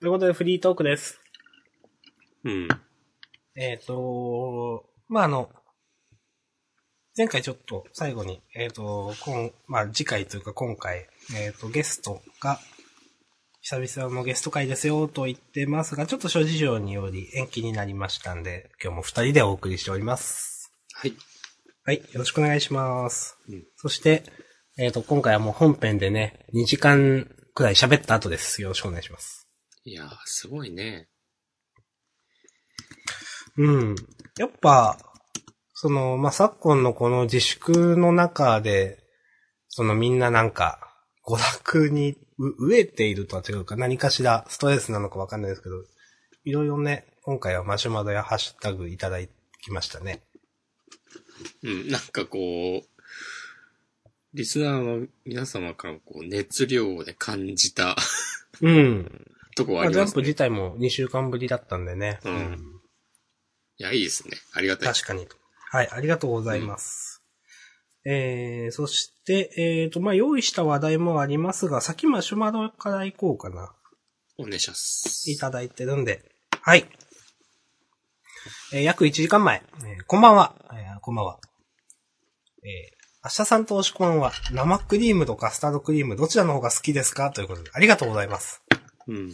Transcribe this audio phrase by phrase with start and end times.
[0.00, 1.20] ということでフリートークです。
[2.44, 2.68] うん。
[3.54, 5.50] えっ、と、まあ、あの、
[7.14, 12.58] 前回ちょっと最後に、えっ、と、今、まあ、次回というか今回、えっ、と、ゲストが、
[13.60, 20.72] 久々のゲスト会ですよと言ってますが、ちょっと諸事情により延期になりましたんで、今日も二人でお送りしております。
[20.94, 21.12] はい。
[21.84, 23.36] はい、よろしくお願いします。
[23.50, 24.22] うんそして、
[24.78, 28.62] えっ、と、今回はもう本編でね、2時間くらい喋った後です。
[28.62, 29.39] よろしくお願いします。
[29.84, 31.08] いやー、すごいね。
[33.56, 33.94] うん。
[34.38, 34.98] やっぱ、
[35.74, 39.02] その、まあ、昨今のこの自粛の中で、
[39.68, 40.86] そのみんななんか、
[41.26, 45.76] 娯楽にう飢えているとは違うか、何かしらストレスなのかわかんないですけど、
[46.44, 49.18] いろいろね、今回はマシュマロやハッシュタグいただ
[49.62, 50.22] きましたね。
[51.62, 52.38] うん、なんかこ
[52.82, 52.82] う、
[54.32, 57.96] リスナーの皆様からこう熱量で感じた
[58.60, 59.29] うん。
[59.60, 60.06] とこはまあ、ありますね。
[60.06, 62.18] ジャンプ自体も2週間ぶりだったんでね。
[62.24, 62.80] うん
[63.78, 64.36] いや、いいですね。
[64.52, 64.92] ありがたい。
[64.92, 65.26] 確かに。
[65.70, 67.22] はい、ありがとうございます。
[68.04, 73.74] えー、そして、えーと、まあ、用意した話題もありますが、先マシュマロから行こうかな。
[74.38, 75.30] お願いします。
[75.30, 76.24] いただいてるんで。
[76.62, 76.86] はい。
[78.72, 79.62] えー約1時間前。
[79.84, 80.54] えーこんばんは。
[80.72, 81.38] えーこんばんは。
[82.62, 87.30] えー明日さんとおしこまんは、生クリームとカスタードクリームどちらの方が好きですか？
[87.30, 88.62] ということで、ありがとうございます。
[89.08, 89.30] うん。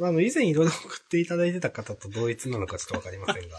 [0.00, 3.58] まああの、以前いろいろ送っていただいてた方と同一なのかちょっとわかりませんが。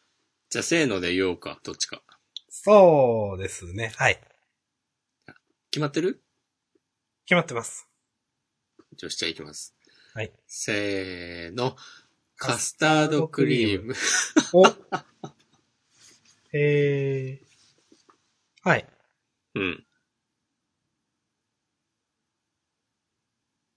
[0.48, 1.60] じゃあ、せーので言おうか。
[1.64, 2.02] どっちか。
[2.48, 3.92] そうですね。
[3.96, 4.18] はい。
[5.70, 6.22] 決まってる？
[7.26, 7.86] 決まってます。
[8.96, 9.76] じゃあ、じゃあ行きます。
[10.14, 10.32] はい。
[10.46, 11.76] せーの。
[12.36, 13.94] カスタードクリーム。
[14.54, 14.64] お
[16.54, 17.46] えー。
[18.62, 18.88] はい。
[19.56, 19.86] うん。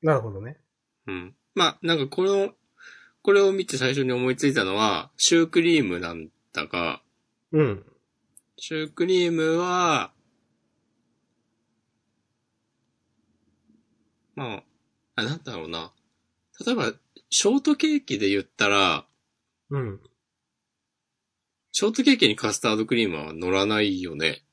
[0.01, 0.61] なるほどね。
[1.07, 1.35] うん。
[1.55, 2.53] まあ、なんかこの、
[3.23, 7.01] これを見て最初に思いついたのは、シュークリームなんだが、
[7.51, 7.85] うん。
[8.57, 10.11] シュークリームは、
[14.35, 14.63] まあ、
[15.15, 15.93] あ、なんだろうな。
[16.65, 16.93] 例えば、
[17.29, 19.05] ショートケーキで言ったら、
[19.69, 19.99] うん。
[21.71, 24.43] ショートケーキにカスタードクリームは乗らないよね。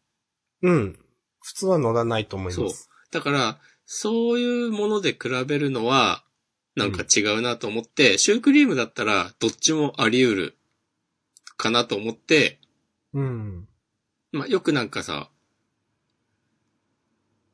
[0.62, 0.98] うん。
[1.40, 2.88] 普通は乗らないと思います。
[3.10, 6.24] だから、そういうもので比べるのは、
[6.74, 10.56] なんか違うなと思って、シュークリームだったら、どっちもあり得る、
[11.56, 12.58] かなと思って、
[13.12, 13.68] うん。
[14.32, 15.28] まあ、よくなんかさ、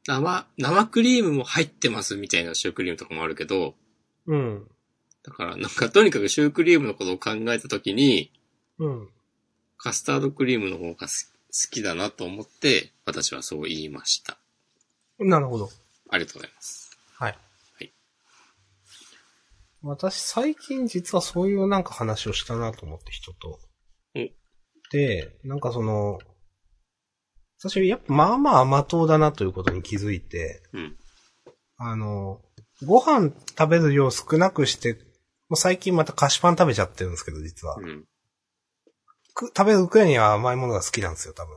[0.07, 3.75] 生、生クリームも入ってますみたいなシュークリームとかもあるけど、
[4.27, 4.67] うん。
[5.23, 8.33] だからなんかとにかくシュークリームのことを考えたときに、
[8.79, 9.09] うん。
[9.77, 14.39] カスタードクリームの方がす好きだなと思って、私はそう言いました。
[15.19, 15.69] なるほど。
[16.09, 16.97] ありがとうございます。
[17.15, 17.39] はい。
[19.83, 19.97] はい。
[19.97, 23.59] 私、最近実はそういうなんか話をしたなと思って人と。
[24.17, 24.19] お
[24.91, 26.19] で、なんかその、
[27.59, 30.97] 私、やっぱまあまあ甘党だなということに気づいて、うん。
[31.77, 32.41] あの、
[32.87, 34.95] ご飯食べる量少なくして、
[35.49, 37.77] もう最近また菓子パン食べちゃってるんですけど、実は。
[37.77, 38.05] うん。
[39.35, 41.57] く食べるくらいには甘いものが好きなんですよ、多分。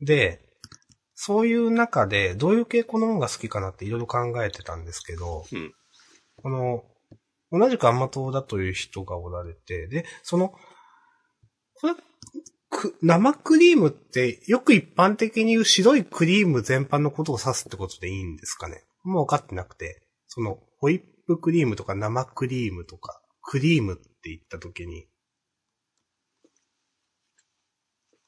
[0.00, 0.40] で、
[1.14, 5.72] そういう中で、どういう傾向のものが好きかなっていろいろ考えてたんですけど、うん。
[6.42, 6.84] この、
[7.50, 10.54] 同じく甘党だという人がおられて、で、その、
[11.74, 11.94] これ、
[12.70, 18.82] く生クリームってよく一般的に言う白いクリーム全般のことを指すってことでいいんですかね？
[19.04, 25.06] もう分かってなくて、その、ホイップクリームとか生クリームとか、クリームって言ったときに、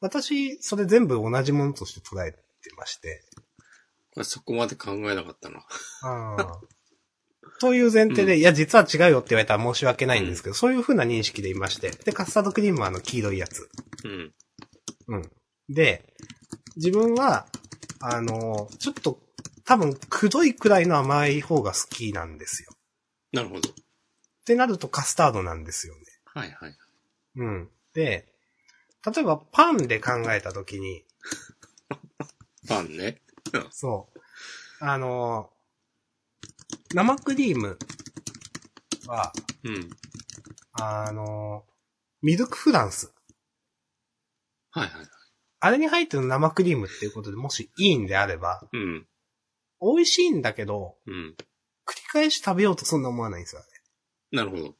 [0.00, 2.38] 私、それ全部同じものとして捉えて
[2.76, 3.24] まして、
[4.12, 5.60] これそこまで考えなかったな。
[6.02, 6.60] ああ。
[7.64, 11.90] という前提で、いや、実は違うよって言われたら申し訳ないんですけど、そういう風な認識でいまして。
[12.04, 13.70] で、カスタードクリームはあの黄色いやつ。
[14.04, 14.34] うん。
[15.08, 15.30] うん。
[15.70, 16.04] で、
[16.76, 17.46] 自分は、
[18.00, 19.18] あの、ちょっと、
[19.64, 22.70] 多分、くどいくらいの甘い方が好きなんですよ。
[23.32, 23.70] なるほど。
[23.70, 23.72] っ
[24.44, 26.00] てなるとカスタードなんですよね。
[26.26, 26.76] はいはい。
[27.36, 27.70] うん。
[27.94, 28.28] で、
[29.06, 31.02] 例えばパンで考えたときに、
[32.68, 33.22] パンね。
[33.70, 34.20] そう。
[34.80, 35.53] あの、
[36.94, 37.76] 生クリーム
[39.08, 39.32] は、
[39.64, 39.90] うん。
[40.80, 41.64] あの、
[42.22, 43.12] ミルクフランス。
[44.70, 45.08] はいはいはい。
[45.58, 49.06] あれに入ってる生クリームっていうことでもしいいんであれば、うん。
[49.80, 51.34] 美味しいんだけど、うん。
[51.84, 53.66] 繰り返し食べようとそんな思わないんですよね。
[54.30, 54.74] なるほど。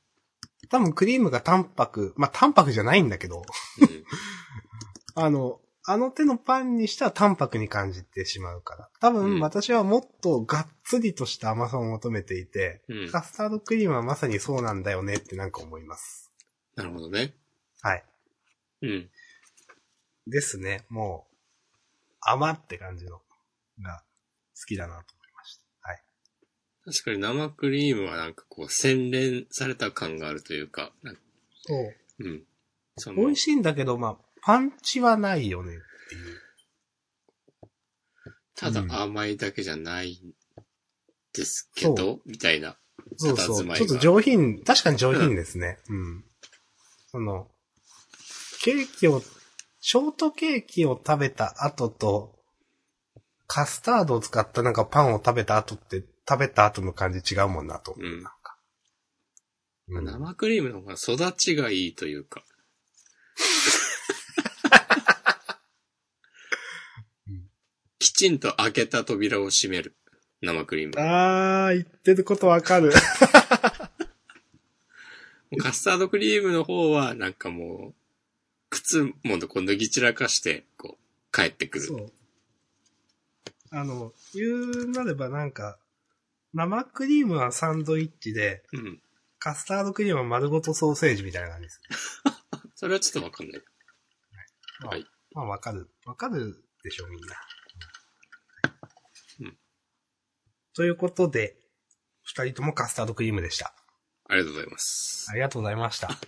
[0.71, 3.43] 多分クリームが淡白、まあ淡白じゃないんだけど、
[3.81, 4.05] うん。
[5.21, 8.89] あの、あの手のパンにしたら淡白に感じてしまうから。
[9.01, 13.11] 多うん分私はもっとがっつりとした甘さを求めていて、うん。
[13.11, 16.33] カスタードクリームはまさにそうなんだよねってなんか思います。
[16.77, 17.35] なるほどね。
[17.83, 18.05] はい。
[18.83, 19.11] うん。
[20.27, 20.87] ですね。
[20.89, 21.37] もう、
[22.21, 23.19] 甘って感じの
[23.83, 24.03] が
[24.59, 25.05] 好きだなと思い
[25.37, 25.89] ました。
[25.89, 26.03] はい。
[26.87, 30.93] 確かに生クリームはなんかこう洗練された感があるというか、か
[31.67, 31.95] そう。
[32.21, 32.45] うん。
[33.17, 35.75] 美味しいんだけど、まあ、パンチはないよねっ
[36.09, 36.41] ていう。
[38.55, 40.33] ただ甘いだけじゃないん
[41.33, 42.77] ですけど、みたいな。
[43.17, 43.75] そうそう。
[43.75, 45.79] ちょっと上品、確かに上品ですね。
[45.89, 46.25] うん。
[47.11, 47.49] その、
[48.63, 49.23] ケーキを、
[49.81, 52.39] ショートケーキを食べた後と、
[53.47, 58.25] カスタードを使ったなんかパンを食べた後って、食べた後の感じ違うもんなとうん
[59.87, 62.43] 生クリームの方が育ちがいいというか。
[67.29, 67.45] うん
[67.99, 69.97] きちんと開けた扉を閉める。
[70.41, 70.95] 生クリーム。
[70.99, 72.93] あー、言ってることわかる。
[75.59, 77.95] カスタードクリームの方は、なんかもう、
[78.71, 79.13] 靴も
[79.49, 81.03] こう脱ぎ散らかして、こう、
[81.33, 81.85] 帰ってくる。
[81.87, 82.13] そう。
[83.71, 85.79] あの、言うなればなんか、
[86.53, 89.01] 生クリームはサンドイッチで、うん。
[89.41, 91.81] カスタードクリームは丸ごとソーセージみたいな感じです。
[92.77, 93.63] それはちょっとわかんない。
[94.81, 95.07] まあはい。
[95.33, 95.91] まあわかる。
[96.05, 97.35] わかるでしょ、みんな。
[99.41, 99.59] うん
[100.75, 101.57] ということで、
[102.23, 103.75] 二人ともカスタードクリームでした。
[104.29, 105.27] ありがとうございます。
[105.31, 106.09] ありがとうございました。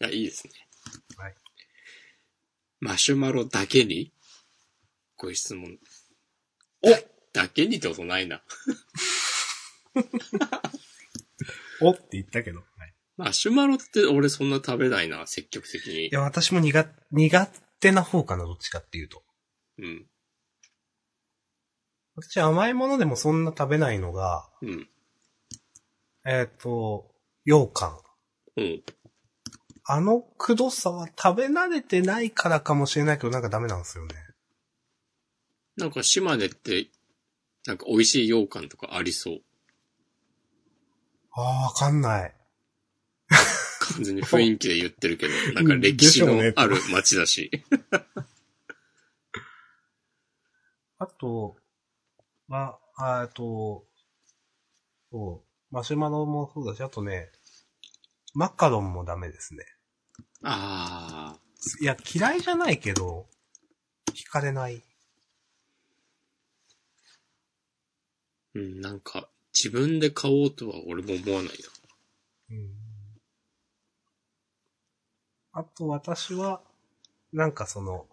[0.00, 0.52] いや、いいですね。
[1.16, 1.34] はい。
[2.80, 4.12] マシュマロだけに
[5.16, 5.78] ご質問。
[6.82, 6.88] お
[7.32, 8.42] だけにってことないな。
[11.80, 12.60] おって言ったけど。
[12.60, 16.10] はい、マシュマロって俺そんな食べないな、積極的にい。
[16.12, 17.46] や、私も苦、苦
[17.80, 19.24] 手な方かな、どっちかっていうと。
[19.78, 20.06] うん。
[22.16, 24.88] 私甘いものでもそんな食べないのが、うん。
[26.26, 27.10] えっ、と、
[27.44, 27.98] 羊羹。
[28.56, 28.82] うん。
[29.84, 34.14] あのくどさは食べ慣れてないからかもしれないけど、なんかダメなんですよね。
[35.76, 36.88] なんか島根って、
[37.66, 39.40] なんか美味しい羊羹とかありそう。
[41.32, 42.34] ああ、わかんない。
[43.80, 47.50] 完全に雰囲気で言ってるけど、 なんか歴史のある街だし。
[50.98, 51.56] あと、
[52.52, 53.86] まあ、あえっと、
[55.10, 57.30] そう、マシュマロもそうだし、あとね、
[58.34, 59.64] マカロンもダメですね。
[60.44, 61.40] ああ。
[61.80, 63.26] いや、嫌いじゃないけど、
[64.12, 64.82] 惹かれない。
[68.54, 71.54] うん、なんか、自分で買おうとは俺も思わないな。
[72.50, 72.70] うん。
[75.52, 76.60] あと私は、
[77.32, 78.06] なんかその、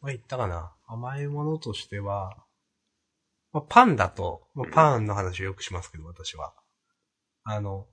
[0.00, 0.72] まあ、言ったかな。
[0.86, 2.36] 甘いものとしては、
[3.52, 6.54] まあ、パンだと、まあ、パンの話をよくしますけど、私は。
[7.44, 7.86] あの、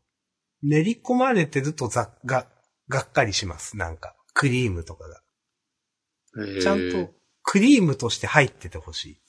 [0.61, 2.47] 練り込まれてるとざが、
[2.87, 3.77] がっかりします。
[3.77, 5.21] なんか、クリームとかが。
[6.61, 7.13] ちゃんと、
[7.43, 9.21] クリームとして入っててほしい。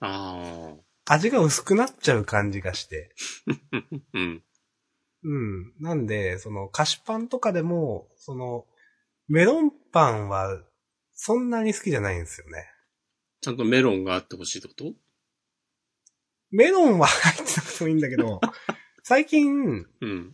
[0.00, 0.76] あ
[1.06, 1.14] あ。
[1.14, 3.14] 味が薄くなっちゃう感じがして。
[4.14, 4.44] うん。
[5.24, 5.74] うん。
[5.80, 8.66] なんで、その、菓子パンとかでも、その、
[9.28, 10.62] メロンパンは、
[11.14, 12.68] そんなに好きじゃないんですよね。
[13.40, 14.92] ちゃんとメロンがあってほしいってこと？
[16.52, 18.40] メロンは入ってなくてもいいんだけど、
[19.02, 20.32] 最近、うん。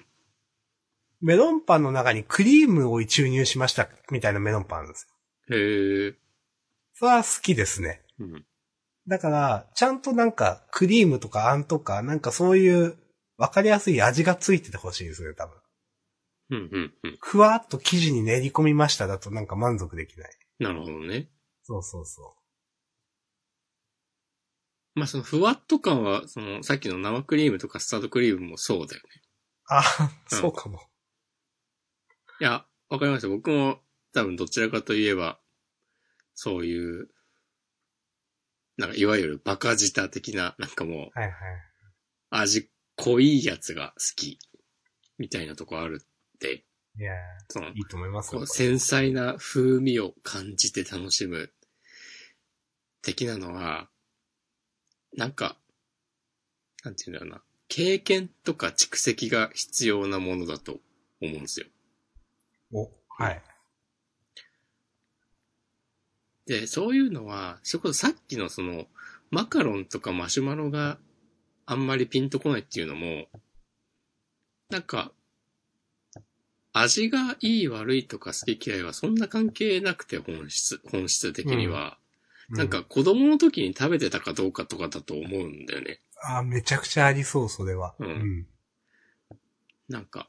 [1.20, 5.08] メロンパンの中にクリームを注入しました、みたいなメロンパンあるんです
[5.48, 5.56] よ。
[5.56, 6.14] へえ。
[6.94, 8.02] それは好きですね。
[8.18, 8.44] うん。
[9.06, 12.98] だから、ちゃんとなんか、クリームとかあんとか、なんかそういう、
[13.36, 15.56] わかりやすい味がついててほしいですね、多分。
[16.50, 17.18] うん、うん、うん。
[17.20, 20.30] ふわっと生地に練り込みましただとなんか満足できない。
[20.58, 21.30] なるほどね。
[21.62, 22.34] そうそうそ
[24.98, 29.08] まあ、そのふわっと感は、その、さっきの生クリームとカスタードクリームもそうだよね。
[29.70, 29.74] う。
[29.74, 29.82] あ、
[30.32, 30.80] うんそうかも。
[32.40, 33.28] いや、わかりました。
[33.28, 33.80] 僕も
[34.12, 35.40] 多分どちらかといえば、
[36.34, 37.08] そういう、
[38.76, 41.32] なんかいわゆるバカ舌的な、なんかもう、はいはい。
[42.30, 44.38] 味濃いやつが好き、
[45.18, 46.64] みたいなとこあるって、
[46.96, 47.12] いや
[47.48, 51.52] そのー、いいと思います繊細な風味を感じて楽しむ、
[53.02, 53.88] 的なのは、
[55.18, 55.56] なんか、
[56.84, 60.78] なんていうんだろうな、経験とか蓄積が必要なものだと
[61.20, 61.66] 思うんですよ。
[62.72, 63.42] お、はい。
[66.46, 68.86] で、そういうのは、それこそさっきのその、
[69.32, 70.98] マカロンとかマシュマロが
[71.66, 73.26] あんまりピンとこないっていうのも、
[74.70, 75.10] なんか、
[76.72, 81.98] 味がいい悪いとか好き嫌いはそんな関係なくて本質、本質的には。
[82.50, 86.00] なんか、子供の時に食べてたかどうかとかだと思うんだよね。
[86.22, 87.94] あ、めちゃくちゃありそう、それは。
[87.98, 88.46] うん
[89.88, 90.28] なんか、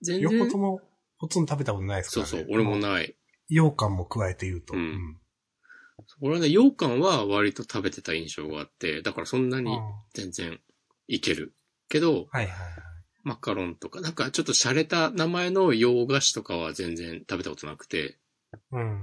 [0.00, 0.38] 全よ然。
[0.46, 0.80] ほとも、
[1.18, 2.30] ほとんど食べたことないですからね。
[2.30, 3.16] そうそう、俺もない。
[3.48, 4.74] 羊羹も加えて言うと。
[4.74, 5.18] うん
[6.20, 9.78] 俺はね、羊羹は割と食べてた印象があって、だからそんなに
[10.12, 10.58] 全然
[11.06, 11.54] いける。
[11.88, 12.50] けど、はいはいはい。
[13.22, 18.18] マカロンとか、なんかちょっと洒落た名前の洋菓子とかは全然食べたことなくて、
[18.72, 19.02] うん。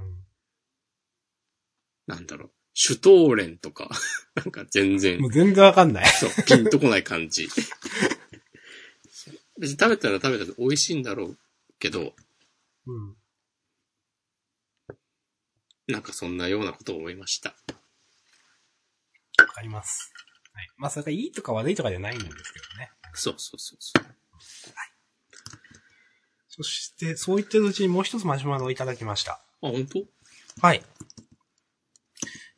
[2.12, 3.88] なんだろう、シュトーレンとか、
[4.36, 6.06] なんか全然も、う全然わかんない。
[6.08, 7.48] そう、ピンとこない感じ。
[9.58, 11.38] 別に食べたら食べたら美味しいんだろう
[11.78, 12.14] けど、
[12.86, 13.16] うん。
[15.86, 17.54] なんかそんなようなことを思いました。
[19.38, 20.12] わかります。
[20.52, 20.68] はい。
[20.76, 22.90] まあ、それがいいとか悪いとかじゃないんですけどね。
[23.14, 24.04] そうそうそうそう。
[26.48, 29.32] そして、そう言ってるうちにもう一つマシュマロをいただきました。
[29.32, 30.04] あ、本当？
[30.60, 30.82] はい。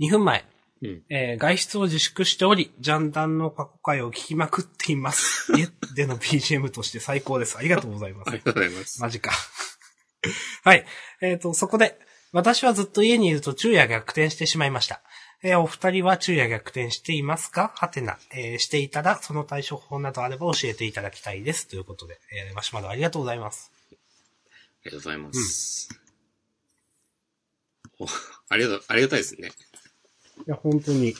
[0.01, 0.45] 2分前。
[0.83, 1.03] うん。
[1.09, 5.53] えー外出を自粛しており、ジャンダンの過去回を聞きまくっています。
[5.57, 7.57] 家での BGM として最高です。
[7.57, 8.29] ありがとうございます。
[8.29, 9.01] ありがとうございます。
[9.01, 9.33] マジか。
[10.65, 10.87] はい。
[11.21, 11.99] えっ、と、そこで、
[12.33, 15.03] 私はずっと家にいると昼夜逆転してしまいました。
[15.43, 17.73] えーお二人は昼夜逆転していますか？
[17.77, 18.19] はてな。
[18.33, 21.69] えーしていたら、その対処法などあれば教えていただきたいです。
[21.69, 23.71] ということで、えーマシュマロありがとうございます。
[23.91, 23.97] あり
[24.87, 25.89] がとうございます。
[28.01, 28.07] お
[28.49, 29.53] ありがとう、ありがたいですね。
[30.47, 31.15] いや、本当に。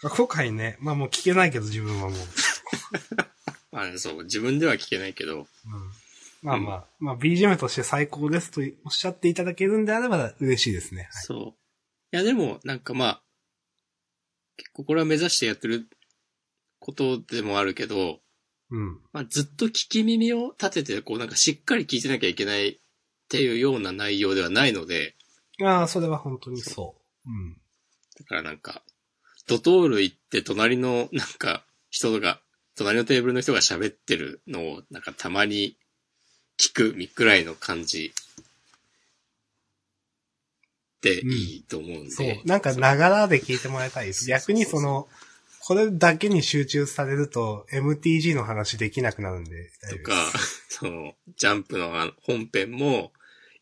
[0.00, 2.18] 過去回ね、まあもう聞けないけど自分はもう。
[3.72, 5.46] まあそう、自分では聞けないけど、うん
[6.42, 11.02] まあまあ、まあ BGM として最高ですとおっしゃっていただけるんであれば嬉しいですね。
[11.02, 11.54] はいそ
[12.12, 12.16] う。
[12.16, 13.22] いやでも、なんかまあ、
[14.56, 15.88] 結構これは目指してやってる
[16.78, 18.20] ことでもあるけど、
[18.70, 19.00] うん。
[19.12, 22.78] まあずっと聞き耳を立てて、こうなんかしっかり聞いてなきゃいけないっ
[23.28, 25.16] ていうような内容ではないので、
[25.62, 27.30] ああ、それは本当にそう。
[27.30, 27.54] うん。
[28.18, 28.82] だからなんか、
[29.46, 32.40] ドトール行って隣のなんか人が、
[32.76, 35.76] 隣のテーブルの人が喋ってるのをなんかたまに
[36.58, 38.12] 聞くみくらいの感じ
[41.02, 42.10] でいいと思うんで。
[42.10, 42.26] そう。
[42.44, 44.26] なんか、ながらで聞いてもらいたいです。
[44.28, 45.08] 逆にその、
[45.60, 49.70] これだけに集中されると、MTG の話できなくなるんで。
[49.90, 50.14] とか、
[50.68, 53.12] その、ジャンプのあの本編も、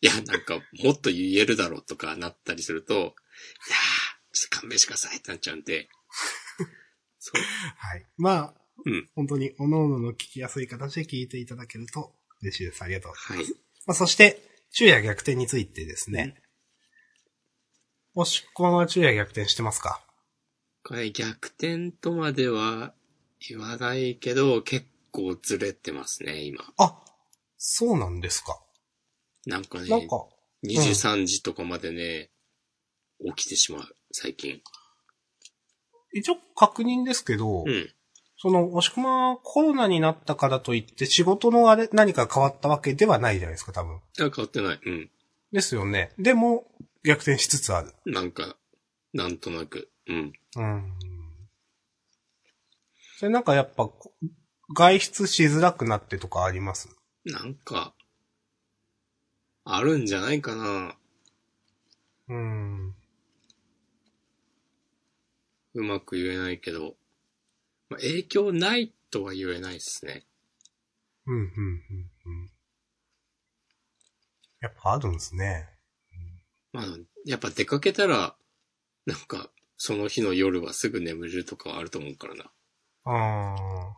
[0.01, 3.11] いや、なんか、もっと言えるだろうとかなったりすると、いやー、
[4.33, 5.89] ちょっと勘弁してくださいってなっちゃうんで、
[7.19, 7.41] そう。
[7.77, 8.07] はい。
[8.17, 12.83] まあ、うん本当に、各々の聞きやすい形で聞いていただけると嬉しいです。
[12.83, 13.13] ありがとう。
[13.13, 13.45] はい。
[13.87, 14.41] まあ、そして、
[14.71, 16.41] 昼夜逆転についてですね。
[18.15, 20.05] もしこの昼夜逆転してますか？
[20.85, 22.95] これ逆転とまでは
[23.49, 26.65] 言わないけど、結構ずれてますね、今。
[26.77, 27.03] あ、
[27.57, 28.61] そうなんですか。
[29.49, 30.27] なんかね、なんか、
[30.63, 32.31] 2時3時とかまでね、
[33.35, 34.61] 起きてしまう、最近。
[36.13, 37.91] 一応確認ですけど、うん。
[38.37, 43.97] その、押し込まコロナになったからといって仕事のあれ、何か変わったわけではないじゃないですか、多分。
[43.97, 44.81] あ、変わってない。
[44.85, 45.11] うん。
[45.51, 46.13] ですよね。
[46.19, 46.71] でも、
[47.03, 47.95] 逆転しつつある。
[48.05, 48.55] なんか、
[49.15, 49.91] なんとなく。
[50.09, 50.33] うん。
[50.57, 50.93] うん。
[53.17, 54.13] それなんかやっぱ、こ
[54.77, 56.91] 外出しづらくなってとかあります？
[57.25, 57.95] なんか、
[59.71, 60.97] あるんじゃないかな。
[62.29, 62.95] うん。
[65.75, 66.97] うまく言えないけど。
[67.91, 70.25] まあ、影響ないとは言えないですね。
[71.27, 71.53] うん、うん、うん、
[72.25, 72.51] うん。
[74.61, 75.69] やっぱあるんですね。
[76.73, 76.85] まあ、
[77.27, 78.37] やっぱ出かけたら、
[79.05, 82.51] なんか、その日の夜はすぐ眠れるとかはあると思うからな。
[83.05, 83.95] あ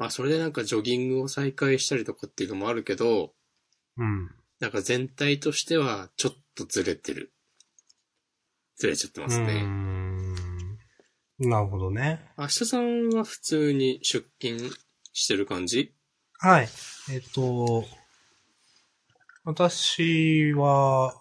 [0.00, 3.28] まあ、それでなんかジョギングを再開したりとかっていうのもあるけど、ー。
[3.98, 4.30] うん。
[4.58, 7.34] なんか全体としてはちょっとずれてる。
[8.78, 9.60] ずれちゃってますね。
[9.62, 10.34] ん
[11.38, 12.32] なるほどね。
[12.38, 14.70] 明日さんは普通に出勤
[15.12, 15.94] してる感じ？
[16.38, 16.68] はい。
[17.12, 17.84] えっ、と、
[19.44, 21.14] 私は、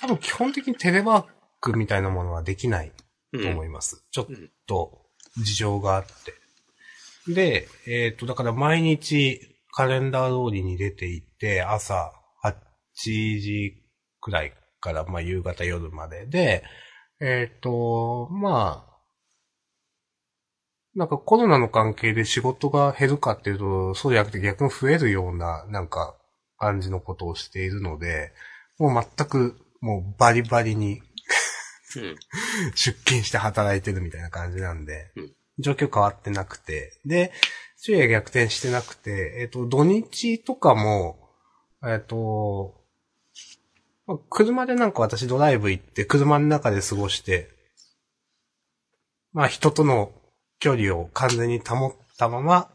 [0.00, 1.26] 多分基本的にテレワー
[1.60, 2.92] クみたいなものはできない
[3.34, 3.42] うん。
[3.42, 4.06] と思います。
[4.10, 5.02] ちょっうんと
[5.36, 6.47] 事情があって。
[7.28, 9.40] で、えっ、と、だから毎日
[9.72, 12.12] カレンダー通りに出ていって、朝
[12.44, 12.54] 8
[13.04, 13.82] 時
[14.20, 16.64] くらいから、まあ夕方夜までで、
[17.20, 18.88] えっ、と、まあ、
[20.94, 26.16] なんかコロナの関係で仕事が減るかっていうと、そうじゃなくて逆に増えるような、なんか、
[26.60, 28.32] 感じのことをしているので、
[28.78, 31.00] もう全く、もうバリバリに
[31.96, 32.16] うん。
[32.74, 37.32] 出勤して働いてるみたいな感じなんで、うん状況変わってなくて、で、
[37.80, 41.18] 昼夜逆転してなくて、えっ、と、土日とかも、
[41.84, 42.74] えっ、と、
[44.06, 47.48] まあ車でなんか私ドライブ行って、車の中で過ごして、
[49.32, 50.12] まあ人との
[50.58, 52.70] 距離を完全に保ったまま、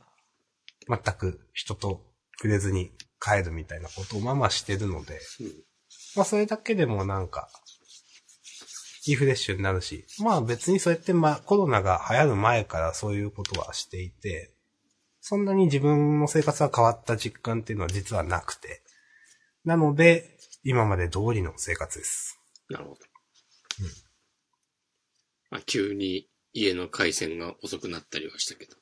[0.88, 2.02] 全く人と
[2.38, 5.48] 触れずに帰るみたいなことをまあまあしてるので、うん。
[6.16, 7.50] まあそれだけでもなんか、
[9.08, 14.54] リフレッシュになるし、まあ別にそうやってまあコロナが流行る前からそういうことはしていて、
[15.22, 18.82] そんなに自分の生活が変わった実感っていうのは実はなくて。
[19.64, 22.38] なので、今まで通りの生活です。
[22.70, 22.98] なるほど。
[25.50, 28.76] まあ、急に家の回線が遅くなったりはしたけど。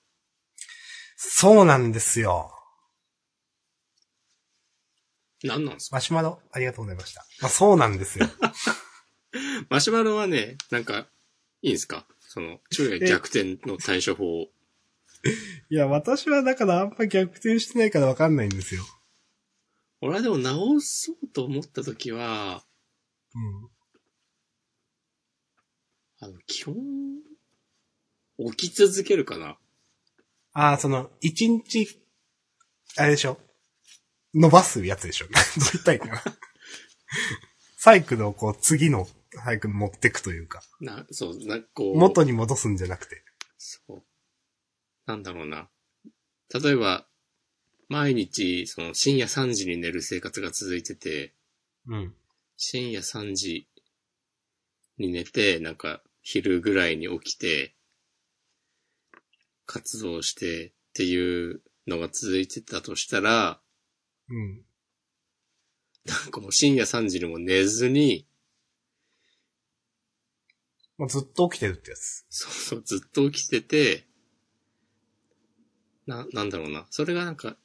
[1.17, 2.51] そうなんですよ。
[5.43, 5.97] 何なんですか？
[5.97, 7.25] マシュマロ、ありがとうございました。
[7.41, 8.27] まあそうなんですよ。
[9.69, 11.07] マシュマロはね、なんか、
[11.61, 12.07] いいんですか？
[12.19, 14.49] その、昼夜逆転の対処法。
[15.69, 18.83] いや、私はだからあんま逆転してないからわかんないんですよ。
[20.01, 22.65] 俺はでも直そうと思った時は、
[23.35, 23.69] うん。
[26.19, 26.75] あの、基本、
[28.55, 29.57] 起き続けるかな。
[30.53, 32.03] ああ、その、一日、
[32.97, 33.39] あれでしょ？
[34.33, 35.27] 伸ばすやつでしょ？
[35.29, 35.33] どう
[35.73, 36.23] 言ったらいいかな。
[37.77, 41.97] サイクルをこう、次のサイクルに持ってくというか、な、そう、な、こう。
[41.97, 43.23] 元に戻すんじゃなくて。
[43.57, 44.03] そう。
[45.05, 45.69] なんだろうな。
[46.53, 47.07] 例えば、
[47.87, 51.33] 毎日、その深夜3時に寝る生活が続いてて、
[51.87, 52.15] うん。
[52.57, 53.67] 深夜3時
[54.97, 57.75] に寝て、なんか昼ぐらいに起きて、
[59.65, 63.61] 活動してっていうのが続いてたとしたら、
[64.29, 64.61] うん。
[66.05, 68.27] なんかもう深夜3時にも寝ずに、
[71.01, 72.27] もうずっと起きてるってやつ。
[72.29, 74.05] そうそう、ずっと起きてて、
[76.05, 76.85] な、なんだろうな。
[76.91, 77.57] それがなんか、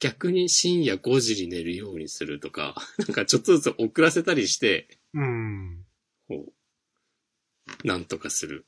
[0.00, 5.86] 逆に深夜5時に寝るようにするとか、 なんかちょっとずつ遅らせたりして、うん。
[6.26, 6.52] こ
[7.84, 8.66] う、なんとかする。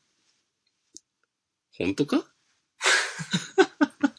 [1.77, 2.33] 本当か？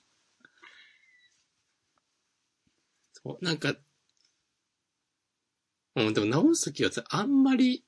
[3.13, 3.77] そう、なんか、
[5.95, 7.85] うん、でも直すときはさあんまり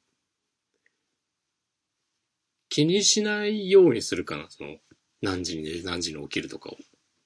[2.74, 4.78] 気にしないようにするかな、その、
[5.22, 6.78] 何時に寝る、何時に起きるとかを。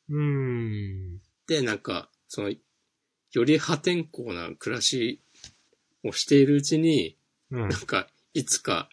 [0.10, 1.22] うん。
[1.48, 5.22] で、なんか、その、より破天荒な暮らし
[6.04, 7.16] をしているうちに、
[7.50, 7.72] うんなん。
[7.72, 8.90] か、いつか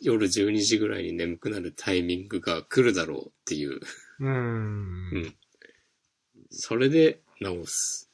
[0.00, 3.80] 夜12時ぐらいに眠くなるタイミングが来るだろうっていう、
[4.20, 5.10] うん。
[5.12, 5.34] うん
[6.50, 8.08] それで直す。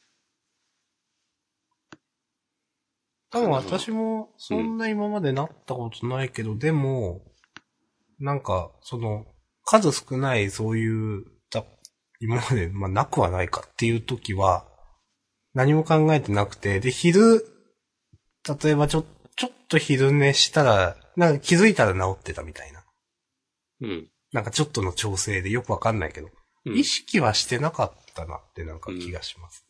[3.29, 7.34] 多分私も、そんな今までなったことないけど、でも、
[8.19, 9.27] なんか、その、
[9.65, 11.65] 数少ないそういう、た
[12.21, 14.67] 今まで、まあ、なくはないかっていう時は、
[15.55, 17.47] 何も考えてなくて、で、昼、
[18.63, 19.05] 例えばちょ、
[19.37, 22.85] ちょっと昼寝したら、なんか気づいたら治ってたみたいな。
[23.83, 24.11] うん。
[24.33, 29.67] なんかちょっとの調整でよくわかんないけど、うん意識はしてなかったなってなんか気がします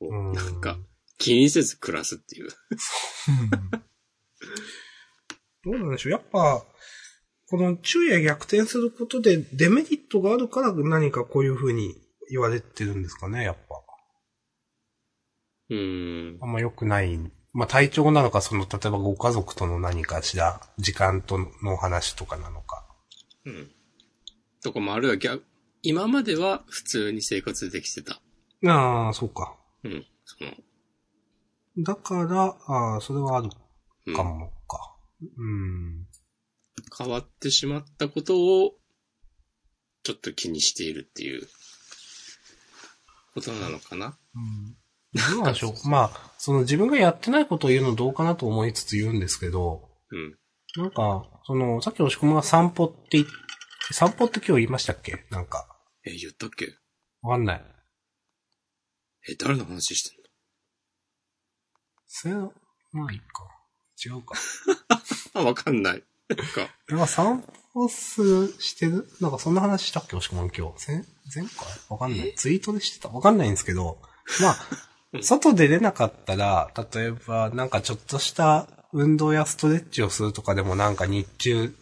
[0.00, 0.08] ね。
[0.08, 0.32] うん。
[0.32, 0.78] なんか、
[1.18, 2.48] 気にせず暮らすっていう。
[5.64, 6.64] どうなんでしょうやっぱ、
[7.48, 11.96] この昼夜逆転することでデメリットがあるから何かこういう風に
[12.30, 13.82] 言われてるんですかね、やっぱ。
[15.70, 16.38] うーん。
[16.40, 17.18] あんま良くない。
[17.52, 22.86] まあ体調なのか、その、例えばご家族との何かしら、時間との話とかなのか。
[23.44, 23.70] うん。
[24.62, 25.44] とかもあるいは逆、
[25.82, 28.20] 今までは普通に生活できてた。
[28.68, 29.56] ああ、そうか。
[29.82, 30.04] うん。
[30.24, 30.52] その、
[31.78, 33.48] だから、ああ、それはある
[34.06, 34.78] うんかもか。
[34.78, 34.89] うん。
[36.96, 38.72] 変わってしまったことを、
[40.02, 41.46] ちょっと気にしているっていう、
[43.34, 44.76] ことなのかなうん。
[45.34, 45.74] どうなんでしょう。
[45.88, 50.38] まあ、その自分がやってないことを言うのどうかなと思いつつ言うんですけど、うん。
[50.76, 53.24] なんか、その、さっき押し込むが散歩って
[53.92, 55.26] 散歩って今日言いましたっけ？
[55.30, 55.66] なんか、
[56.04, 56.76] え、言ったっけ？
[57.22, 57.64] わかんない。
[59.28, 60.24] え、誰の話してんの？
[62.06, 62.34] それ、
[62.92, 63.59] まあいいか。
[64.04, 64.34] 違うか。
[65.34, 66.02] あ、 わかんない。
[66.28, 69.08] なんか、なんか散歩する、してる？
[69.20, 70.86] なんかそんな話したっけ押し込む今日。
[70.88, 71.68] 前前回？
[71.88, 72.34] わかんない。
[72.34, 73.08] ツイートでしてた？
[73.08, 73.98] わかんないんですけど、
[74.40, 74.56] まあ、
[75.22, 81.74] 外で出なかったら、例えばなんかちょっとした運動やストレッチをするとかでもなんか日中、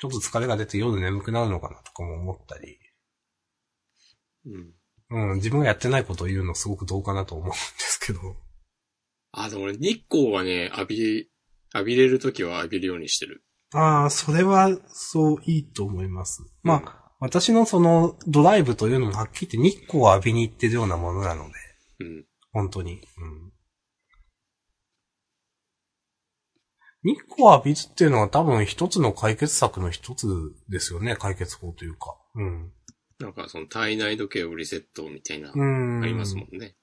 [0.00, 2.78] ちょっと疲れが出て夜眠くなるのかなとかも思ったり、
[4.46, 4.74] うん。
[5.10, 8.36] うん、自分がやってないことを言うのすごくどうかなと思うんですけど。
[9.32, 11.30] あ、でも俺日光はね、浴び、
[11.74, 13.44] 浴びれるときは浴びるようにしてる。
[13.74, 16.42] ああ、それは、そう、いいと思います。
[16.62, 21.54] まあ、私のその、ドライブというのもはっきり言って日光を浴びに行ってるようなものなので、
[22.00, 22.24] うん。
[22.52, 23.00] 本当に。
[23.18, 23.52] うん。
[27.04, 30.26] 日光を浴びるっていうのは多分一つの解決策の一つ
[30.68, 32.16] ですよね、解決法というか。
[32.34, 32.72] うん。
[33.18, 36.02] なんかその体内時計をリセットみたいな、うん。
[36.02, 36.76] ありますもんね。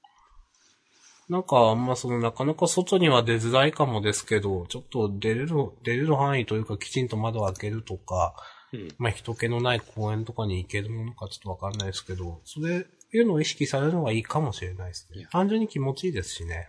[1.29, 8.35] なんか、あんまその、なかなか外には出づらいかもですけど、ちょっと出れる、出れる範囲というか、きちんと窓を開けるとか、
[8.73, 8.87] うん。
[8.97, 15.07] まあ、人気のない公園とかに行けるものかちょっとわかんないですけど、それ、いうのを意識されるのがいいかもしれないです。
[15.15, 16.67] ね単純に気持ちいいですしね。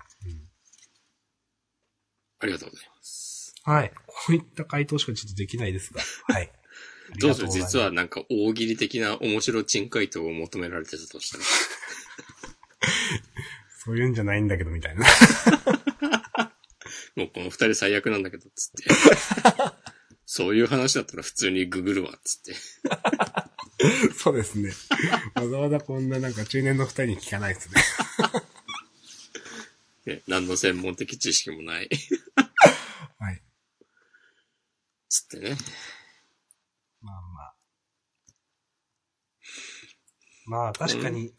[2.39, 3.55] ありがとうございます。
[3.65, 3.93] はい。
[4.07, 6.01] こういった回答しかちょっとできないですが。
[6.33, 6.53] はい。
[7.19, 11.45] どうするありがとございます実はなんか大喜利的な面白珍回答を求められてたとしたら。
[13.87, 15.07] そういうんじゃないんだけど、みたいな。
[17.15, 18.85] もうこの二人最悪なんだけど、つって。
[20.27, 22.53] そういう話だったら普通にググるわ、つって。
[24.13, 24.73] そうですね。
[25.35, 27.81] わざわざこんななんか中年の二人に聞かないですね。
[30.15, 31.89] ね、何の専門的知識もない。
[33.21, 33.41] はい。
[35.09, 35.57] つってね。
[37.03, 37.56] まあまあ。
[40.47, 41.33] まあ確かに、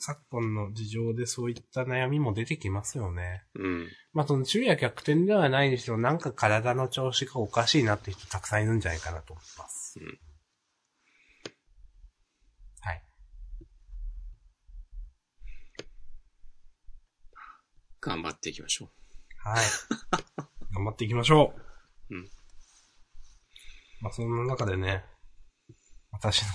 [0.00, 3.44] 昨今の事情でそういった悩みも出てきますよね。
[3.54, 3.88] うん。
[4.14, 9.98] まあその昼夜逆転ではないにしろ、なんか体の調子がおかしいなって人たくさんいるんじゃないかなと思います。
[10.00, 10.18] うん
[12.80, 13.02] はい。
[18.00, 18.90] 頑張っていきましょ
[19.38, 19.64] はい。
[20.72, 21.54] 頑張っていきましょ
[22.08, 22.14] う。
[22.14, 22.30] うん。
[24.00, 25.04] まあそんな中でね、
[26.12, 26.48] 私の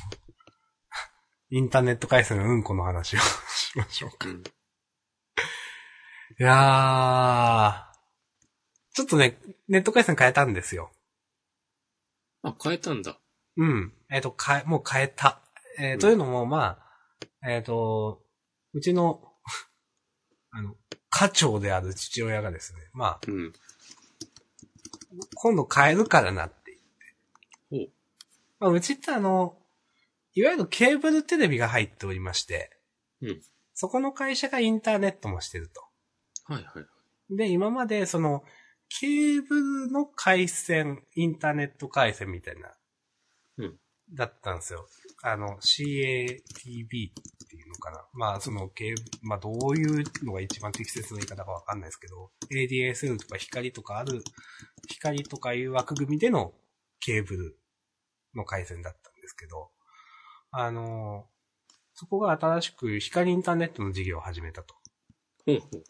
[1.51, 4.29] インターネット回線のうんこの話を しましょうか。
[4.29, 4.33] い
[6.37, 8.95] やー。
[8.95, 10.91] ちょっとね、ネット回線変えたんですよ。
[12.43, 13.19] あ、変えたんだ。
[13.57, 13.93] うん。
[14.11, 15.41] えっ、と、変え、もう変えた。
[15.79, 16.79] えーうんというのも、ま
[17.41, 18.23] あ、えっ、と、
[18.73, 19.33] うちの、
[20.51, 20.75] あの、
[21.09, 23.53] 家長である父親がですね、まあ、うん。
[25.33, 26.77] 今度変えるからなって
[27.71, 27.89] ほう。
[28.59, 29.58] まあ、うちってあの、
[30.33, 32.71] いわゆるケーブルテレビが入っておりまして、
[33.21, 33.41] うん。
[33.73, 35.81] そこの会社がインターネットもしてると。
[36.53, 37.35] はいはい。
[37.35, 38.43] で、今までその、
[38.89, 42.73] ケーブルの回線、インターネット回線みたいな、
[43.57, 43.79] うん。
[44.13, 44.87] だったんですよ。
[45.21, 48.05] あの、CATV っていうのかな。
[48.13, 54.23] まあ、その、ケーブまあ、どういうのが一番適切な言い方かわかんないですけど、ADSL とか光とかある、
[54.87, 56.53] 光とかいう枠組みでの
[56.99, 57.59] ケーブル
[58.35, 59.69] の回線だったんですけど、
[60.51, 61.25] あの、
[61.93, 64.75] そこが新しく光インターネットの事業を始めたと。
[65.45, 65.83] ほうほう。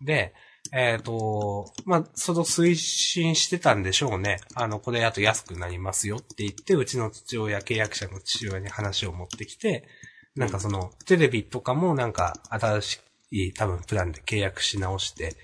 [0.00, 0.06] うん。
[0.06, 0.34] で、
[0.72, 4.38] えっ、と、まあ、その推進してたんでしょうね。
[4.54, 9.88] あの、これあと安くなりますよって言って、うちの父親、契約者の父親に話を持ってきて、
[10.34, 13.00] なんかその、テレビとかもなんか新し
[13.30, 15.36] い多分プランで契約し直して、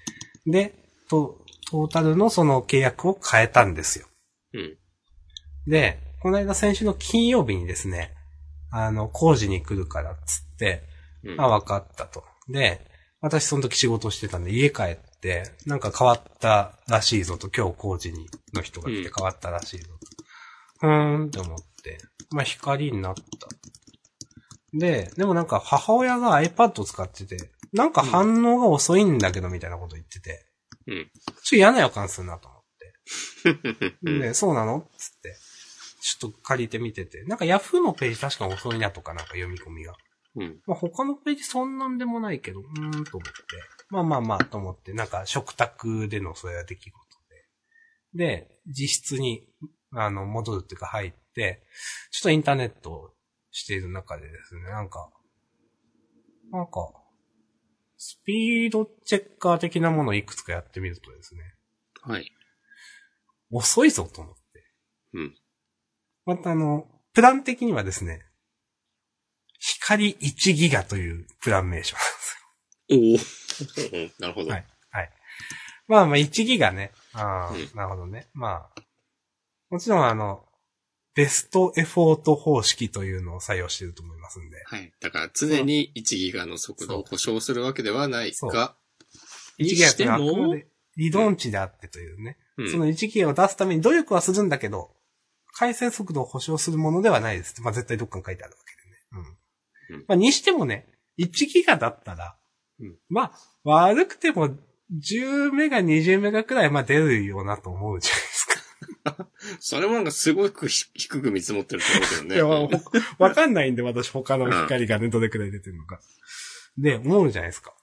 [0.46, 0.74] で、
[1.08, 4.06] トトータルのその契約を変えたんですよ。
[4.52, 4.76] うん。
[5.66, 8.14] で、この間先週の金曜日にですね、
[8.70, 10.85] あの、工事に来るからっつって、
[11.24, 11.40] うん。
[11.40, 12.22] あ、わかったと。
[12.48, 12.80] で、
[13.20, 19.88] 私その時仕事してたんで家帰って、なんか変わったらしいぞと、今日工事にの人が来て変わったらしいぞ
[20.80, 20.87] と。
[20.87, 21.98] うーんって思って、
[22.30, 23.22] まあ光になった。
[24.72, 30.46] で、でもなんか母親が iPad を使ってて、なんか反応が遅いんだけどみたいなこと言ってて、
[30.87, 31.11] うん。
[31.16, 33.92] ちょっと嫌な予感するなと思って。
[34.04, 34.20] うん。
[34.20, 35.37] で、そうなのつって。
[36.02, 37.22] ちょっと借りてみてて。
[37.24, 39.94] なんか Yahoo のページ確か遅いなとかなんか読み込みが。
[40.34, 40.60] うん。
[40.66, 43.40] まあ他のページそんなんでもないけど、うーんと思って。
[43.88, 46.94] まあまあまあと思って、なんか食卓でのそれは出来事
[48.14, 48.26] で。
[48.26, 49.46] で、実質に、
[49.92, 51.62] あの、戻るっていうか入って、
[52.10, 53.10] ちょっとインターネットを
[53.52, 55.08] している中でですね、なんか、
[56.50, 56.92] なんか、
[57.96, 61.42] スピードチェッカー的なものをいくつかやってみるとですね、
[62.02, 62.32] はい。
[63.52, 64.42] 遅いぞと思って。
[65.14, 65.36] うん。
[66.24, 68.22] またあの、プラン的にはですね、
[69.58, 71.96] 光1ギガというプラン名称
[72.90, 73.28] なんです
[73.98, 74.08] おお。
[74.20, 74.50] なるほど。
[74.50, 75.11] はいはい。
[75.87, 76.92] まあまあ1ギガね。
[77.12, 78.28] ああ、うんなるほどね。
[78.35, 78.82] まあ、
[79.70, 80.44] もちろんあの、
[81.14, 84.62] ベストエフォート方式というのを採用していると思いますんで。
[84.64, 84.92] はい。
[85.00, 88.76] だから常に1ギガの速度を保証するわけではないが、
[89.58, 92.38] 1にギガっしてあくまも、で理論値であってというね。
[92.56, 94.94] うんその1ギガを出すために努力はするんだけど、
[95.52, 97.60] 回線速度を保証するものではないです。
[97.62, 99.34] まあ絶対どっかに書いてあるわけでね。
[99.90, 99.98] うん。
[99.98, 100.88] うんまあにしてもね、
[101.18, 102.36] 1ギガだったら、
[102.80, 104.50] うんまあ悪くても
[104.92, 108.52] 10メガ、20メガくらいまあ出るよなと思うじゃないですか。
[109.60, 112.34] それもなんかすごくひ低く見積もってると思うけどね。
[112.36, 112.68] いや、わ
[113.18, 116.00] わかんないんで、私他の光がね、どれくらい出てるのか。
[116.78, 117.74] で、思うじゃないですか。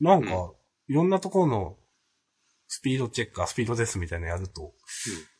[0.00, 0.56] なんか、う
[0.88, 1.78] いろんなところの
[2.68, 4.72] スピードチェッカー、スピードテストみたいなのやると、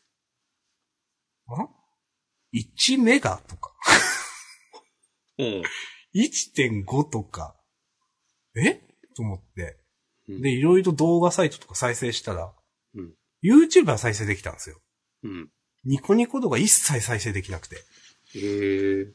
[2.53, 3.71] ?1 メガとか、
[5.37, 5.63] うん。
[6.15, 7.55] 1.5とか、
[8.55, 8.81] え？
[9.15, 9.77] と思って。
[10.27, 12.53] うんで、いろいろ動画サイトとか再生したら、
[12.95, 13.11] うん
[13.43, 14.77] YouTube は再生できたんですよ。
[15.23, 15.49] うん。
[15.83, 17.77] ニコニコ動画一切再生できなくて。
[18.35, 19.07] へえ。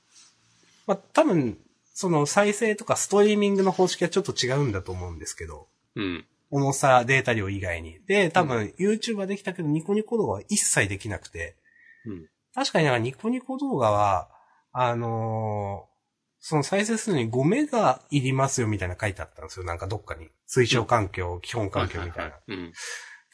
[0.86, 1.58] まあ、多分、
[1.94, 6.26] その再生とかストリーミングの方式はちょっと違うんだと思うんですけど、うん。
[6.50, 8.00] 重さ、データ量以外に。
[8.06, 11.56] で、多分、YouTube はできたけど、ニコニコ動画は一切できなくて、
[12.06, 12.28] うん。
[12.54, 14.28] 確かになんかニコニコ動画は、
[14.72, 15.96] あのー
[16.48, 19.66] その再生するのに5メガいりますよみたいな書いてあったんですよ。
[19.66, 20.28] なんかどっかに。
[20.48, 22.36] 推奨環境、基本環境みたいな。
[22.46, 22.72] うん。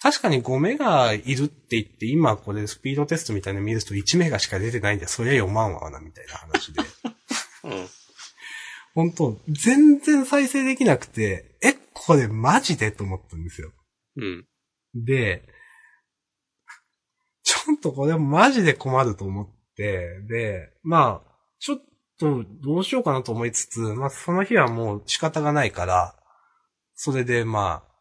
[0.01, 6.81] 確かに5メガいるって言って、今これスピードテストみたいなの見ると1メガしか出てないんで、そりゃ読まんわな、みたいな話で。
[7.65, 7.89] うん。
[8.95, 13.73] 本当全然再生できなくて、え、これマジでと思ったんですよ。
[14.17, 14.47] うん。
[14.95, 15.47] で、
[17.65, 21.79] ちょっとこれマジで困ると思って、で、まあ、ちょっ
[22.19, 26.17] とどうしようかなと思いつつ、まあその日はもう仕方がないから、
[26.95, 27.93] それでまあ、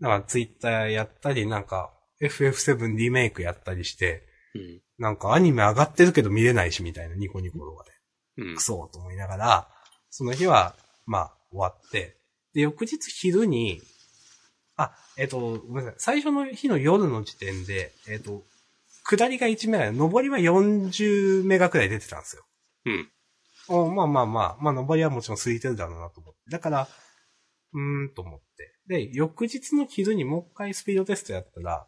[0.00, 4.80] なんかツイッターやったり、なんか FF7 リメイクやったりして、うん。
[4.98, 7.90] なんかアニメ上がってるけど見れないしみたいなニコニコ動画で。
[8.38, 8.62] うんク。
[8.62, 9.68] ソと思いながら、
[10.08, 10.74] その日は、
[11.06, 12.16] まあ、終わって、
[12.54, 13.80] で、翌日昼に、
[14.76, 16.22] あ、えっ、と、ごめんなさい。
[16.22, 18.42] 最初の日の夜の時点で、えっ、と、
[19.16, 22.44] 下りが1メガで、上りは40メガくらい出てたんですよ。
[22.86, 23.10] うん。
[23.68, 26.40] おまあまあまあ、まあ上りはもちろん空いてるだろうなと思って。
[26.50, 26.88] だから、
[27.72, 28.76] うーんと思って。
[28.86, 31.86] で、翌日の昼にもう一回スピードテストやったら、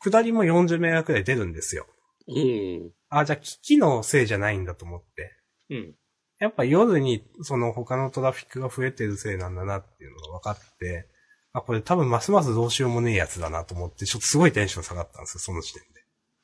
[0.00, 1.86] 下りも40メガくらい出るんですよ。
[2.26, 2.90] うん。
[3.10, 5.32] あ、じゃあ機器のせいじゃないんだと思って。
[5.70, 5.94] うん。
[6.40, 11.08] やっぱ夜にその他のトラフィックが増えてるせいなんだなっていうのが分かって、
[11.52, 15.93] あ、これ多分ますますどうしようもねえやつだなと思って、ちょっとすごいテンション下がったんですよ、その時点で。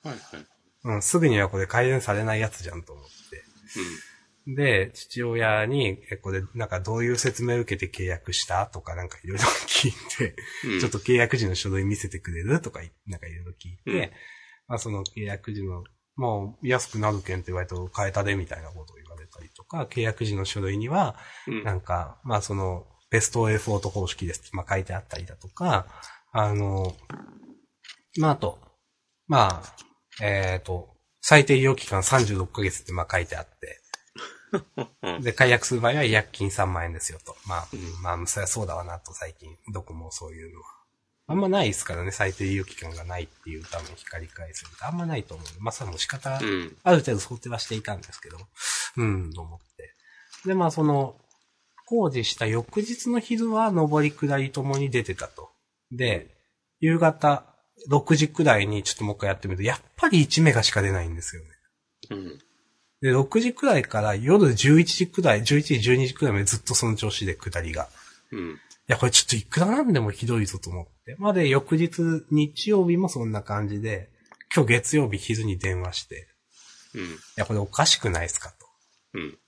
[0.02, 0.46] はいはい。
[0.82, 3.10] うん、すぐにはこれ改善されないやつじゃんと思って。
[4.46, 10.34] で、父親に、え、これなんかどういう説明を受けて契約したとかなんかいろいろ聞いて、
[10.64, 10.80] うん。
[10.80, 14.10] ちょっと契約時の書類見せてくれるとかい、なんかいろいろ聞いて、うん
[14.70, 15.82] まあその契約時の、
[16.14, 21.16] もう安くなるけんって言われ変えたでみたいなことを言われたりとか、契約時の書類には、
[21.48, 21.64] うん。
[21.64, 25.86] なんか、まあその、ベストエフォート方式ですって、まあ書いてあったりだとか、
[26.32, 26.94] あの、
[28.18, 28.60] まああと、
[29.26, 29.89] まあ、
[30.20, 33.80] えっ、と、最低医療期間36ヶ月ってまあ書いてあって、
[35.02, 35.22] うん。
[35.22, 37.36] で、解約する場合は違約金3万円ですよと。
[37.46, 40.66] まあ、うんまあ、そりゃそうだわなと、最近、どこもそういうのは。
[41.28, 45.46] あんまないですからね、最低医療期間がないっていうために光り返すってあんまないと思う。
[45.62, 46.76] まあ、それも仕方、うん。
[46.82, 48.38] ある程度想定はしていたんですけど、
[48.96, 49.94] うん、と思って。
[50.48, 51.16] で、まあ、その、
[51.86, 55.50] 工事した翌日の昼は上り下りともに出てたと。
[55.92, 56.36] で、
[56.80, 57.44] 夕方
[57.88, 61.48] 6時くらいにちょっともう一回やってみると、やっぱり1メガしか出ないんですよね。
[62.10, 62.38] うん。
[63.00, 65.44] で、6時くらいから夜11時くらい、11
[65.80, 67.88] 時、12時くらいまでずっとその調子で下りが。
[68.30, 68.50] うん。
[68.50, 71.16] いや、これちょっといくらなんでもひどいぞと思って。
[71.18, 74.10] まあで、翌日、日曜日もそんな感じで、
[74.54, 76.28] 今日月曜日昼に電話して、
[76.94, 77.02] うん。
[77.02, 78.66] いや、これおかしくないですかと。
[79.14, 79.38] うん。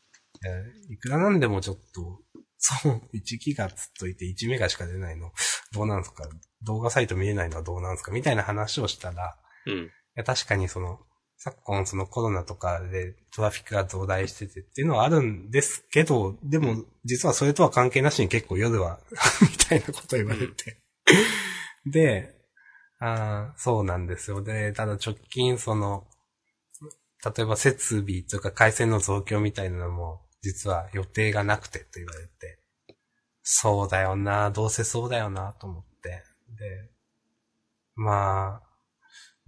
[0.45, 2.21] えいくらなんでもちょっと、
[2.59, 5.33] そう、1ギガつっといて1メガしか出ないの、
[5.73, 6.29] どうなんすか？
[6.63, 8.13] 動画サイト見れないのはどうなんすか？
[8.13, 9.75] みたいな話をしたら、うん。
[9.75, 10.99] いや、確かにその、
[11.39, 19.01] 昨今そのコロナとかでトラフィックが増大しててっていうのはあるんですけど、でも実はそれとは関係なしに結構夜は
[19.41, 20.77] みたいなこと言われて。
[21.85, 22.37] で、
[23.01, 24.43] あーそうなんですよ。
[24.43, 26.07] で、ただ直近その、
[27.25, 32.61] 例えば設備というか回線の増強みたいなのも実は予定がなくてと言われて、
[33.43, 36.23] そうだよな、どうせそうだよなと思って。
[36.57, 36.91] で、
[37.95, 38.69] まあ、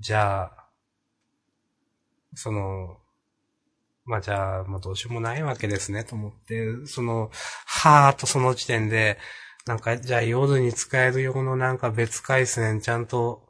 [0.00, 0.68] じゃあ、
[2.34, 2.98] その、
[4.04, 7.30] まあじゃあ、もうどうしようもないわけですね、と思って、その、
[7.66, 9.18] はーっとその時点で、
[9.66, 13.48] なんか、じゃあ夜に使える用のなんか別回線ちゃんと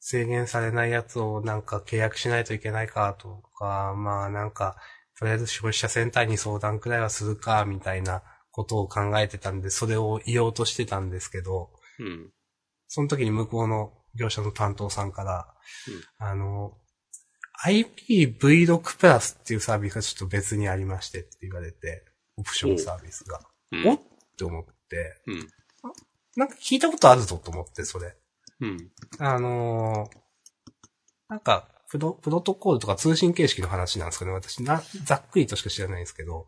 [0.00, 4.76] 制限されないやつをなんか契約しないといけないかとか、まあなんか、
[5.18, 12.30] とりあえず消費者センターに相談くらいはするか、みたいなことを考えてたんで、それを言おうとしてたんですけど、うん。
[12.88, 15.54] その時に向こうの業者の担当さんから、
[16.18, 16.76] あの、
[17.64, 22.04] IPv6 プラスっていうサービスがちょっと別にありましてって言われて、
[22.36, 23.40] オプションサービスが。
[23.72, 23.88] うん。
[23.88, 24.00] おっ
[24.36, 25.48] て思って、うん。
[26.36, 28.16] なんか聞いたことあるぞと思って、それ。
[28.60, 28.90] うん。
[29.18, 30.20] あのー
[31.30, 34.32] なんか、プロ、プロトコールとか通信形式の話なんですかね。
[34.32, 36.46] 私な、ざっくりとしか知らないんですけど、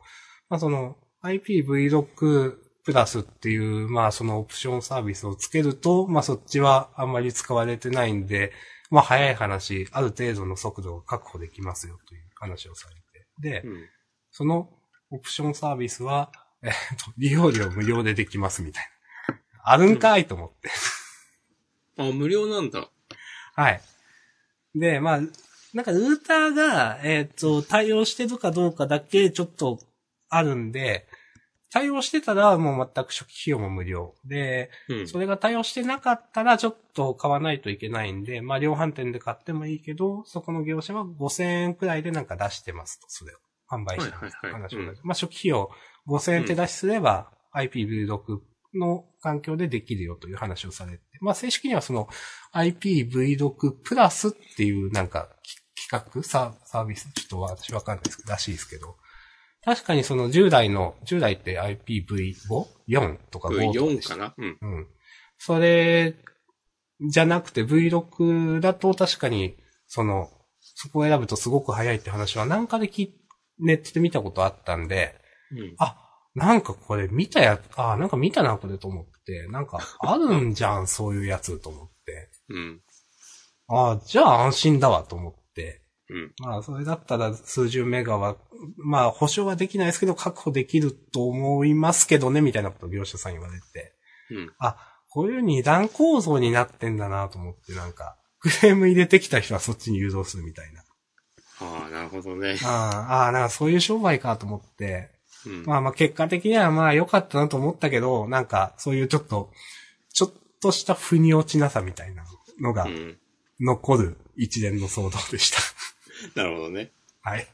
[0.48, 8.52] まあその、IPv6 プラスっていう、まあそのオプションサービスをつけると、まあそっちはあんまり使われてないんで、
[8.90, 13.62] まあ早い話、ある程度の速度が確保できますよという話をされて。
[13.62, 13.88] で、うん。
[14.30, 14.68] その
[15.11, 16.32] オプションサービスは、
[16.62, 16.72] えっ
[17.04, 18.85] と、利用料無料でできますみたい
[19.28, 19.37] な。
[19.64, 20.70] あるんかいと思って。
[21.98, 22.88] あ、無料なんだ。
[23.54, 23.80] はい。
[24.74, 25.20] で、まあ、
[25.74, 29.78] なんかルーターが、えっ、と、対応してるかどうかだけちょっと
[30.28, 31.06] あるんで、
[31.72, 34.14] 対応してたらもう全く初期費用も無料。
[34.26, 35.08] で、うん。
[35.08, 43.38] それが対応してなかったらちょっと買わないといけないんで、まあ量販店で買ってもいいけど、そこの業者は5000円くらいでなんか出してますと、それを。
[43.70, 44.22] 販売してます。
[44.24, 45.70] はいはいはい話をうんまあ初期費用
[46.06, 48.40] 5000円手出しすれば、IPv6
[48.74, 52.08] の環境でできるよという話をされて、まあ正式にはその
[52.54, 55.56] IPv6 プラスっていうなんかき
[55.88, 58.96] 企画サービス、ちょっと私わかんないですけど、らしいですけど、
[59.64, 64.35] 確かにその従来の、従来って IPv5?4 とか5とかで4したかな？
[64.37, 64.59] うん。
[64.61, 64.87] うん。
[65.38, 66.14] それ、
[67.01, 73.14] じゃなくて V6 だと確かに、その、そこを選ぶとすごく早いって話はなんかでき、
[73.59, 75.14] ネットで見たことあったんで、
[75.53, 75.75] うん。
[75.79, 75.96] あ、
[76.35, 82.31] なんかこれ見たや、あ、なんか見たなこれと思って、なんかあるんじゃん、そういうやつと思って。
[82.48, 82.81] うん。
[83.68, 85.41] あじゃあ安心だわと思って。
[86.10, 86.32] うん。
[86.38, 88.36] まあ、それだったら数十メガは、
[88.76, 93.94] まあ、保証はできないですけど、確保できると思いますけどね、みたいなことを業者さん言われて。
[94.30, 94.52] うん。
[94.58, 94.76] あ、
[95.08, 100.82] こういう二段構造になってんだなと思って、なんか、クレーム入れてきた人はそっちに誘導するみたいな。
[101.60, 102.56] ああ、なるほどね。
[102.64, 105.10] ああ、ああ、なんかそういう商売かと思って、
[105.46, 105.64] うん。
[105.64, 109.50] まあまあ結果的にはまあ良かったなと思ったけど、なんかそういうちょっと、
[110.12, 112.24] ちょっとした腑に落ちなさみたいな
[112.60, 113.18] のがうん。
[113.60, 115.58] 残る一連の騒動でした。
[116.35, 116.90] なるほどね。
[117.22, 117.46] はい。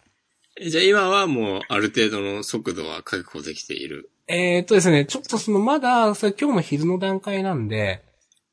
[0.61, 4.11] えじゃあ今はもうある程度の速度は確保できている。
[4.26, 8.02] えーっとですね、ちょっとそのまだ、それ今日も昼の段階なんで、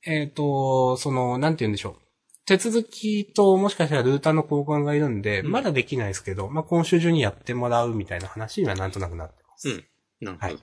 [0.05, 2.01] えーっと、その、なんて言うんでしょう。
[2.45, 9.69] 手続きともしかしたらルーターの交換がいるんで、うんまだできないですけど、まあ、今週中にやってもらうみたいな話にはなんとなくなってます。
[9.69, 9.85] うん。
[10.21, 10.59] なるほど。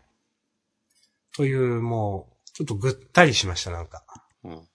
[1.36, 4.04] という、もう、ちょっとぐったりしました、なんか。
[4.44, 4.68] うん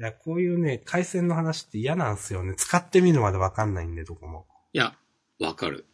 [0.00, 2.54] いや、こういうね、回線の話って嫌なんですよね。
[2.56, 4.46] 使ってみるまでわかんないんで、どこも。
[4.72, 4.94] いや、
[5.38, 5.84] わかる。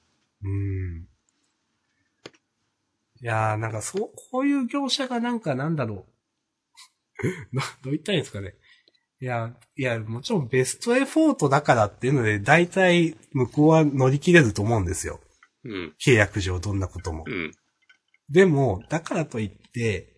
[0.44, 1.08] うーん。
[3.20, 6.06] いやー、なんかそう、こういう業者がなんかなんだろ
[7.20, 7.24] う。
[7.52, 8.54] どどう言ったらいいんですかね。
[9.20, 15.20] いや、いや、もちろんベストエフォートだからっていうので、大体向こうは乗り切れると思うんですよ。
[15.64, 15.94] うん。
[15.98, 17.24] 契約上どんなことも。
[17.26, 17.52] うん。
[18.30, 20.12] でも、だからといって、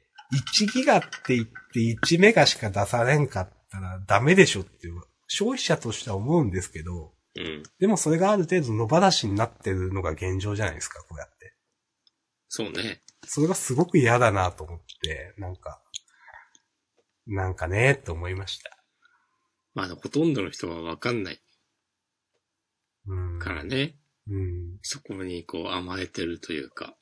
[0.61, 7.63] 1ギガって言って1メガしか出されんかったらダメでしょっていう、消費者としては思うんですけど、うん。
[7.79, 11.55] でもそれがある程度野放しになってるのが現状じゃないですか、こうやって。
[12.49, 13.03] そうね。
[13.27, 15.83] それがすごく嫌だなと思って、なんか、
[17.27, 18.79] なんかね、って思いました。
[19.75, 21.41] まあ、ほとんどの人はわかんない
[23.07, 23.39] うん。
[23.39, 23.97] からね。
[24.29, 24.79] うん。
[24.83, 26.97] そこにこう甘えてるというか。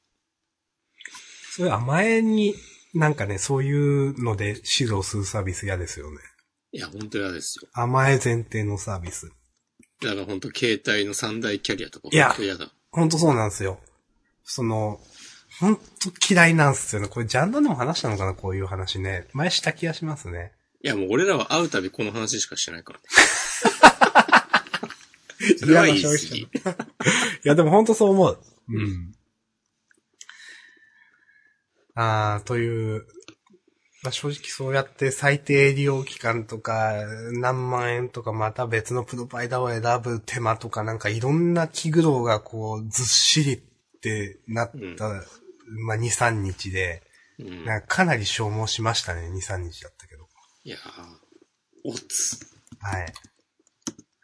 [1.53, 2.55] それ甘えに、
[2.95, 4.49] なんかね、そういうので
[4.79, 6.19] 指導するサービス嫌ですよね。
[6.77, 7.69] いや、本当嫌ですよ。
[7.73, 9.33] 甘え前提のサービス。
[10.03, 12.71] だから本当携帯の三大キャリアとかいや本当嫌だ。
[12.93, 13.81] ほんとそうなんですよ。
[14.45, 15.01] その、
[15.59, 15.83] ほんと
[16.31, 17.09] 嫌いなんですよね。
[17.09, 19.27] これジャンダでも話したのかなこういう話ね。
[19.33, 20.53] 前した気がしますね。
[20.85, 23.05] いや、もう俺らは会うたびこの話しかしてないからね。
[25.59, 26.41] それは言い過ぎ。
[26.45, 26.49] い
[27.45, 28.39] や、でもほんとそう思う。
[28.69, 29.15] うん。
[31.95, 33.07] あー、という、
[34.07, 36.93] まあ、正直そうやって最低利用期間とか、
[37.41, 43.59] 何万円とかまた別のプロバイダーを選ぶ手間とかなんかいろんな気苦労がこうずっしりっ
[44.01, 45.09] てなった、
[45.87, 47.03] まあ2、3日で、
[47.41, 47.65] うん。
[47.65, 50.29] なんかかなり消耗しましたね、2、3日だったけど。
[50.63, 50.81] いやー、
[51.85, 52.39] おつ。
[52.79, 53.13] はい。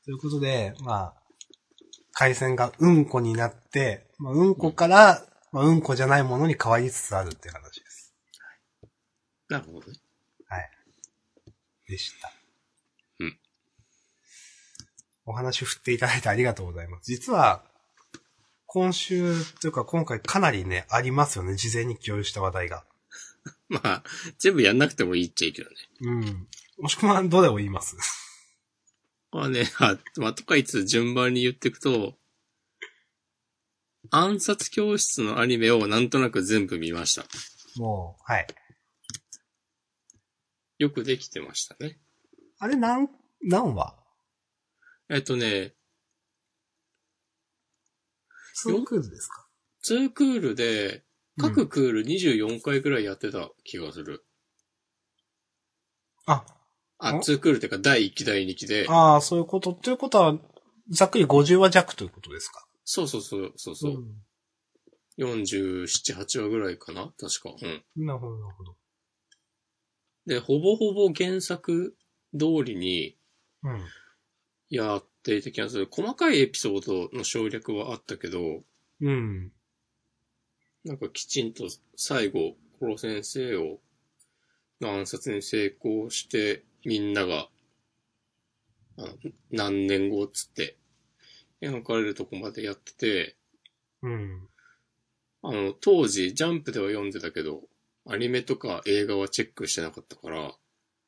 [0.04, 1.14] ということで、まあ、
[2.12, 7.81] 回線がうんこになって、まあ、うんこから、まあ、うんこじゃないものに変わりつつあるっていう話。
[9.52, 9.98] なるほどね。
[10.48, 10.70] はい。
[11.86, 12.32] でした。
[13.20, 13.38] うん。
[15.26, 17.04] お話振っていただいてありがとうございます。
[17.04, 17.62] 実は、
[18.64, 21.54] 今週というか今回かなりね、ありますよね。
[21.54, 22.86] 事前に共有した話題が。
[23.68, 24.02] まあ、
[24.38, 25.76] 全部やんなくてもいいっちゃいいけどね。
[26.00, 26.48] うん。
[26.78, 27.96] もしくはどれを言います
[29.32, 32.18] まあね、あ、まあ、とかいつ順番に言っていくと、
[34.10, 37.26] 暗殺教室のアニメをなんとなく全部見ました。
[37.76, 38.46] もう、はい。
[40.78, 41.98] よくできてましたね。
[42.58, 43.08] あれ何、
[43.42, 43.94] 何話？
[45.08, 45.74] えっとね、
[48.54, 49.46] ツークールですか
[49.88, 51.04] ？2クールで、
[51.38, 54.24] 各クール24回ぐらいやってた気がする。
[56.26, 56.44] あ、
[56.98, 59.72] あ、ん2クールっていうか第1期第2期で、ああ、そういうこと。
[59.72, 60.38] ということは、
[60.90, 62.64] ざっくり50話弱ということですか？
[62.84, 64.04] そうそうそう、そうそう。
[65.18, 67.12] 47、8話ぐらいかな？
[67.18, 67.54] 確か。
[67.60, 67.84] うん。
[67.96, 68.06] うん。
[68.06, 68.76] なるほど、なるほど。
[70.26, 71.96] で、ほぼほぼ原作
[72.32, 73.16] 通りに
[73.62, 73.80] うん。
[74.70, 75.88] やっていた気がする。
[75.90, 78.62] 細かいエピソードの省略はあったけど、
[79.00, 79.52] うん。
[80.84, 83.80] なんかきちんと最後、コロ先生を、
[84.80, 87.48] の暗殺に成功して、みんなが、
[88.98, 89.08] あの
[89.50, 90.76] 何年後っつって、
[91.60, 93.36] 描かれるとこまでやってて、
[94.02, 94.48] うん。
[95.42, 97.62] あの、当時、ジャンプでは読んでたけど、
[98.06, 100.52] アニメとか映画はチェックしてなかったから、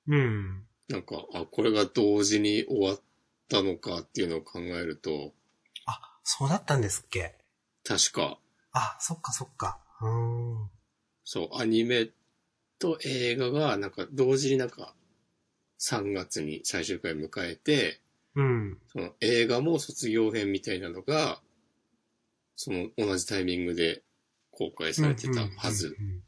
[0.07, 0.65] うん。
[0.89, 3.01] なんか、あ、これが同時に終わっ
[3.49, 5.33] たのかっていうのを考えると、
[5.87, 7.35] あ、そうだったんですっけ？
[7.85, 8.39] 確か、
[8.73, 9.81] あ、そっかそっか。
[10.01, 10.71] うーん。
[11.25, 12.11] そう、アニメ
[12.79, 14.95] と映画が、なんか同時になんか、
[15.81, 18.01] 3月に最終回迎えて、
[18.35, 18.79] うん。
[18.89, 21.41] その映画も卒業編みたいなのが、
[22.57, 24.03] その同じタイミングで
[24.51, 25.89] 公開されてたはず。
[25.89, 26.23] うんうんうん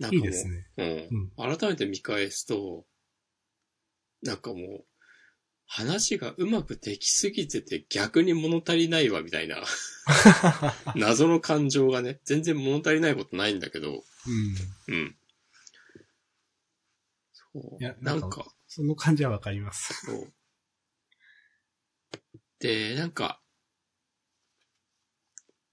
[0.00, 0.66] なんかもういいですね。
[0.78, 1.58] うん。
[1.58, 2.86] 改めて見返すと、
[4.22, 4.84] なんかもう、
[5.66, 9.62] 話がうまくできすぎてて逆に物足りないわ、みたいな。
[10.96, 14.02] 謎の感情がね、全然物足りないことないんだけど、
[14.88, 14.94] うん。
[14.94, 15.16] うん。
[17.32, 17.76] そう。
[17.78, 19.92] いやななんか、その感じはわかります。
[20.06, 20.32] そう。
[22.58, 23.42] で、なんか、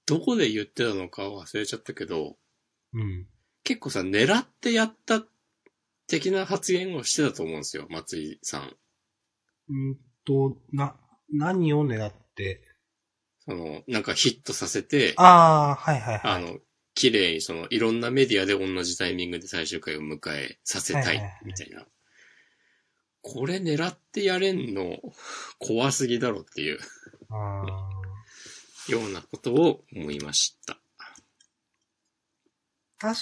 [0.05, 2.37] どこで言ってたのか忘れちゃったけど、
[2.93, 3.27] うん。
[3.67, 5.21] 結構さ、狙ってやった
[6.07, 8.73] 的な発言をしてたと思うんですよ、松井さん。
[9.69, 10.95] うんと、な、
[11.29, 12.61] 何を狙って？
[13.39, 16.21] その、なんかヒットさせて、ああ、はいはいはい。
[16.23, 16.59] あの、
[16.93, 21.85] 綺麗にその、いろんなメディアで同じタイミングで最終回を迎えさせたいみたいな。
[23.21, 24.97] これ狙ってやれんの、
[25.59, 26.79] 怖すぎだろっていう
[28.87, 30.79] ようなことを思いました。
[32.97, 33.19] 確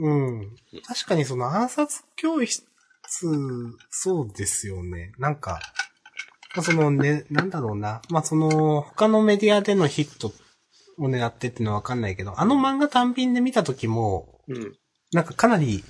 [0.00, 0.56] うん。
[0.86, 2.64] 確かにその暗殺教室、
[3.90, 5.12] そうですよね。
[5.18, 5.60] なんか、
[6.54, 8.02] まあそのね、なんだろうな。
[8.10, 10.32] まあ、その、他のメディアでのヒット
[10.98, 14.76] を狙ってっていうのはわかんないけど、あの漫画単品で見たときも、うん。
[15.12, 15.84] なんかかなり、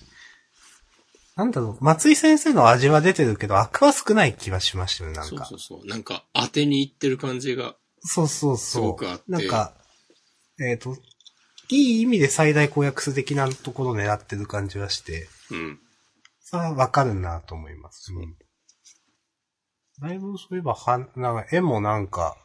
[1.36, 5.44] なんだろう、松井先生の味は出てるけど、悪は少ない気はしましたよね、なんか。
[5.44, 5.86] そうそうそう。
[5.86, 8.82] なんか、当てにいってる感じが、そうそうすそう。
[8.84, 9.74] ごくあってなんか、
[10.58, 10.96] えっ、と、
[11.70, 15.80] いい意味で最大公約数的なところを狙ってる感じはして、うん。
[16.40, 18.12] さあ、わかるなと思います。
[18.12, 18.36] うん。
[20.00, 22.36] だいぶそういえば、は、なんか、絵もなんか、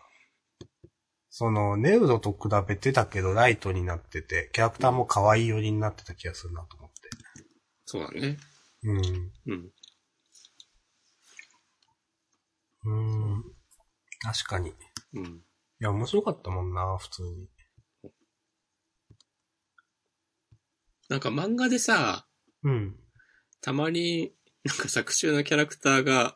[1.30, 6.96] その、ネウロと比べてたけど、ライトになってて、キャラクターも可愛い寄りになってた気がするなと思って。
[7.86, 8.38] そうだね。
[8.84, 9.32] うん。
[9.48, 9.72] うん。
[12.86, 13.44] うん。
[14.22, 14.70] 確かに。
[14.70, 14.74] い
[15.16, 15.42] うん。
[15.80, 17.50] や、面白かったもんな、普通に。
[21.10, 22.26] なんか漫画でさ、
[22.64, 22.96] うん。
[23.62, 24.34] たまに、
[24.64, 26.36] なんか作中のキャラクターが、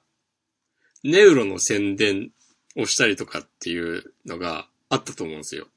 [1.03, 2.31] ネウロの宣伝
[2.75, 5.67] をしたりとかっていうのがあったと思うんですよ。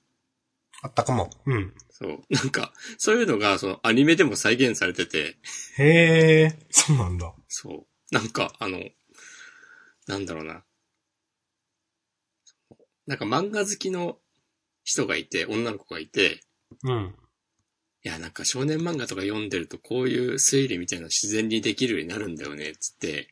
[0.83, 1.31] あったかも。
[1.47, 1.75] うん。
[1.91, 2.21] そう。
[2.29, 5.37] なんか、そういうのが、そのアニメでも再現されてて、
[5.79, 7.33] へえ、そうなんだ。
[7.49, 8.15] そう。
[8.15, 8.81] なんか、あの、
[10.09, 10.65] なんだろうな。
[13.07, 14.19] なんか漫画好きの
[14.85, 16.41] 人がいて、女の子がいて、
[16.83, 17.15] うん。
[18.05, 23.29] いや、なんか少年漫画とか読んでるとこういう推理みたいなの自然にできるようになるんだよね、つって、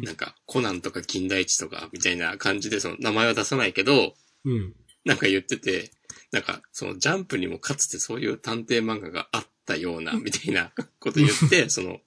[0.00, 4.14] なんかコナンとか金田一とかみたいな感じでその名前は出さないけど、
[4.44, 4.74] うん。
[5.04, 5.90] なんか言ってて、
[6.32, 12.00] なんかそのジャンプにもかつてそういう探偵漫画があったような、みたいな こと言って、その、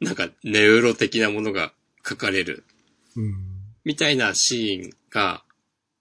[0.00, 1.72] なんかネウロ的なものが
[2.06, 2.64] 書かれる、
[3.16, 3.34] うん。
[3.84, 5.44] みたいなシーンが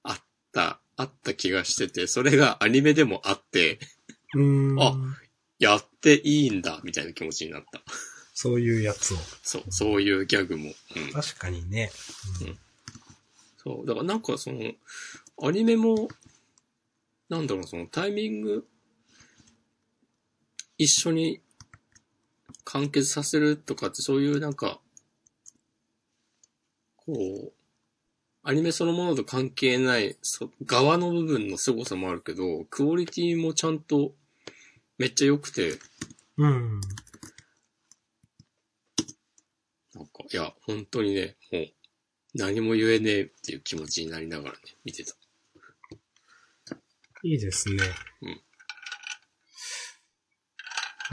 [0.04, 3.80] あった、あった気がしてて、それがアニメでもあって、
[4.34, 4.82] うん。
[4.82, 4.96] あ
[5.62, 7.82] やっていいんだ、みたいな気持ちになった。
[8.34, 9.18] そういうやつを。
[9.44, 10.74] そう、そういうギャグも。
[10.96, 11.12] うん。
[11.14, 11.92] 確かにね。
[13.58, 14.60] そう、だからなんかその、
[15.44, 16.08] アニメも、
[17.30, 18.68] なんだろう、そのタイミング、
[20.80, 21.42] 一緒に
[22.64, 24.80] 完結させるとかってそういうなんか、
[26.96, 27.54] こう、
[28.42, 34.16] アニメそのものと関係ない、そ側の部分の凄さもあるけど、クオリティもちゃんと
[35.02, 35.80] めっちゃ良くて、
[36.38, 36.80] うん。
[39.96, 41.68] なんか、いや、本当にね、もう、
[42.36, 45.16] 何も言えねえっていう気持ちになりながらね、見てた。
[47.24, 47.84] いいですね。
[48.22, 48.42] うん。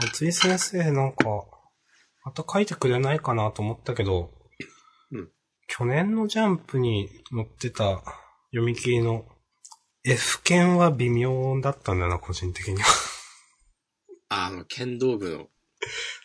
[0.01, 1.25] 松井先生なんか、
[2.23, 4.31] また書いてくれないかなと思ったけど、
[5.09, 5.31] うん。
[5.65, 8.03] 去年のジャンプに載ってた
[8.51, 9.25] 読み切りの
[10.03, 13.08] F 剣は微妙だったんだよな、個人的には。
[14.29, 15.49] あ、あの、剣道部の、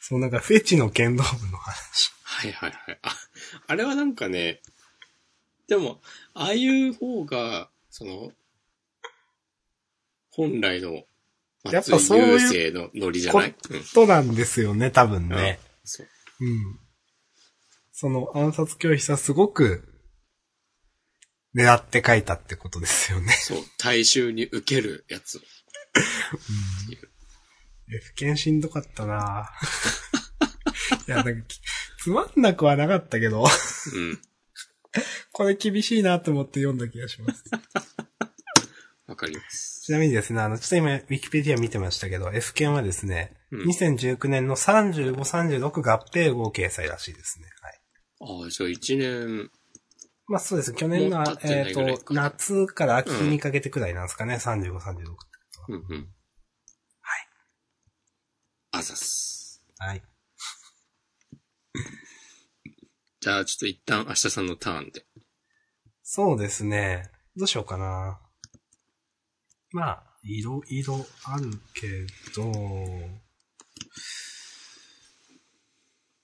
[0.00, 2.12] そうなんかフェチの剣道部の話。
[2.22, 2.98] はいはいはい。
[3.02, 3.16] あ、
[3.66, 4.60] あれはなんかね、
[5.68, 6.00] でも、
[6.34, 8.32] ああいう方が、その、
[10.30, 11.04] 本来の
[11.70, 13.54] やっぱそういうのノリじゃない？
[13.70, 13.82] うん。
[13.84, 15.58] そうなんですよね、多分ね。
[15.84, 16.08] そう。
[16.40, 16.78] うん。
[17.92, 19.88] その暗殺教室はすごく
[21.54, 23.32] 狙って書いたってことですよね。
[23.32, 23.58] そう。
[23.78, 25.40] 大衆に受けるやつ。
[27.92, 29.50] F 剣しんどかったな
[31.06, 31.60] いや、なんかき、
[31.98, 33.44] つまんなくはなかったけど、
[33.94, 34.20] うん。
[35.32, 37.44] これ厳しいなと思って読んだ気がします。
[39.06, 39.82] わかります。
[39.84, 47.46] ちなみにですね、あの、ちょっと今、ウィキペディア見てましたけど、F 剣はですね、うん2019年の35、36合併号掲載らしいですね。
[47.60, 47.80] はい。
[48.42, 49.50] ああ、じゃあ一年、
[50.26, 50.72] まあそうです。
[50.72, 55.04] 去年のえっ、いぐらいかと、夏から秋にかけてくらいなんですかね、35、36って。
[55.68, 56.08] うんうん。
[58.74, 58.80] はい。
[58.80, 59.64] あざっす。
[59.78, 60.02] はい。
[63.20, 65.06] じゃあちょっと一旦明日さんのターンで。
[66.02, 67.08] そうですね。
[67.36, 68.20] どうしようかな。
[69.70, 72.04] まあ、いろいろあるけ
[72.34, 72.52] ど、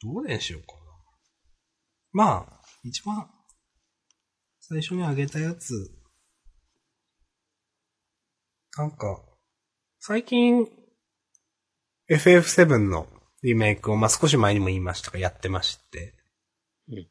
[0.03, 0.81] どれにしようかな。
[2.13, 3.31] まあ、一番、
[4.59, 5.97] 最初にあげたやつ、
[8.77, 9.23] なんか、
[10.01, 10.80] 最近、
[12.11, 13.07] FF7 の
[13.43, 16.15] リメイクを、まあ、少し前にも言いましたが、やってまして、
[16.89, 17.09] うん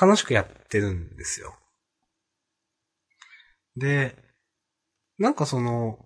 [0.00, 1.54] 楽しくやってるんですよ。
[3.76, 4.16] で、
[5.18, 5.98] なんかその、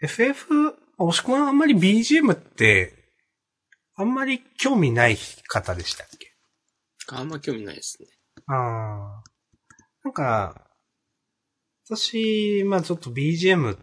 [0.00, 2.94] FF、押し込まんあんまり BGM って、
[3.96, 5.16] あんまり興味ない
[5.48, 6.32] 方でしたっけ？
[7.08, 8.08] あんま興味ないですね。
[8.46, 9.24] ああ。
[10.04, 10.70] なんか、
[11.88, 13.76] 私、まあちょっと BGM、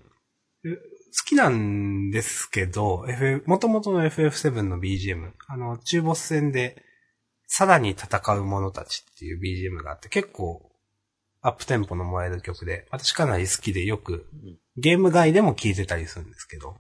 [1.12, 6.84] 好きなんですけど、F、元々の FF7 の BGM、あの、中ボス戦で、
[7.47, 10.72] さらに戦う者たちっていう BGM があって、結構、
[11.41, 14.30] アップテンポの燃える曲で、私かなり好きでよく、
[14.78, 16.78] ゲーム外でも聴いてたりするんですけど、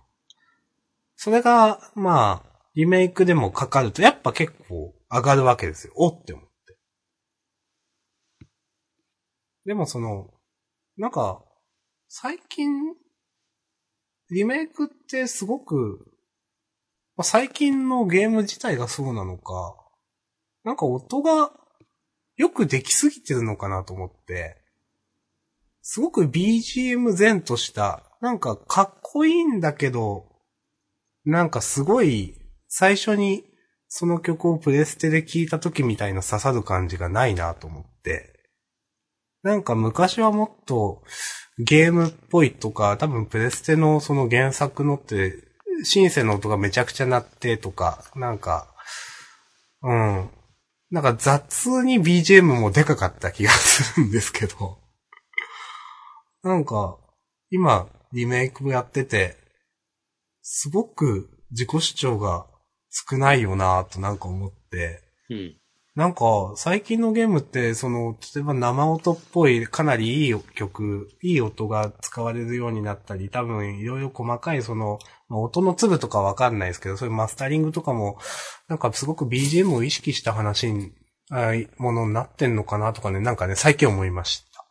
[1.17, 5.93] それが、まあ、リメイクでもかかると、やっぱ結構上がるわけですよ。
[5.97, 6.77] おって思って。
[9.65, 10.29] でもその、
[10.95, 11.43] なんか、
[12.07, 12.95] 最近、
[14.31, 16.07] リメイクってすごく、
[17.17, 19.75] まあ最近のゲーム自体がそうなのか、
[20.63, 21.51] なんか音が
[22.37, 24.57] よくできすぎてるのかなと思って、
[25.81, 30.27] すごく BGM 前とした、なんかかっこいいんだけど、
[31.25, 32.37] なんかすごい、
[32.69, 33.43] 最初に
[33.89, 38.30] その曲をプレステで聴いた時みたいな刺さる感じがないなと思って、
[39.43, 41.01] なんか昔はもっと
[41.57, 45.35] ゲームっぽいとか、多分プレステのその原作のって、
[45.83, 48.67] シンセの音がめちゃくちゃ鳴ってとか、なんか、
[49.83, 50.29] うん。
[50.91, 54.77] なんか雑に BGM もでかかった気がするんですけど。
[56.43, 56.97] なんか、
[57.49, 59.37] 今、リメイクやってて、
[60.41, 62.45] すごく自己主張が
[62.89, 65.60] 少ないよなぁとなんか思って、うん。
[65.93, 78.19] なんか、最近のゲームって、その、例えば生音っぽい、かなりいい曲、いい音が使われるようになったり、多分、いろいろ細かい、その、音の粒とかわかんないですけど、そういうマスタリングとかも、
[78.69, 80.93] なんかすごく BGM を意識した話に、
[81.29, 84.65] あものになってんのかなとかね、なんかね、最近思いました。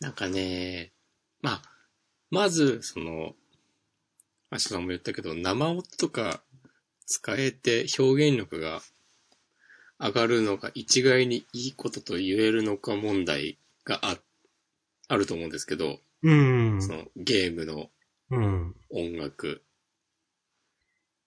[0.00, 0.92] なんかね、
[1.40, 1.62] まあ、
[2.30, 3.32] まず、その、
[4.50, 6.42] アシュさんも言ったけど、生音とか
[7.06, 8.82] 使えて表現力が
[9.98, 14.18] 上がるのが一概にいいことと言えるのか問題があ、
[15.08, 16.82] あると思うんですけど、うん。
[16.82, 17.90] そのゲームの
[18.28, 18.74] うん。
[18.90, 19.62] 音楽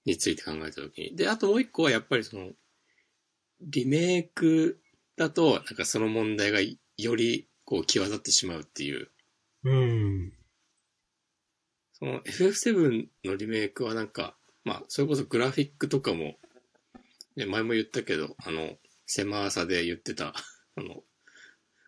[0.05, 1.15] について考えたときに。
[1.15, 2.51] で、あともう一個はやっぱりその、
[3.61, 4.79] リメイク
[5.15, 6.59] だと、なんかその問題が
[6.97, 9.09] よりこう際立ってしまうっていう。
[9.63, 10.33] うん。
[11.93, 14.35] その FF7 のリメイクはなんか、
[14.69, 16.35] まあ、それこそグラフィックとかも、
[17.35, 18.75] ね、前も言ったけど、あの、
[19.07, 20.35] 狭さで言ってた、
[20.77, 21.01] あの、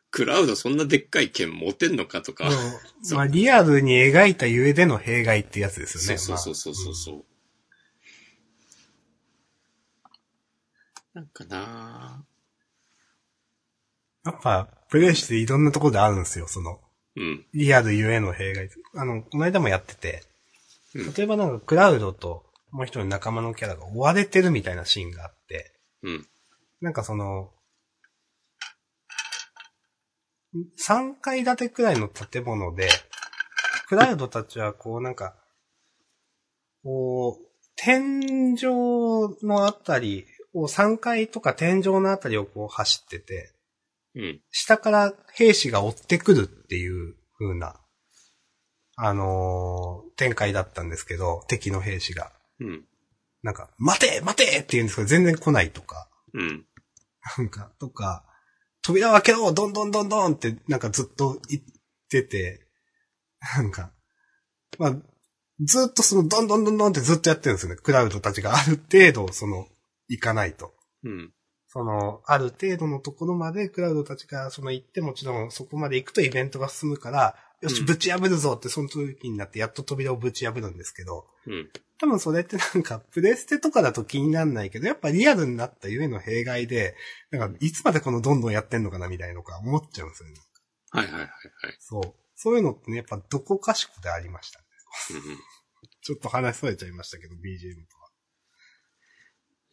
[0.10, 2.50] クラウドそんなでっかい剣持てんのかとか、
[3.14, 6.18] まあ、リアルに描いたゆえでの弊害ってやつですよね。
[6.18, 7.26] そうそうそうそうそう。
[11.14, 12.26] なんかな
[14.26, 16.82] やっぱ、プレイしていろんなところであるんですよ、その、
[17.16, 17.46] うん。
[17.54, 18.72] リアルゆえの弊害。
[18.96, 20.24] あの、この間もやってて、
[20.96, 26.28] うん例えばなんかクラウドともう一人仲間のキャラが追われてるみたいなシーンがあって、うん。
[26.80, 27.52] なんかその、
[30.54, 32.90] 3階建てくらいの建物で、
[33.88, 35.36] クラウドたちはこうなんか、
[36.84, 37.46] こう、
[37.76, 38.58] 天井
[39.44, 43.54] のあたりを3階とか天井のあたりをこう走ってて、
[44.16, 44.42] うん。
[44.52, 47.80] 下から兵士が追ってくるっていう風な、
[48.98, 52.32] あのー展開だったんですけど、敵の兵士が。
[52.62, 52.86] うん。
[53.44, 56.10] なんか、待て待てって言うんですけど、全然来ないとか。
[56.34, 56.66] うん。
[57.38, 58.26] なんか、とか、
[58.82, 61.64] 扉を開けろどんどんどんどんって、なんかずっと言っ
[62.10, 62.68] てて、
[63.58, 63.92] なんか、
[64.78, 64.96] まあ、
[65.64, 67.76] ずっとその、どんどんどんどんってずっとやってるんですよね。
[67.82, 69.68] クラウドたちがある程度、その、
[70.08, 70.74] 行かないと。
[71.04, 71.34] うん。
[71.68, 81.70] その、ある程度のところまでクラウドたちがその行ってもちろんそこまで行くとイベントが進むから、よし、うんぶち破るぞってその時になってやっと扉をぶち破るんですけど、うん。
[82.02, 86.96] 多分それってなんか、プレステとかだと気になんないけど、やっぱリアルになったゆえの弊害で、
[87.30, 90.36] なんか、いつまでこのどんどんやってんのかなみたいなのか思っちゃうんですよね。
[90.90, 91.30] はいはいはいはい。
[91.80, 92.02] そう。
[92.36, 94.66] そういうのってね、やっぱどこかしくでありましたね。
[96.02, 98.10] ちょっと話それちゃいましたけど、BGM とは。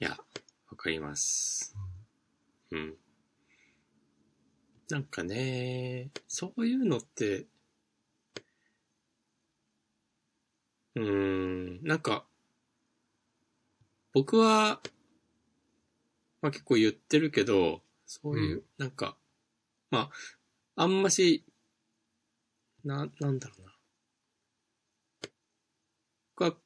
[0.01, 1.75] いや、わかります。
[2.71, 2.95] うん。
[4.91, 7.47] なんかね、そういうのって、
[10.99, 12.27] うーん、なんか、
[14.13, 14.81] 僕は、
[16.41, 19.17] まあ結構言ってるけど、そういう、うなんか、
[19.91, 20.11] ま
[20.77, 21.45] あ、あんまし、
[22.85, 23.73] な、なんだろうな。
[26.37, 26.57] 僕は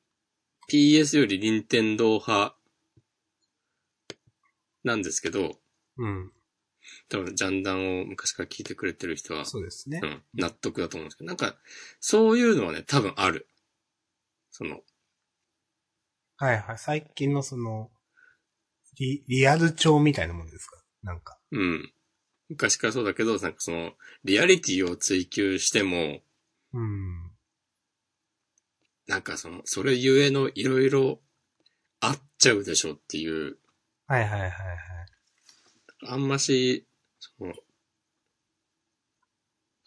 [0.71, 2.57] PS より任天堂派
[4.85, 5.59] なんですけど、
[5.97, 6.33] うん。
[7.09, 10.07] 多分ジャンダンを昔から聞いてくれてる人は、そうですねう。
[10.07, 11.57] ん、納得だと思うんですけど、なんか、
[12.01, 13.47] そういうのはね、多分ある。
[14.53, 14.81] その、
[16.37, 16.79] はいはい。
[16.79, 17.91] 最近のその、
[18.99, 20.83] リ、リアル調みたいなもんですか？
[21.03, 21.39] なんか。
[21.51, 21.93] うん。
[22.49, 23.93] 昔からそうだけど、なんかその、
[24.25, 26.21] リアリティを追求しても、
[26.75, 27.31] うん。
[29.07, 31.21] なんかその、それゆえのいろいろ
[32.01, 33.57] あっちゃうでしょっていう、
[34.07, 34.51] はいはいはいはい。
[36.09, 36.87] あんまし、
[37.19, 37.53] その、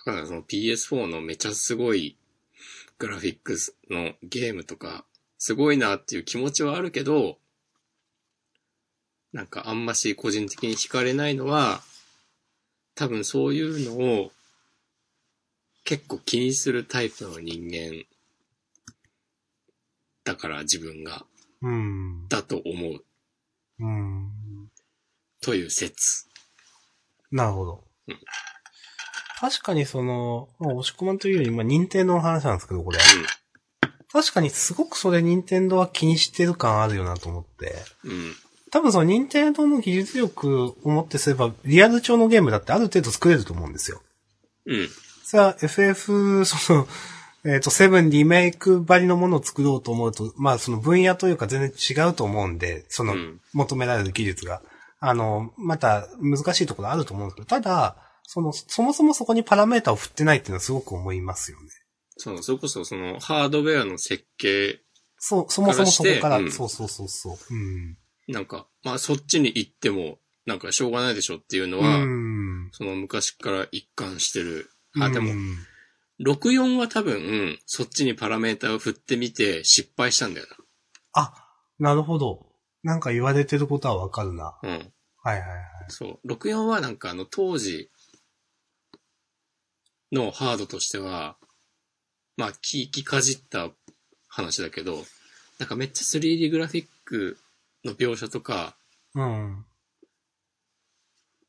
[0.05, 2.17] だからその PS4 のめちゃすごい
[2.97, 5.05] グラフィックスのゲームとか、
[5.37, 7.37] すごいなっていう気持ちはあるけど、
[9.33, 11.81] なんかあんまし個人的に惹かれないのは、
[12.95, 14.31] 多分そういうのを
[15.83, 18.05] 結構気にするタイプの人間
[20.23, 21.25] だから自分が、
[21.61, 22.27] うん。
[22.27, 23.03] だと思う
[23.79, 24.31] うん。
[25.41, 26.27] という説。
[27.31, 27.83] なるほど。
[28.07, 28.19] うん
[29.39, 32.99] 確かにその、まあ、押し込まんというより、まあ、任天堂の話なんですけど、これ。
[34.11, 37.75] 確かにすごくそれ任天堂は気にしてる感あるよなと思って。
[38.05, 38.11] うん。
[38.11, 38.35] うん。
[38.71, 44.01] 多分その任天堂の技術力をもってすれば、リアル調のゲームだってある程度作れると思うんですよ。
[44.65, 44.89] うん。
[45.23, 46.87] それは FF、その、
[47.45, 54.61] えっ、と、7リメイクばりのものを作ろうと思うと、まあその分野というか全然違うと思うんで、そのうん求められる技術が。
[54.99, 57.95] あの、また難しいところあると思うんですけど、ただ、
[58.27, 61.69] その、そもそもそこにパラメータを振ってないっていうのはすごく思いますよね。
[62.17, 64.81] そう、それこそそのハードウェアの設計、
[65.17, 67.37] そう、そもそもそこから、からしてそうそうそうそう。
[67.53, 67.97] うん。
[68.27, 72.69] なんか、まあそっちに行っても、なんかしょうがないでしょっていうのは、うん。
[72.71, 74.69] その昔から一貫してる。
[75.01, 75.57] あ、でもう、ん
[76.21, 80.47] 64は多分、そっちにパラメータを振ってみて失敗したんだよ
[81.11, 81.33] あ、
[81.77, 82.47] なるほど。
[82.83, 84.57] なんか言われてることはわかるな。
[84.63, 84.69] な。
[84.69, 84.93] うん。
[85.23, 85.61] はいはいはい。
[85.89, 86.27] そう。
[86.27, 87.89] 64はなんかあの当時
[90.11, 91.37] のハードとしては、
[92.37, 93.69] まあ聞きかじった
[94.27, 95.03] 話だけど、
[95.59, 97.37] なんかめっちゃ 3D グラフィック
[97.83, 98.75] の描写とか、
[99.13, 99.65] うん。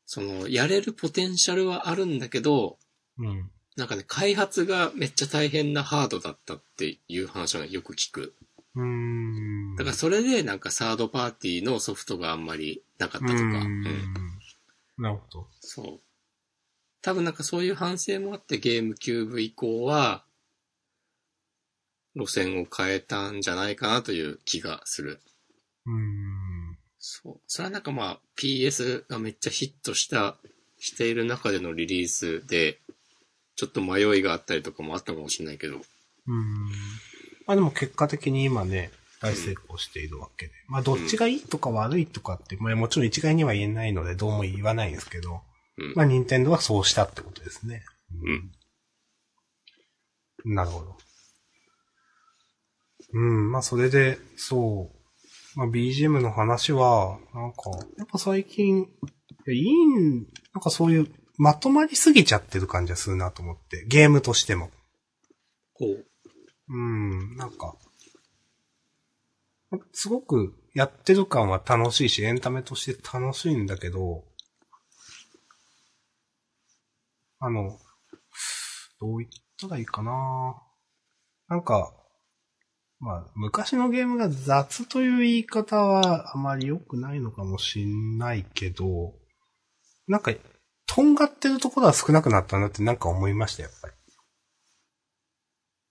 [0.05, 2.77] その、やれるポテンシャルはあるんだけど、
[3.17, 3.51] うん。
[3.75, 8.33] なんかね、開発がめっちゃ大変なハードだったっていう話はよく聞く。
[8.75, 9.75] うーん。
[9.75, 13.37] だからそれでなんかサードパーティーのソフトがあんまりなかったとか。
[13.37, 14.13] ううんん。
[14.97, 15.47] なるほど。
[15.59, 16.06] そう。
[17.07, 20.25] 多分なんかそういう反省もあってゲームキューブ以降は、
[22.17, 25.21] 路線を変えたんじゃないかなという気がする。
[25.85, 26.77] うーん。
[26.99, 27.39] そう。
[27.47, 30.35] それはなんかまあ PS がめっちゃヒットした、
[30.79, 32.81] している中でのリリースで、
[33.55, 35.77] ちょっと迷いがあったりとかもあったかもしれないけど。
[35.77, 36.65] うーん。
[37.45, 38.91] まあでも結果的に今ね、
[39.21, 40.51] 大成功しているわけで。
[40.67, 45.39] まあ、どっちがいいとか悪いとかって、まあ、もちろん一概には言えないので、どうも言わないんですけど、
[45.77, 45.93] うん。
[45.95, 47.83] まあ、任天堂はそうしたってことですね。
[50.45, 50.53] うん。
[50.55, 50.97] なるほど。
[53.13, 55.59] うん、まあ、それで、そう。
[55.59, 58.85] まあ、BGM の話は、なんか、やっぱ最近、い
[59.45, 61.07] やいいん、なんかそういう、
[61.37, 64.71] まとまりすぎちゃってる感じがするなと思って、ゲームとしても。
[65.73, 66.05] ほう。
[66.69, 67.75] うん、なんか、
[69.93, 74.23] すごくやってる感は楽しいし、エンタメとして楽しいんだけど、
[77.39, 77.77] あの、
[78.99, 79.29] どう言っ
[79.59, 80.61] たらいいかな。
[81.49, 81.93] なんか、
[82.99, 89.13] まあ、昔のゲームが雑という言い方はあまり良くないのかもしんないけど、
[90.07, 90.33] なんか、
[90.87, 93.93] とんがってるところは少なくなったなってなんか思いました、やっぱり。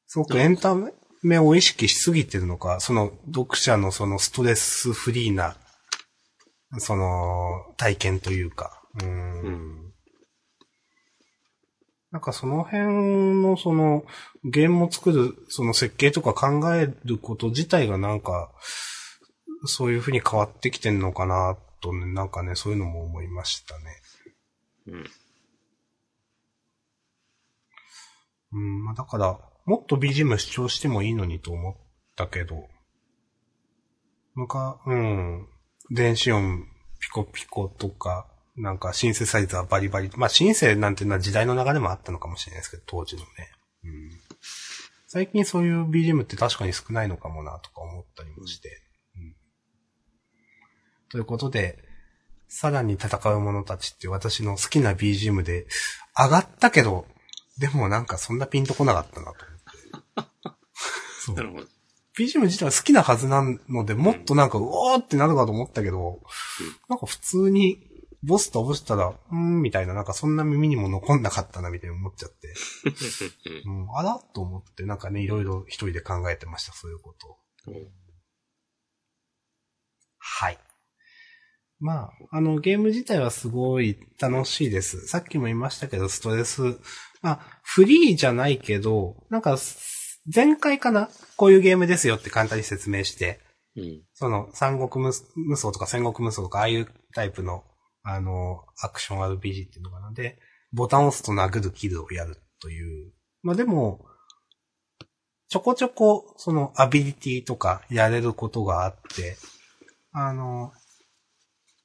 [0.09, 0.75] すごくエンタ
[1.23, 5.57] メを意識しすぎてるのか、その読者のそのストレスフリーな、
[6.79, 9.41] その体験というか、うーん。
[9.43, 9.96] うん
[12.13, 14.05] なんかその辺のその
[14.45, 18.51] ゲームを作るその設計とか考えること自体がなんか、
[19.65, 23.85] そういう風に変わってきてんのかなとね、なんかね、そういうのも思いましたね。
[24.87, 25.05] うん。
[28.53, 31.77] うん、まあだから、もっと BGM 主張してもいいのにと思っ
[32.15, 32.69] たけど、
[34.35, 35.49] むか、うん、
[35.91, 36.67] 電子音
[37.01, 43.27] ピコピコとか、なんかシンセサイザーバリバリ、まあシンセなんていうのは時代の流れもあったのかもしれないですけど、当時のね。
[43.85, 44.11] うん、
[45.07, 48.83] 最近そういう BGM って確かに少ないのかもなとか思ったりもして。
[49.17, 49.37] うん
[51.09, 51.79] ということで、
[52.49, 55.67] さらに戦う者たちって私の好きな BGM で、
[56.19, 57.07] 上がったけど、
[57.59, 60.57] でもなんかそんなピンとこなかったなと思って。
[61.21, 61.67] そうなるほど。
[62.19, 66.23] BGM 自体は好きなはずなので、もっとなんか、うおーってなるかと思ったけど、
[66.89, 67.86] なんか普通に、
[68.23, 72.55] ボス倒したら、うーん、みたいな、なんかそんな耳にも残んなかったな、みたいに思っちゃって。
[73.67, 77.37] うん、あらと思って、なんかね、いろいろ一人で考えてました、そういうことを。
[77.69, 78.07] うん
[80.29, 80.59] はい。
[81.79, 85.07] まあ、あの、ゲーム自体はすごい楽しいです。
[85.07, 86.63] さっきも言いましたけど、ストレス、
[87.23, 89.57] まあ、フリーじゃないけど、なんか、
[90.35, 91.11] 前回かな？
[91.37, 93.41] こういうゲームですよって簡単に説明して、
[93.77, 94.03] うん。
[94.15, 97.63] その、三国無無双とか戦国無双とか、ああいうタイプの、
[98.09, 100.13] あの、アクション RPG っていうのかな。
[100.13, 100.39] で、
[100.73, 103.13] ボタンを押すと殴る、キルをやるという。
[103.43, 104.07] まあでも、
[105.49, 109.37] ちょこちょこ、その、アビリティとかやれることがあって、
[110.13, 110.73] あの、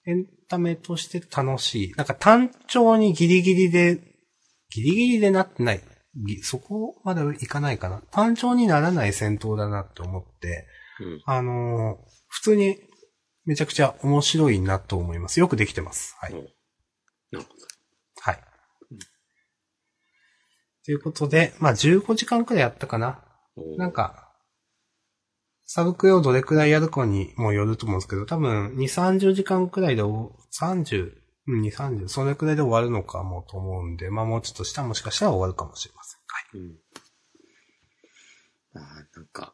[0.05, 1.91] エンタメとして楽しい。
[1.93, 3.95] なんか単調にギリギリで、
[4.69, 5.81] ギリギリでなってない。
[6.15, 8.03] ぎそこまでいかないかな。
[8.11, 10.67] 単調にならない戦闘だなって思って、
[10.99, 11.21] うん。
[11.25, 12.77] あのー普通に
[13.45, 15.39] めちゃくちゃ面白いなと思います。
[15.39, 16.15] よくできてます。
[16.19, 16.33] はい。
[16.33, 17.47] おなるほど。
[18.21, 18.39] はい。
[20.83, 23.23] ということで、まあ15時間くらいやったかな。
[23.55, 24.31] おなんか、
[25.65, 31.13] サブクエをどれくらいやるかにもよると思うんですけど、多分2、30時間くらいでお、30、
[31.47, 36.19] うん、2、30、それくらいで終わるのかもと思うんで、まあもうちょっとしたらもしかしたら終わるかもしれません。
[36.27, 36.59] はい。
[36.59, 36.77] うん。
[38.73, 39.53] ああ、なんか、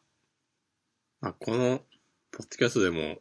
[1.21, 1.79] まあ、この、
[2.31, 3.17] ポッドキャストでも、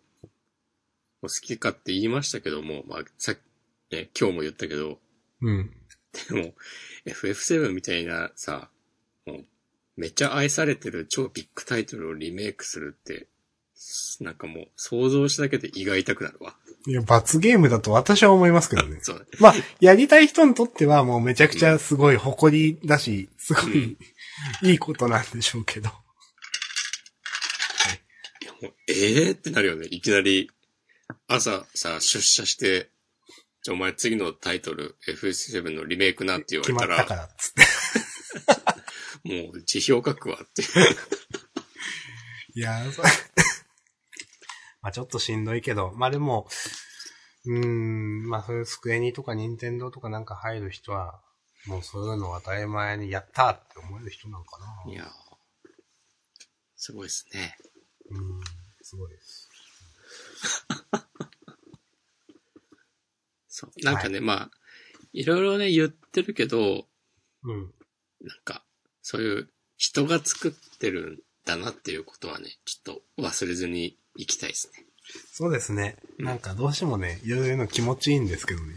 [1.28, 3.34] 好きかって言いましたけども、まあ、さっ
[3.90, 4.98] き、ね、今日も言ったけど、
[5.42, 5.70] うん。
[6.28, 6.54] でも、
[7.06, 8.68] FF7 みたいなさ、
[9.26, 9.44] もう、
[9.96, 13.28] めっちゃ愛されてる超ビッグタイトルをリメイクするって、
[14.20, 16.56] なんかもう、想像しただけで胃が痛くなるわ。
[16.86, 18.98] いや、罰ゲームだと私は思いますけどね。
[19.02, 19.24] そうね。
[19.40, 23.96] まあ、やりたい人にとってはもうめちゃくちゃすごい誇りだし、すごい
[24.62, 25.90] いいことなんでしょうけど。
[28.42, 29.88] いやもう、ええー、ってなるよね。
[29.90, 30.50] いきなり、
[31.28, 32.90] 朝さ、出社して、
[33.62, 39.44] じゃあお前次のタイトル、FS7 のリメイクなって言わ決れたら、まったからっつって。
[39.44, 40.62] もう辞表書くわって。
[42.54, 43.02] いやー、そ
[44.82, 46.48] まあちょっとしんどいけど、まあでも、
[47.44, 51.20] うーん、まあそういうスクエニとかニンテンドーとかなんか入る人は、
[51.66, 54.92] もうそういうのを当たり前にやったーって思える人なのかな。
[54.92, 55.10] いやー
[56.76, 57.56] すごいですね。
[58.10, 58.40] うん、
[58.82, 59.45] すごいです。
[63.58, 63.70] そう。
[63.82, 64.50] なんかね、まあ、
[65.14, 66.86] いろいろね、言ってるけど、
[67.42, 67.72] うん。
[68.20, 68.62] なんか、
[69.00, 69.48] そういう
[69.78, 74.84] 人が作ってるんだなっていうことはね、ちょっと忘れずに行きたいですね。
[75.32, 75.96] そうですね。
[76.18, 78.74] なんかどうしてもね、いろいろの気持ちいいんですけどね。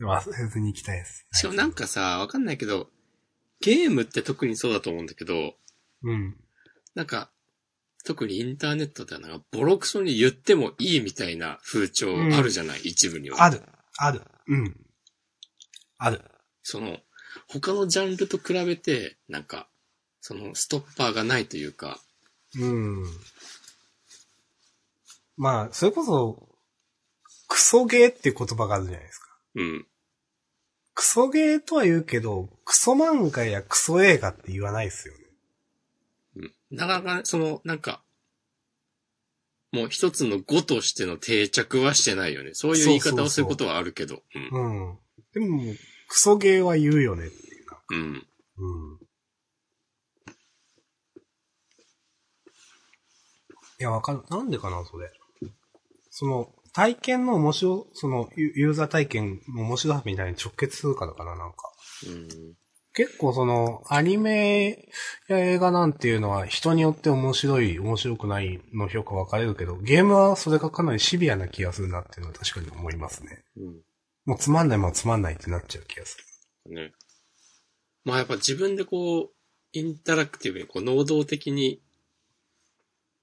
[0.00, 1.26] 忘れずに行きたいです。
[1.32, 2.90] しかもなんかさ、わかんないけど、
[3.60, 5.56] ゲームって特にそうだと思うんだけど、
[6.04, 6.36] うん。
[6.94, 7.32] なんか、
[8.04, 13.42] 特にインターネットではなんかボロクソに言ってもいいみたいな風潮あるじゃない、一部には。
[13.42, 13.62] ある。
[13.98, 14.22] ある。
[14.46, 14.76] うん。
[15.98, 16.22] ある。
[16.62, 16.98] その、
[17.48, 19.68] 他のジャンルと比べて、なんか、
[20.20, 22.00] そのストッパーがないというか、
[22.58, 23.04] うん。
[25.36, 26.48] まあ、それこそ、
[27.48, 29.38] クソゲーっていう言葉があるじゃないですか。
[29.56, 29.86] うん。
[30.94, 35.19] クソゲーとは言うけど、クソ漫画やクソ映画って言わないですよね。
[36.70, 36.76] うん。
[36.76, 38.02] なかなか、その、なんか、
[39.72, 42.50] もう一つの語としての定着はしてないよね。
[42.54, 44.22] そういう言い方をすることはあるけど。
[44.52, 44.90] うん。
[44.90, 44.98] うん。
[45.32, 45.62] でも、
[46.08, 47.82] クソゲーは言うよねっていうか。
[47.90, 48.26] うん。
[48.58, 48.98] うん。
[53.78, 54.22] いや、わかる。
[54.28, 55.10] なんでかな、それ。
[56.10, 61.72] その、体験の面白、その、ユユーザー体験の面白さみたいに直結するからかな、なんか。
[62.06, 62.56] うん。
[62.92, 64.88] 結構その、アニメ
[65.28, 73.44] や映画なんていうのは人によって面白い、面白くないの評価分かれるけど、ゲームはそれがかなりシビアな気がするなっていうのは確かに思いますね。
[73.56, 73.82] うん。
[74.24, 76.18] もうつまんないもんつまんないってなっちゃう気がす
[76.66, 76.74] る。
[76.74, 76.92] ね。
[78.04, 79.30] まあやっぱ自分でこう、
[79.72, 81.80] インタラクティブに、こう、能動的に、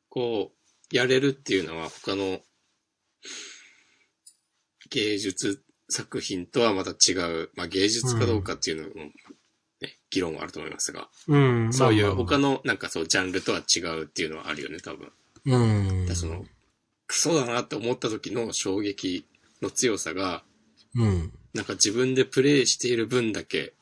[0.09, 2.39] こう、やれるっていうのは他の
[4.89, 9.13] 芸術作品とはまた違う、まあ芸術かどうかっていうのも、ね、
[10.09, 15.11] 議論はあると思いますが、うんそういう他のなんかそうジャンルとは違うっていうのはあるよね、多分。
[15.45, 16.15] うん。
[16.15, 16.45] その、
[17.07, 19.25] クソだなって思った時の衝撃
[19.61, 20.43] の強さが、
[20.95, 21.31] うん。
[21.53, 23.73] なんか自分でプレイしている分だけ、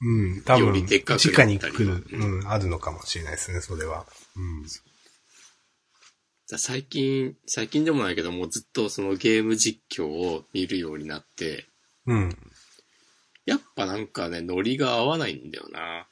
[0.00, 0.42] うん。
[0.42, 4.06] 多分、よりでっかく直に来る、うんうん、あるのかもしれないですね、それは。
[6.46, 11.66] さ最近、最近でもないけどもうずっとそのゲーム実況を見るようになって、
[12.06, 12.36] うん。
[13.46, 13.52] うん。
[13.52, 16.06] やっぱなんかね、ノリが合わないんだよな。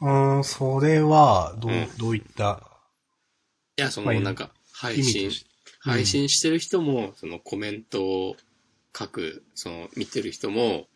[0.00, 2.62] うん、それは、どう、うんどういった、
[3.76, 5.48] いや、そまあのなんか、配信意味とし、うん
[5.80, 8.36] 配信してる人も、そのコメントを
[8.96, 10.86] 書く、その見てる人も、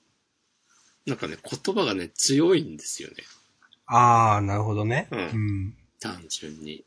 [1.07, 3.15] なんかね、言葉がね、強いんですよね。
[3.87, 5.09] ああ、なるほどね。
[5.13, 5.75] うんうん。
[6.01, 6.85] 単純に。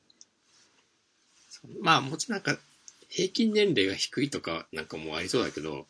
[1.49, 2.61] そうまあもちろんなんか、
[3.07, 5.87] 平均年齢が低いとかなんかもうありそうだけど、と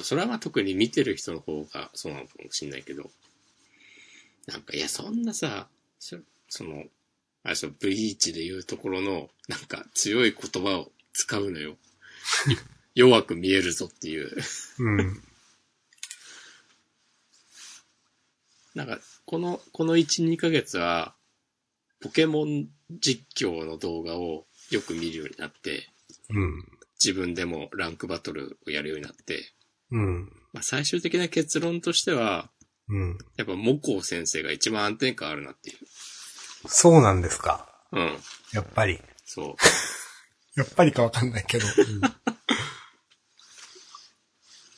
[0.00, 3.10] それはまあ特に見てる人の方がそうなのかもしれないけど、
[4.46, 5.68] なんかいやそんなさ、
[5.98, 6.16] そ
[6.48, 6.84] その、
[7.44, 11.76] あれそう、ブリーチで言うところの、なんか強い言葉を使うのよ。
[12.94, 14.30] 弱く見えるぞっていう。
[14.78, 15.22] うん。
[18.74, 21.14] なんか、この、この1、2ヶ月は、
[22.00, 25.88] ポケモン実況の動画をよく見るようになって、
[26.30, 26.68] うん。
[27.02, 29.52] 自分でもランクバトルをやるようになって、
[29.92, 30.32] うん。
[30.52, 32.50] まあ、最終的な結論としては、
[32.88, 33.18] うん。
[33.36, 35.74] やっぱモコウ先生が一番安定感あるなってい
[36.66, 37.68] そうなんですか。
[37.92, 37.98] う。
[37.98, 38.18] うん。
[38.52, 39.00] やっぱり。
[39.24, 39.54] そう。
[40.58, 41.66] やっぱりかわかんないけど。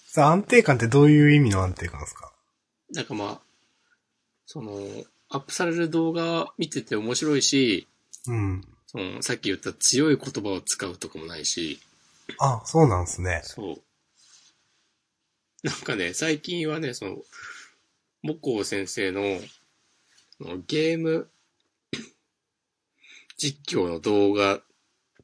[0.06, 2.32] さあ、安定感ってどういう意味の安定感ですか？
[2.90, 3.40] なんかまあ、
[4.46, 7.88] その、アップされる動画見てて面白いし、
[8.28, 8.64] うん。
[8.86, 11.80] その、さっき言った強い言葉を使うとかもないし、
[12.38, 13.40] あ、そうなんですね。
[13.44, 13.82] そう。
[15.64, 17.16] なんかね、最近はね、その、
[18.22, 19.40] モコウ先生の、
[20.66, 21.30] ゲーム
[23.38, 24.60] 実況の動画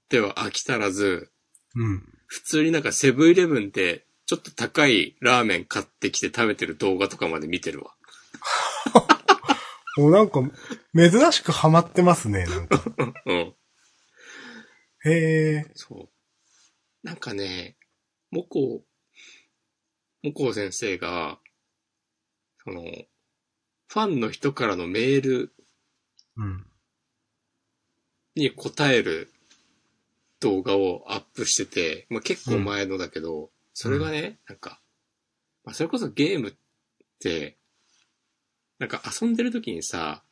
[0.09, 1.31] では飽き足らず、
[1.77, 2.03] うん。
[2.27, 7.95] 普通になんかセブンイレブンでちょっと高いラーメン買ってきて食べてる動画とかまで見てるわ。
[9.99, 10.41] もうなんか、
[10.95, 12.83] 珍しくハマってますね、なんか。
[13.27, 13.55] うん。
[15.05, 15.11] へ
[15.57, 15.71] え。
[15.75, 17.07] そう。
[17.07, 17.77] なんかね、
[18.31, 18.83] モコ
[20.23, 21.39] ウ、モコウ先生が、
[22.65, 25.53] その、ファンの人からのメール
[26.37, 26.67] うん。
[28.37, 29.33] に答える
[30.39, 34.81] 動画をアップしてて、まあ、結構前のだけど、それがね、なんか、
[35.65, 36.53] まあ、それこそゲームっ
[37.19, 37.57] て、
[38.79, 40.23] なんか遊んでる時にさ、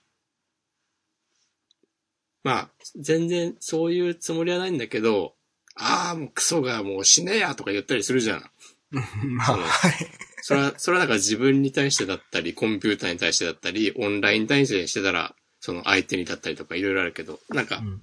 [2.45, 5.35] まあ、全然そういうつもりはないんだけど、
[5.75, 8.51] ああ、もうクソがもう死ねやとか言ったりするじゃん。
[9.25, 9.93] まあ、うんはい。
[10.41, 18.03] それは、それはなんか自分に対してだったり、コンピューターに対してだったり、オンライン対してしてたら、その相手にだったりとかいろいろあるけど、なんかう、ん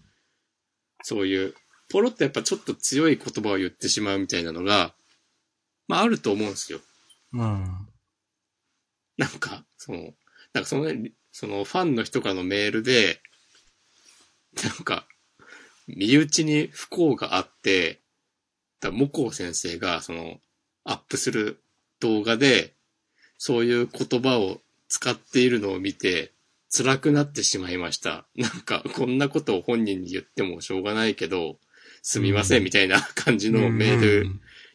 [1.03, 1.55] そういう、
[1.89, 4.93] ポロッとやっぱちょっと強い言葉を言ってしまうみたいなのが、
[5.87, 6.81] まああると思うんですよ。
[7.33, 7.87] うん。
[9.17, 10.13] なんか、その、
[10.53, 13.21] なんかそのね、そのファンの人からのメールで、
[14.63, 15.05] なんか、
[15.87, 18.01] 身内に不幸があって、
[18.79, 20.39] だモコウ先生がその、
[20.85, 21.59] アップする
[21.99, 22.73] 動画で、
[23.37, 26.31] そういう言葉を使っているのを見て、
[26.75, 28.25] 辛くなってしまいました。
[28.35, 31.57] なんか、こんなことを本人に言ってもしょうがないけど、
[32.01, 34.29] すみません、みたいな感じのメール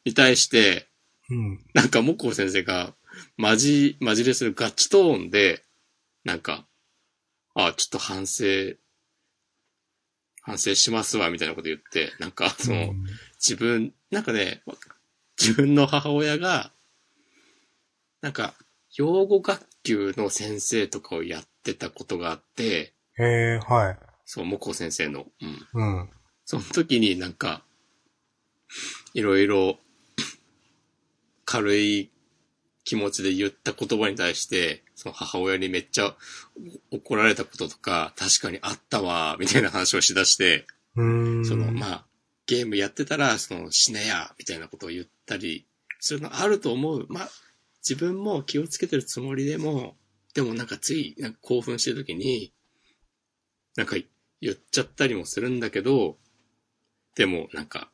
[0.04, 0.88] に対して、
[1.30, 1.64] うん。
[1.74, 2.94] なんか、もこ先生が、
[3.36, 5.62] まじ、まじれするガチトーンで、
[6.24, 6.66] なんか、
[7.54, 8.44] あ、ちょっと反省、
[10.42, 13.06] 反省しますわ、みたいなこと言って、なんか、その、うん
[13.40, 14.62] 自分、なんかね、
[15.40, 16.70] 自分の母親が、
[18.20, 18.54] なんか、
[18.94, 23.98] 養護学級の先生とかをやってたことがあって、へえ、はい。
[24.26, 25.26] そう、もこ先生の。
[25.74, 25.82] うん。
[25.82, 26.10] うん。
[26.44, 27.62] その時になんか、
[29.14, 29.78] いろいろ、
[31.46, 32.10] 軽い
[32.84, 36.14] 気持ちで言った言葉に対して、その母親にめっちゃ
[36.90, 40.66] 怒られたこととか、確かにあったわ、みたいな話をしだして、
[40.96, 41.44] うーん。
[41.46, 42.04] その、まあ、
[42.50, 45.68] ゲームやってたら、その、死ねや、みたいなことを言ったり、
[46.00, 47.06] するのあると思う。
[47.08, 47.30] まあ、
[47.88, 49.96] 自分も気をつけてるつもりでも、
[50.34, 52.52] でもなんかつい、なんか興奮してる時に、
[53.76, 53.94] なんか
[54.40, 56.18] 言っちゃったりもするんだけど、
[57.14, 57.92] でもなんか、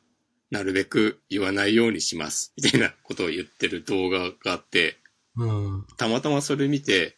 [0.49, 4.97] なるべく言わないようにします、みたいなことを言ってる動画があって、
[5.35, 5.85] うん。
[5.97, 7.15] たまたまそれ見て、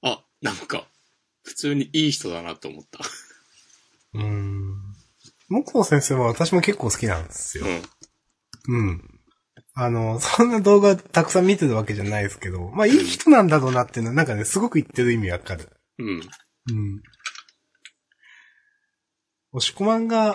[0.00, 0.86] あ、なんか、
[1.42, 3.00] 普通にいい人だなと思った。
[4.14, 4.85] うーん。
[5.48, 7.66] 木工先生は私も結構好きなんですよ
[8.68, 8.76] う。
[8.76, 8.78] ん。
[8.78, 9.20] うん。
[9.74, 15.68] あの、そんな動画たくさん見てるわけじゃないですけど、まあいい人なんだろうなっていうのはなんかね、すごく言ってる意味わかる。
[15.98, 16.08] うん。
[16.08, 17.02] うん。
[19.52, 20.34] 押し込まんが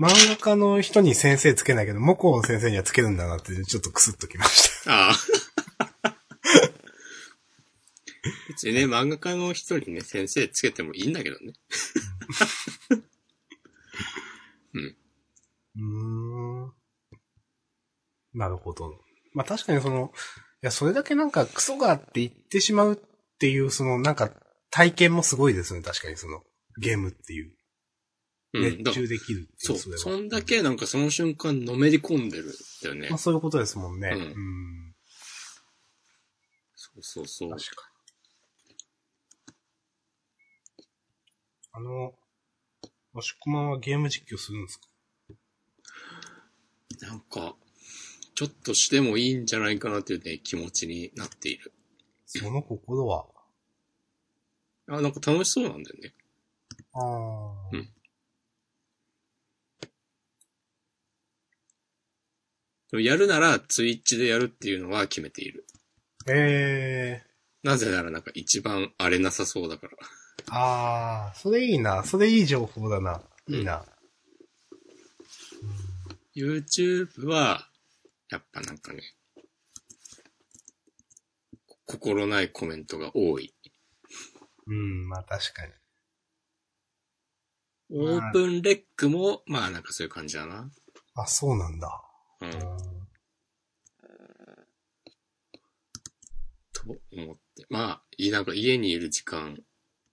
[0.00, 5.08] 漫画家の人に先生つけないけど、木工の先生にはつけるんだなってちょっとクスッときました。
[5.08, 5.14] ああ。
[8.48, 11.52] 別にね、漫画家の人にね、先生つけてもいいんだけどね。
[15.78, 16.72] うーん。
[18.34, 18.92] なるほど。
[19.32, 20.12] まあ確かにその、
[20.62, 22.96] いや、それだけなんかクソがあって言ってしまうっ
[23.38, 24.30] ていう、そのなんか
[24.70, 25.82] 体験もすごいですね。
[25.82, 26.42] 確かにその、
[26.80, 27.52] ゲームっていう。
[28.54, 28.62] うん。
[28.62, 32.52] 熱中できるってそ、いうう、れはそんだけなんかその瞬間のめり込んでるん
[32.82, 33.18] だよねまあ。
[33.18, 34.10] そういうことですもんね。
[34.14, 34.94] うんうん
[36.74, 37.50] そうそうそう。
[37.50, 37.98] 確かに。
[41.72, 42.14] あの、
[43.12, 44.87] もしこまんはゲーム実況するんですか？
[47.00, 47.54] なんか、
[48.34, 51.72] ちょっとしてもいいんじゃないかなっていうね、気持ちになっている。
[52.26, 53.26] その心は？
[54.88, 56.14] あ、なんか楽しそうなんだよね。
[56.92, 57.68] ああ。
[57.72, 57.88] うん
[62.90, 65.66] でもやるなら、ツイッチでやるっていうのは決めている。
[66.26, 67.28] ええ
[67.62, 69.92] なぜならなんか一番荒れなさそうだから。
[70.50, 72.02] ああ、それいいな。
[72.02, 73.20] それいい情報だな。
[73.46, 73.84] いいな。
[76.38, 77.68] YouTube は、
[78.30, 79.02] やっぱなんかね、
[81.66, 83.54] こ心ないコメントが多い。
[84.66, 85.72] うん、まあ確かに。
[87.90, 90.70] オープンレックも、まあなんかそういう感じだな。
[91.14, 92.02] あ、そうなんだ。
[92.40, 92.50] うん。
[92.50, 92.98] うん
[96.72, 97.66] と思って。
[97.68, 99.54] まあ、いなんか家にいる時間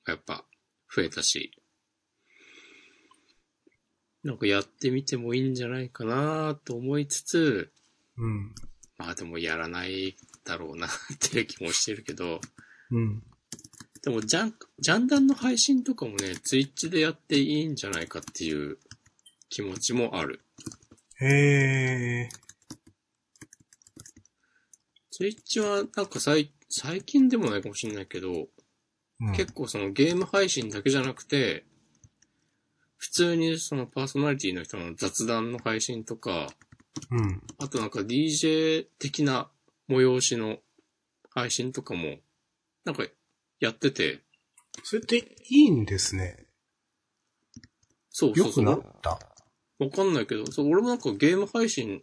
[0.03, 0.45] がやっぱ
[0.93, 1.51] 増えたし、
[4.25, 7.71] なんかやってみてもいいんじゃないかなと思いつつ、
[8.17, 8.55] うん。
[8.97, 12.41] まあでもやらないだろうなっていう気もしてるけど、
[12.89, 13.21] うん。
[14.03, 18.79] でもジャン、ジャンダンの配信とかもね、ツイッチでやっていいんじゃないかっていう
[19.49, 20.41] 気持ちもある。
[21.19, 22.29] へえ。
[25.11, 28.47] ツイッチはなんか最最近でもないかもしれないけど、
[29.19, 31.63] うん、結構そのゲーム配信だけじゃなくて、
[33.05, 36.47] 普通にそのパーソナリティの人の雑談の配信とか、
[37.11, 37.39] うん。
[37.59, 39.47] あとなんか DJ 的な
[39.87, 40.57] 催しの
[41.29, 42.15] 配信とかも、
[42.83, 43.03] なんか
[43.59, 44.21] やってて、
[44.83, 46.47] それっていいんですね。
[48.09, 48.65] そうそうそう。
[48.65, 49.19] よくなった。
[49.77, 52.01] わかんないけど、そう、俺もなんかゲーム配信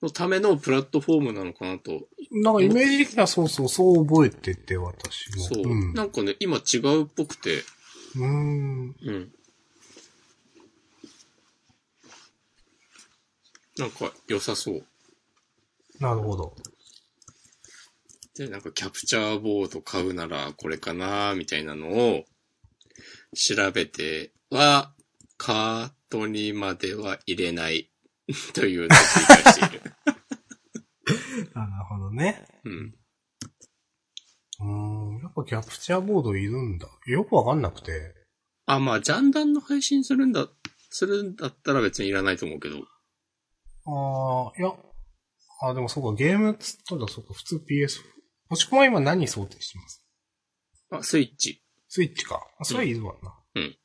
[0.00, 2.06] のためのプラットフォームなのかなと。
[2.30, 5.42] なんかイメージ的にはそうそう、そう覚えてて、私も。
[5.42, 5.62] そう。
[5.64, 5.92] うん。
[5.92, 7.64] なんかね、今違うっぽくて、
[8.14, 8.96] うーん。
[9.02, 9.32] うん。
[13.78, 14.84] なんか良さそう。
[16.00, 16.54] なるほど。
[18.36, 22.24] で、なんかキャプチャーボード買うならこれかなみたいなのを
[23.34, 24.92] 調べては、
[25.36, 27.90] カートにまでは入れない
[28.54, 29.92] というのを繰り返している。
[31.54, 32.46] あ なるほどね。
[32.64, 32.94] うん。
[34.60, 35.22] うーん。
[35.22, 36.88] やっぱキャプチャーボードいるんだ。
[37.06, 38.14] よくわかんなくて。
[38.66, 40.48] あ、まあ、ジャンダンの配信するんだ、
[40.90, 42.86] するんだったら別にいらないと思うけど。
[43.86, 44.72] ああ、いや。
[45.64, 48.00] あでもそうか、ゲームっつったらそうか、普通 PS。
[48.48, 50.04] もしくは今何想定してます？
[50.90, 51.62] あ、スイッチ。
[51.88, 52.40] スイッチか。
[52.58, 53.34] あそれはいるわな。
[53.54, 53.78] うん。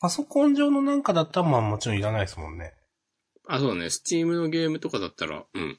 [0.00, 2.74] パソコン上のなんかだったらまあもちろんいらないですもんね。
[3.48, 3.90] あ、そうだね。
[3.90, 5.78] スチームのゲームとかだったら、うん。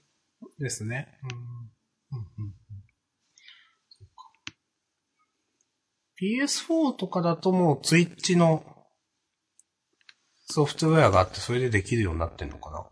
[0.57, 1.07] ですね。
[1.23, 1.37] うん。
[2.17, 2.53] うんうんうん
[3.89, 4.31] そっか
[6.21, 8.63] PS4 とかだともうツイッチの
[10.49, 12.85] ソフトウェアがあってそれでできるようになってんのかな？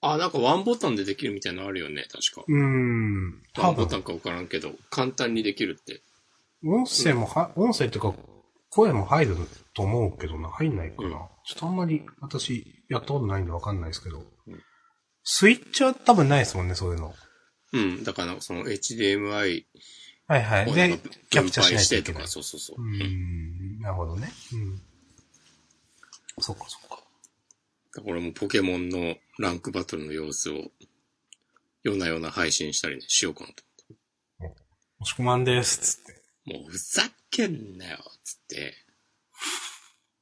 [0.00, 2.44] あ、なんかワンボタンでできるみたいなのあるよね、確か。
[2.46, 3.42] うーん。
[3.58, 6.02] ワンボタンかわからんけど、簡単にできるって。
[6.64, 8.14] 音声もは、音声っていうか、
[8.70, 9.36] 声も入る
[9.74, 11.08] と思うけどな、入んないかな。
[11.08, 11.14] うん
[11.48, 14.18] ちょっとあんまり私やったことないんでわかんないですけど。
[14.18, 14.62] うん
[15.28, 17.12] スイッチは多分ないですもんね、そういうの。
[17.72, 18.04] うん。
[18.04, 19.64] だから、その HDMI
[20.28, 20.70] はいはい。
[20.70, 22.28] をなんでか、キャ分プチャーしないとてとか、いけない。
[22.28, 22.80] そうそうそう。
[22.80, 24.30] うーん、なるほどね。
[24.52, 24.82] うん。
[26.40, 27.02] そっかそっか。
[27.94, 30.70] だからもうポケモンのランクバトルの様子を、
[31.82, 33.64] 夜な夜な配信したりね、しようかなと。
[34.98, 36.22] もしこまんです、つって。
[36.44, 38.74] もうふざけんなよ、つって。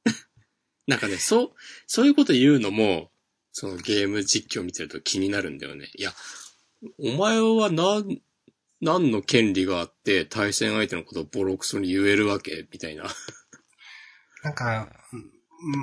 [0.87, 1.53] なんかね、そう、
[1.85, 3.11] そういうこと言うのも、
[3.51, 5.91] そのゲーム実況見てると気になるんだよね。
[5.95, 6.13] いや、
[6.99, 8.21] お前は何、
[8.79, 12.67] 何の権利があって対戦相手のことをボロクソに言えるわけ？
[12.71, 13.13] みたいな。
[14.43, 15.34] なんか、うん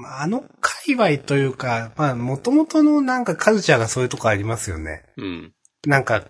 [0.07, 5.05] あの界隈というか、まあ、元々のなんかカルチャーがそういうとこありますよね。
[5.16, 5.53] うん。
[5.87, 6.24] なんか、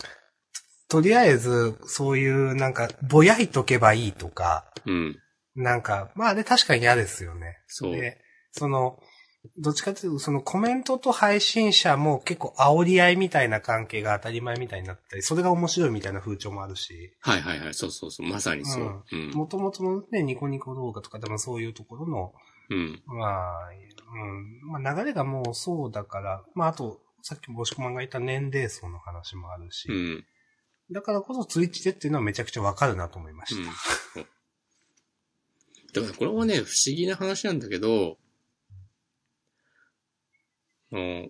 [0.89, 5.19] とりあえず、そういう、なんか、ぼやいとけばいいとか、うん。
[5.55, 7.59] なんか、まあ、あれ確かに嫌ですよね。
[7.67, 7.93] そう。
[7.93, 8.19] で、
[8.53, 8.99] その、
[9.59, 17.75] どっちかというと、そのコメントと配信者も結構煽り合いみたいな関係が当たり前みたいになったり、それが面白いみたいな風潮もあるし、はいはいはい。
[17.75, 18.29] そうそうそう。
[18.29, 19.05] まさにそう。
[19.11, 19.31] うん。
[19.35, 22.33] 元々のね、ニコニコ動画とかでもそういうところの、
[22.71, 23.03] うん。
[23.07, 23.71] まあ、
[24.15, 30.25] うん、まあ流れがもうそうだから、まああと、さっきも押し込まんが言った年齢層の話もあるし、うん。
[30.91, 33.73] だからこそツイッチでっていうのはめちゃくちゃわかるなと思いましうんた。。
[33.73, 34.27] そう
[35.93, 38.19] でもね、これもね、不思議な話なんだけど、
[40.93, 41.29] あの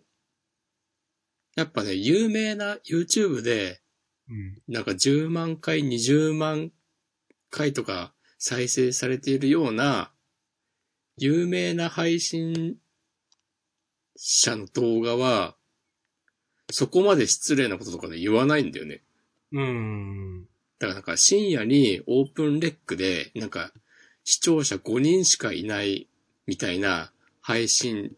[1.54, 3.80] やっぱね、有名な YouTube で、
[4.28, 4.62] うん。
[4.68, 6.72] なんか10万回、20万
[7.50, 10.11] 回とか再生されているような、
[11.18, 12.76] 有名な配信
[14.16, 15.56] 者の動画は、
[16.70, 19.02] そこまで失礼なこととかで言わないんだよね。
[19.52, 20.44] うん。
[20.78, 23.72] だからなんか深夜にオープンレックで、なんか
[24.24, 26.08] 視聴者5人しかいない
[26.46, 28.12] みたいな配信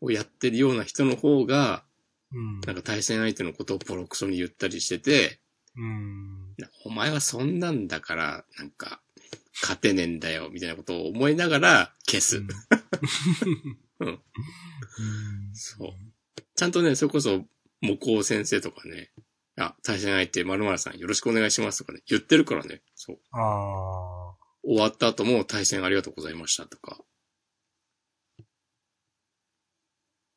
[0.00, 1.84] をやってるような人の方が、
[2.32, 2.60] うん。
[2.60, 5.40] なんか対戦相手のことをボロクソに言ったりしてて、
[5.76, 6.54] うん。
[6.58, 9.00] なお前はそんなんだから、なんか、
[9.60, 12.38] 勝てねえんだよ、みたいなことを思いながら消す。
[14.00, 14.20] うん。
[15.54, 15.88] そう。
[16.54, 17.44] ちゃんとね、それこそ、
[17.80, 19.12] 模倣先生とかね、
[19.56, 23.20] あ、対戦相手、〇〇さんよろしくお願いしますとかね、言ってるからね、そう。
[23.32, 24.36] ああ。
[24.64, 27.00] 終わった後も対戦ありがとうございましたとか。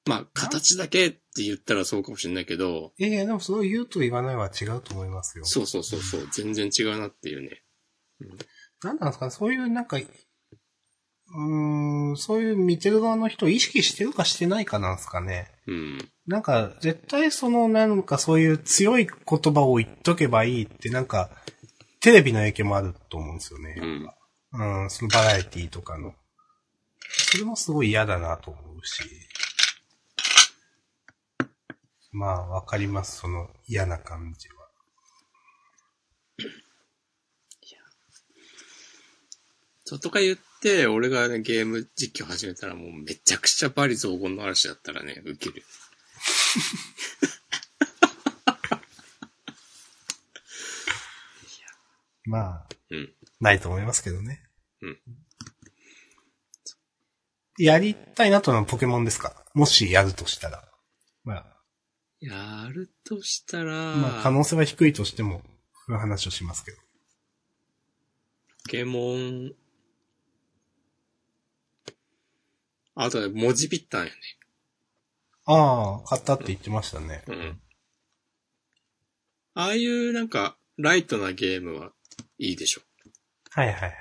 [0.06, 5.46] まあ、形だけって言ったらそうかもしれないけど、いやいや、でもそれを言うと言わないは違うと思いますよ。
[5.46, 7.64] そうそうそうそう、全然違うなっていうね。
[8.84, 15.52] なんなんですかね、そういうなんか、うーん、そういう見てる側の人を意識してるかしてないかなんですかね。
[15.68, 15.98] うん。
[16.28, 21.30] なんか、絶対その、なんかそういう強い言葉を言っとけばいいって、なんか、
[22.00, 23.76] テレビの影響もあると思うんですよね。
[23.78, 24.82] うん。
[24.84, 26.14] うん、そのバラエティとかの。
[27.00, 29.04] それもすごい嫌だなと思うし。
[32.12, 34.61] まあ、わかります、その嫌な感じは。
[39.92, 45.66] そうとか言って、俺がね、ゲーム実況始めたらもうめちゃくちゃバリ雑言の嵐だったらね、ウケる。
[52.24, 53.14] まあ、うん。
[53.42, 54.42] ないと思いますけどね。
[54.82, 54.98] うん。
[57.58, 59.44] やりたいなとのはポケモンですか？
[59.54, 60.64] もしやるとしたら。
[61.26, 61.46] まあ、
[62.22, 65.42] やるとしたら、まあ可能性は低いとしても、
[65.86, 66.78] そういう話をしますけど。
[66.78, 66.84] ポ
[68.70, 69.52] ケモン、
[72.96, 74.12] あとね、文字ピッタンやね。
[75.46, 77.24] ああ、買ったって言ってましたね。
[77.28, 77.62] うん。
[79.54, 81.92] ああいうなんか、ライトなゲームは
[82.38, 82.82] いいでしょ。
[83.52, 83.94] はいはいはい。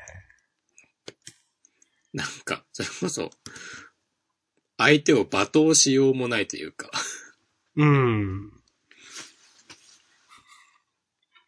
[2.13, 3.31] なんか、それこそ、
[4.77, 6.91] 相手を罵倒しようもないというか。
[7.77, 8.51] うん。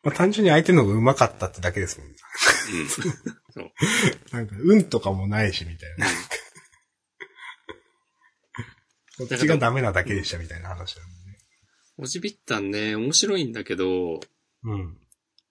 [0.02, 2.16] まあ単純に相手の方が上手かったってだけですもんね。
[2.74, 2.88] うん。
[2.88, 3.02] そ
[3.62, 3.72] う。
[4.34, 6.06] なんか、運とかもないし、みたいな。
[9.18, 11.38] こっちがダメなだけでした、みたいな話なんでね。
[11.98, 14.20] 文字ピッタンね、面白いんだけど、
[14.64, 14.98] うん。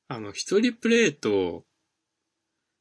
[0.08, 1.66] あの、一人プレイと、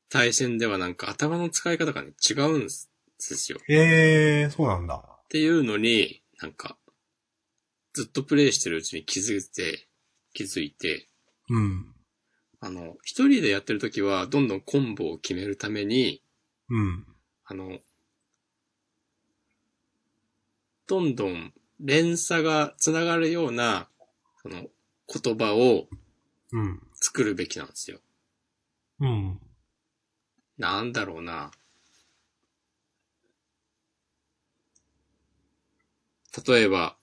[0.08, 3.58] 対戦ではなんか頭の使い方がね、違うんですよ。
[3.60, 5.04] っええー、そうなんだ。
[5.28, 6.76] ていうのに、なんか、
[7.92, 9.88] ずっとプレイしてるうちに気づいて、
[10.32, 11.08] 気づいて、
[11.48, 11.94] うん。
[12.60, 16.22] あの、一人でやってる時は、どんどんコンボを決めるために、
[16.68, 17.06] うん。
[17.44, 17.78] あの、
[20.90, 23.88] どんどん連鎖が繋がるような、
[24.42, 24.66] その、
[25.06, 25.86] 言葉を
[26.52, 26.82] うん。
[26.94, 28.00] 作るべきなんですよ。
[28.98, 29.40] うん。
[30.58, 31.52] なんだろうな。
[36.44, 36.96] 例えば、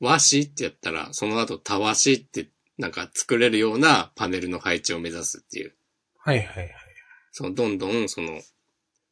[0.00, 2.48] 和紙ってやったら、その後たわしって
[2.78, 5.74] なんか作れるようなパネルの配置を目指すっていう。
[6.16, 6.70] はいはいはい。
[7.30, 8.40] そのどんどんその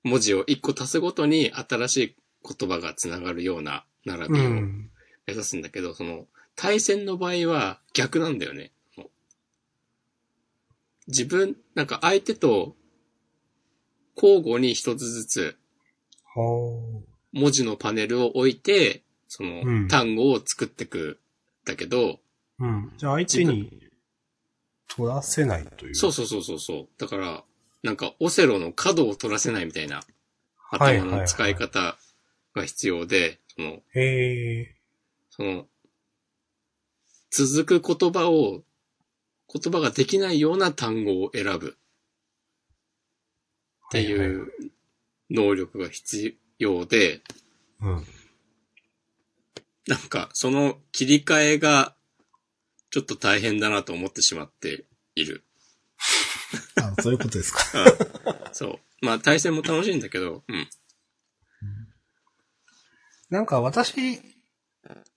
[0.05, 4.91] 文字を一個足すごとに新しい言葉が繋がるような並うびをん。
[5.27, 6.27] 目指すんだけど、その
[6.57, 8.73] 対戦の場合は逆なんだよね。
[11.07, 12.77] 自分、なんか相手と
[14.17, 15.57] 交互に一つずつ
[16.25, 17.03] ほ
[17.33, 21.19] 文字のパネルを置いて、そのうん単語を作ってく
[21.65, 22.21] だけど、
[22.59, 22.65] う。
[22.65, 22.93] うん。
[22.97, 23.91] じゃあ相手に
[24.89, 25.95] 取らせないという。
[25.95, 26.89] そうそうそうそうそう。
[26.99, 27.45] だから、
[27.83, 30.03] なんかオセロの角を取らせないみたいな
[30.57, 31.97] はい頭の使い方
[32.55, 34.77] が必要で、その、へえ。
[35.31, 35.67] その、
[37.31, 38.63] 続く言葉を、
[39.53, 41.77] 言葉ができないような単語を選ぶ
[43.89, 44.53] っていう
[45.31, 47.23] 能力が必要で、
[47.81, 48.07] うん。
[49.89, 51.97] なんかその切り替えが
[52.91, 54.85] ちょっと大変だなと思ってしまって
[55.17, 55.45] いる。
[56.77, 57.61] あ、そういうことですか。
[58.53, 58.67] そ
[59.03, 59.05] う。
[59.05, 60.69] まあ対戦も楽しいんだけど、うん。
[63.31, 64.21] なんか私、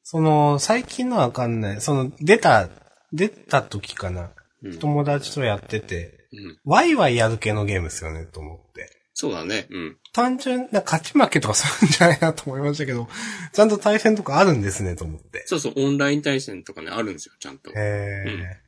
[0.04, 1.82] その、最近のはわかんない。
[1.82, 2.70] その、出た、
[3.12, 4.32] 出た時かな。
[4.62, 4.80] うん。
[4.80, 8.90] 友達とやってて、うん、ワイワイやる系のゲームですよね、と思って。
[9.14, 9.68] そうだね。
[9.70, 9.98] うん。
[10.12, 13.08] 単純な勝ち負けとかするんじゃないなと思いましたけど、
[13.54, 15.44] ちゃんと対戦とかあるんですね、と思って。
[15.46, 17.72] そうそう、オンライン対戦とかね、あるんですよ、ちゃんと。
[17.72, 18.64] へえ。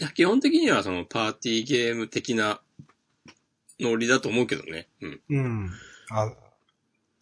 [0.00, 2.60] いや基本的にはそのパーティーゲーム的な
[3.80, 4.88] ノリだと思うけどね。
[5.00, 5.20] うん。
[5.28, 5.70] うん。
[6.10, 6.32] あ、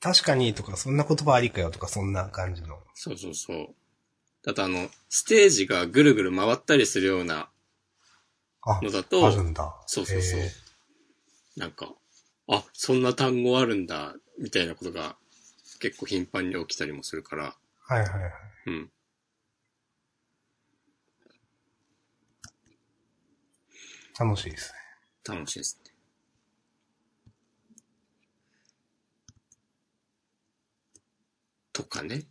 [0.01, 2.78] 確かにとか、そんな言葉ありかよとか、そんな感じの。
[2.95, 3.74] そうそうそう。
[4.45, 7.51] だとあの、ステージがぐるぐる回ったりするような
[8.62, 9.74] あ、のだあと、るんだ。
[9.87, 10.51] そうそうそうへ
[11.57, 11.95] なんか、
[12.49, 15.16] あ、そんな単語あるんだ、みたいなことが
[15.81, 18.33] 結構頻繁に起きたりもするから、ーはいはいはい。
[18.66, 18.91] うん。
[24.19, 24.73] 楽しいです
[25.28, 25.35] ね。
[25.37, 25.85] 楽しいですね。
[31.77, 32.23] とかね。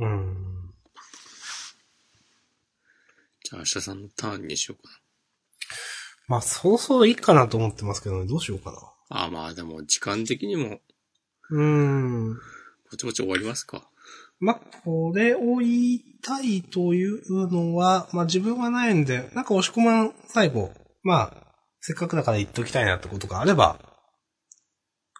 [0.00, 0.74] うん。
[3.44, 4.90] じゃあ明日さんのターンにしようか
[6.26, 8.76] まあ、そろそろいいかなと思ってますけどね、どうしようかな。
[8.76, 8.82] な。
[9.10, 10.80] ああまあでも時間的にも
[11.50, 12.34] うーん。
[12.90, 13.88] ぼちぼち終わりますか。
[14.40, 20.72] まあ、これを言いたいというのは、まあ自分はないんで、なんか押し込まん最後、
[21.04, 23.78] まあ、せっかくだから言っときたいなってことがあれば、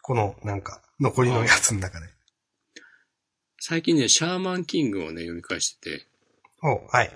[0.02, 2.17] この、なんか、残りのやつの中で。
[3.60, 6.06] 最近ね、シャーマンキングをね、読み返してて、
[6.62, 7.12] おはい。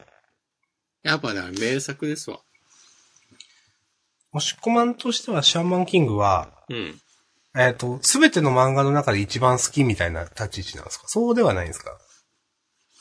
[1.02, 2.40] やっぱね、名作ですわ。
[4.32, 7.00] 押し込まんとしては、シャーマンキングは、うん。
[7.56, 11.06] えっ、と、すべての漫画の中で一番好きみたいな立ち位置なんですか？
[11.06, 11.98] そうではないんですか？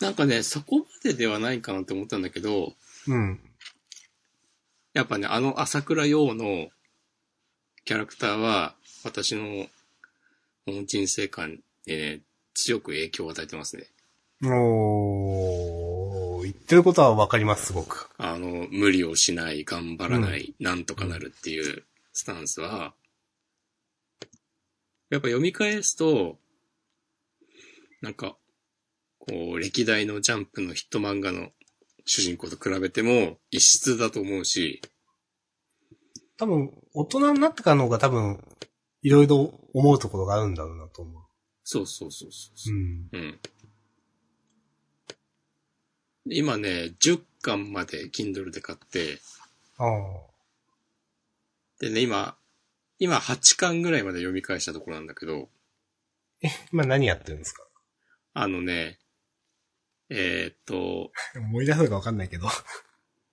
[0.02, 2.74] なんかね、そこまでではないかなって思ったんだけど、
[3.08, 3.40] うん。
[4.94, 6.68] やっぱね、あの朝倉陽の
[7.86, 9.68] キャラクターは、私の
[10.86, 12.22] 人生観にね、
[12.54, 13.88] 強く影響を与えてますね。
[14.44, 18.10] おー、言ってることはわかります、すごく。
[18.18, 21.84] あの、無理をしない、頑張らない、なんとかなるっていう
[22.14, 22.94] スタンスは、
[25.10, 26.40] やっぱ読み返すと、
[28.02, 28.38] なんか、
[29.20, 31.50] こう、歴代のジャンプのヒット漫画の
[32.06, 34.82] 主人公と比べても異質だと思うし、
[36.38, 38.44] 多分、大人になってからの方が多分、
[39.04, 41.24] いろいろ思うところがあるんだろうなと思う。
[41.64, 42.78] そうそうそうそうそうう。
[42.78, 43.10] ん。
[43.12, 43.40] うん。
[46.26, 49.20] 今ね、10巻まで Kindle で買って、
[49.78, 49.90] ああ。
[51.80, 52.38] でね、今、
[53.00, 55.50] 今8巻ぐらいまで読み返したところなんだけど、
[56.72, 57.64] 今何やってるんですか？
[58.34, 59.00] あのね、
[60.10, 62.48] えーっと、 思い出せるかわかんないけど。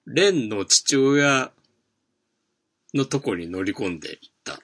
[0.06, 1.52] レンの父親
[2.94, 4.54] のとこに乗り込んでいった。
[4.54, 4.60] うん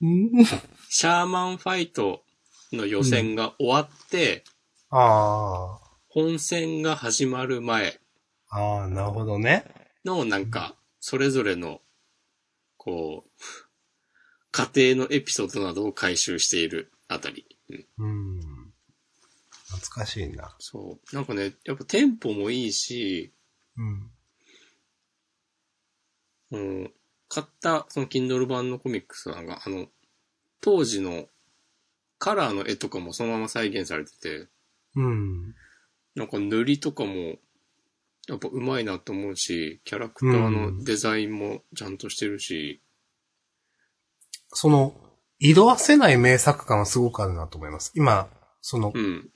[0.00, 2.22] シャーマンファイト
[2.72, 4.44] の予選が終わって、
[4.90, 5.88] ああ。
[6.08, 8.00] 本戦が始まる前
[8.48, 9.64] ああ、なるほどね。
[10.04, 11.80] のなんか、それぞれの、
[12.76, 13.30] こう、
[14.50, 17.46] 家庭のエピソードなどを回収しているあたり。
[17.98, 18.06] うん、う
[18.38, 18.40] ん。
[19.66, 20.56] 懐かしいな。
[20.58, 21.14] そう。
[21.14, 23.32] なんかね、やっぱテンポもいいし、
[23.76, 24.10] うん。
[26.50, 26.92] うん、
[27.28, 29.86] 買ったその Kindle 版のコミックスなんか、あの、
[30.60, 31.26] 当時の
[32.18, 34.48] カラーの絵とかもそのまま再現されてて、
[34.96, 35.54] うん。
[36.14, 37.36] なんか塗りとかも、
[38.26, 42.82] やっぱ上手いなと思うし、キャラクターのデザインもちゃんとしてるし、
[44.52, 44.94] その、
[45.38, 47.92] 色あせない名作感はすごくあるなと思います。
[47.94, 48.28] 今、
[48.60, 49.30] そのう、ん、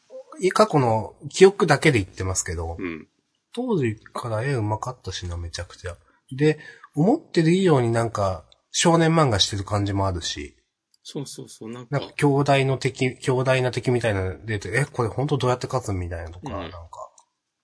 [0.53, 3.07] 過去の記憶だけで言ってますけど、うん、
[3.55, 5.97] 当時から絵上手かったしな、めちゃくちゃ。
[6.33, 6.59] で、
[6.95, 10.57] 思ってる以上になんか、少年漫画してる感じもあるし、
[11.05, 16.79] そうそうそう、なんかなんか、兄弟の敵、兄弟な敵みたいなの出て、え、これ本当どうやって勝つみたいなとか、うんなんか、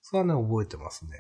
[0.03, 1.13] それはね、覚えてますね。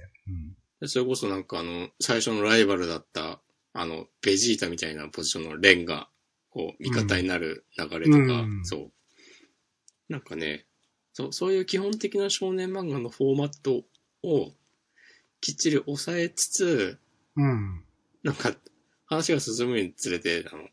[0.80, 3.40] でそれこそなんかあの、最初のライバルだった、
[3.72, 6.08] あの、ベジータみたいなポジションのレンが、
[6.50, 8.92] こう、味方になる流れとか、うんそう。
[10.08, 10.66] なんかね、
[11.12, 13.84] そう、そういう基本的な少年漫画のフォーマット
[14.22, 14.52] を
[15.40, 16.98] きっちり抑えつつ、
[17.36, 17.84] うん。
[18.24, 18.30] うん。
[18.30, 18.54] なんか、
[19.06, 20.68] 話が進むにつれて、あの、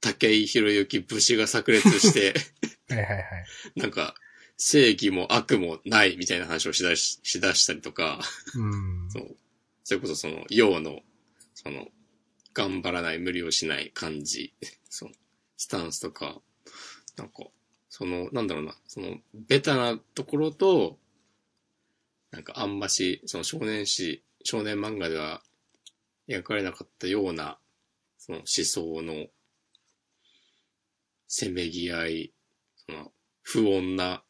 [0.00, 2.34] 武井宏之武士が炸裂して、
[2.94, 3.24] はいはいはい。
[3.76, 4.14] なんか、
[4.56, 8.20] 正義も悪もないみたいな話をしだし、しだしたりとか、
[8.54, 9.10] うん。
[9.10, 9.36] そう。
[9.84, 11.00] それこそその、陽の、
[11.54, 11.88] その、
[12.54, 14.54] 頑張らない、無理をしない感じ、
[14.88, 15.12] その、
[15.56, 16.40] スタンスとか、
[17.16, 17.46] なんか、
[17.88, 20.98] その、なんだろうな、その、ベタなところと、
[22.30, 25.42] なんかあんまし、その少年誌、少年漫画では
[26.28, 27.58] 描かれなかったような、
[28.18, 29.26] その思想の、
[31.28, 32.34] せめぎ合い、
[32.88, 33.12] その、
[33.42, 34.24] 不穏な、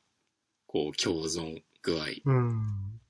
[0.67, 3.01] こう、共存具合、うん。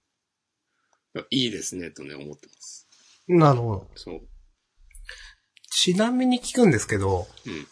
[1.30, 2.88] いいですね、とね、思ってます。
[3.28, 3.90] なるほど。
[3.94, 4.20] そう。
[5.70, 7.66] ちなみに聞くんですけど、うん。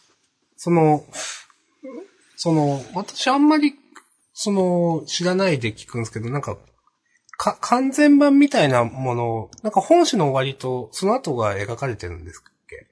[0.57, 1.07] その、
[2.37, 3.75] その、私あんまり、
[4.33, 6.59] その、知らないで聞くんですけど、なんか、
[7.37, 12.87] か、完全版みたいなもの、なんか本誌の終わりと、その後が描かれてるんですっけ？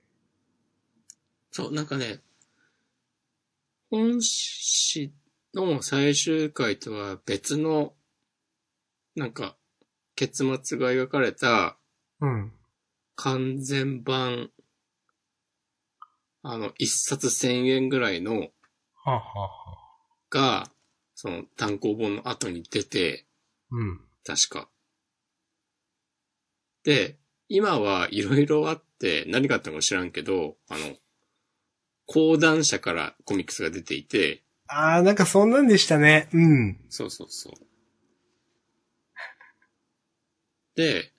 [1.51, 2.21] そう、なんかね、
[3.91, 5.13] 本誌
[5.55, 7.95] の最終回とは別の、
[9.15, 9.57] なんか、
[10.15, 11.79] 結末が描かれた
[12.21, 12.53] うん。
[13.17, 14.51] 完全版、
[16.43, 18.47] あの、一冊千円ぐらいのは
[19.05, 19.79] あ、はあはあ、
[20.31, 20.65] が、
[21.15, 23.27] その単行本の後に出て、
[23.71, 24.01] うん。
[24.25, 24.69] 確か。
[26.85, 27.19] で、
[27.49, 30.97] 今はいろいろあって、何があったのか知らんけど、あの、
[32.07, 36.29] 講談社からコミックスが出ていて、ああ、なんかそんなんでしたね。
[36.33, 36.81] うん。
[36.89, 37.53] そうそうそう。
[40.75, 41.13] で、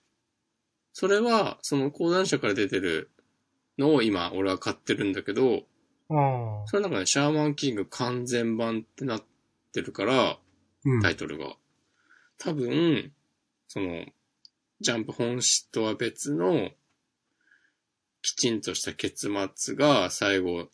[0.92, 3.10] それは、その講談社から出てる
[3.78, 5.62] のを今、俺は買ってるんだけど。
[6.66, 9.22] それなんかね、シャーマンキング完全版ってなっ
[9.72, 10.38] てるから、
[10.84, 11.00] うん。
[11.00, 11.56] タイトルが。
[12.44, 13.10] 多分、
[13.68, 14.04] その、
[14.80, 16.72] ジャンプ本誌とは別の、
[18.20, 20.68] きちんとした結末が最後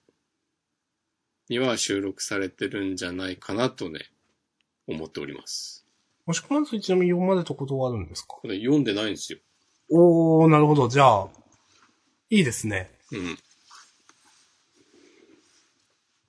[1.48, 4.00] には収録されてるんじゃないかなとね、
[4.88, 5.86] 思っております。
[6.26, 8.34] もしくはちなみに読まれたことはあるんですか？
[8.40, 9.38] これ読んでないんですよ。
[9.92, 10.88] おー、なるほど。
[10.88, 11.28] じゃあ、
[12.30, 12.90] いいですね。
[13.12, 13.38] うん。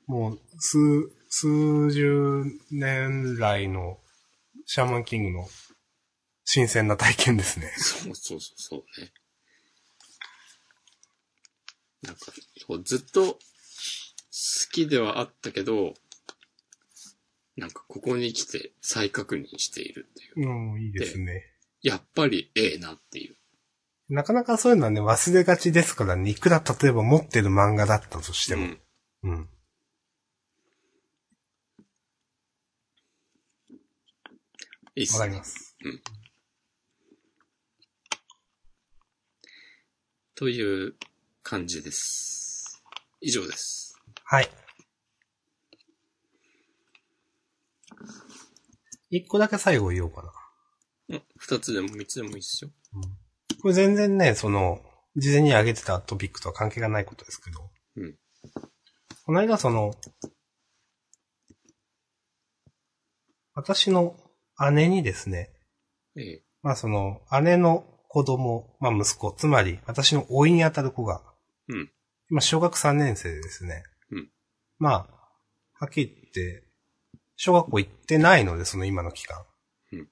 [0.05, 0.77] もう、数、
[1.29, 3.97] 数十年来の
[4.73, 5.49] シャーマンキングの
[6.45, 7.73] 新鮮な体験ですね。
[7.75, 9.11] そうそうそうそうね。
[12.03, 12.31] なんか、
[12.85, 13.39] ずっと好
[14.71, 15.93] きではあったけど、
[17.57, 20.49] なんかここに来て再確認しているっていう。
[20.49, 21.43] うん、いいですね。
[21.81, 23.35] やっぱりええなっていう。
[24.07, 26.29] なかなかそういうのはね、忘れがちですからね。
[26.29, 28.63] いくら例えば持ってる漫画だったとしても。
[28.63, 28.79] うん。
[29.23, 29.49] うん。
[34.95, 35.43] いいっすねわかりま。
[35.43, 35.77] す。
[40.35, 40.95] という
[41.43, 42.83] 感じです。
[43.21, 43.95] 以上です。
[44.23, 44.49] はい。
[49.11, 50.31] 一個だけ最後言おうかな。
[51.09, 52.71] うん二つでも三つでもいいっすよ。
[53.61, 54.81] これ全然ね、その、
[55.15, 57.69] 事前に挙げてたトピックとは関係がないことですけど。
[57.97, 58.15] うん。
[59.25, 59.93] この間その、
[63.53, 64.15] 私の
[64.69, 65.49] 姉にですね、
[66.17, 66.43] ええ。
[66.61, 71.23] まあその、姉の子供、まあ息子、つまり私の甥にあたる子が、
[71.67, 71.91] うん。
[72.29, 73.83] 今小学3年生でですね。
[74.11, 74.29] うん。
[74.77, 75.21] まあ、
[75.79, 76.63] はっきり言って、
[77.35, 79.43] 小学校行ってないので、その今の期間。
[79.93, 80.07] うん。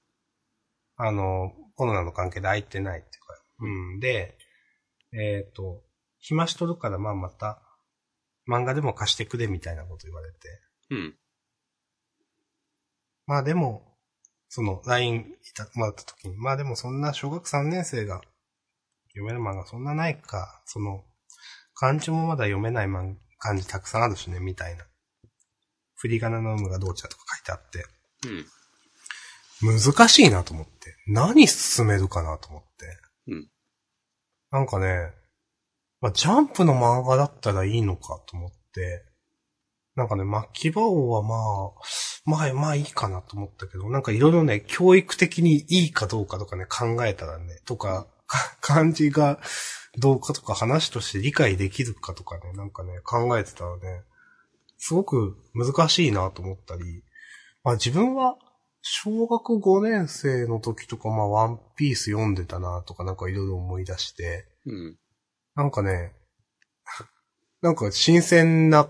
[0.97, 3.67] あの、コロナの関係で空いてないっていうか、う
[3.97, 3.99] ん。
[3.99, 4.37] で、
[5.13, 5.83] えっ、と、
[6.19, 7.61] 暇しとるからまあまた、
[8.47, 10.37] 漫画でも貸してくれみたいなこと言われて。
[10.89, 11.15] うん。
[13.27, 13.88] まあでも、
[14.49, 18.21] その、LINE いた、もらった時に、まあでもそんな小学3年生が
[19.09, 21.05] 読める漫画そんなないか、その、
[21.75, 24.85] 漢字もまだ読めない漫漢字たくさんあるしね、みたいな。
[25.95, 27.85] 振り仮名の有無がどうちゃとか書いてあって、
[29.63, 29.81] うん。
[29.81, 30.95] 難しいなと思って。
[31.07, 32.67] 何進めるかなと思って。
[33.27, 33.49] うん。
[34.51, 35.11] なんかね、
[36.01, 39.05] まあ、ジャンプの漫画だったらいいのかと思って、
[39.99, 41.71] なんかね、巻き場王はまあ、
[42.25, 49.39] まあ、まあいいかなと思ったけど、なんかいろいろね、教育的にいいかどうかとかね、考えたらね、とか、か 漢字が
[49.97, 54.03] どうかとか話として理解できるかとかね、なんかね、考えてたらね、
[54.77, 57.03] すごく難しいなと思ったり、
[57.63, 58.37] まあ自分は
[58.81, 64.97] 小学5年生の時とかまあワンピース読んでたなとかなんかいろいろ思い出して、うん。
[65.55, 66.13] なんかね、
[67.61, 68.87] なんか新鮮な、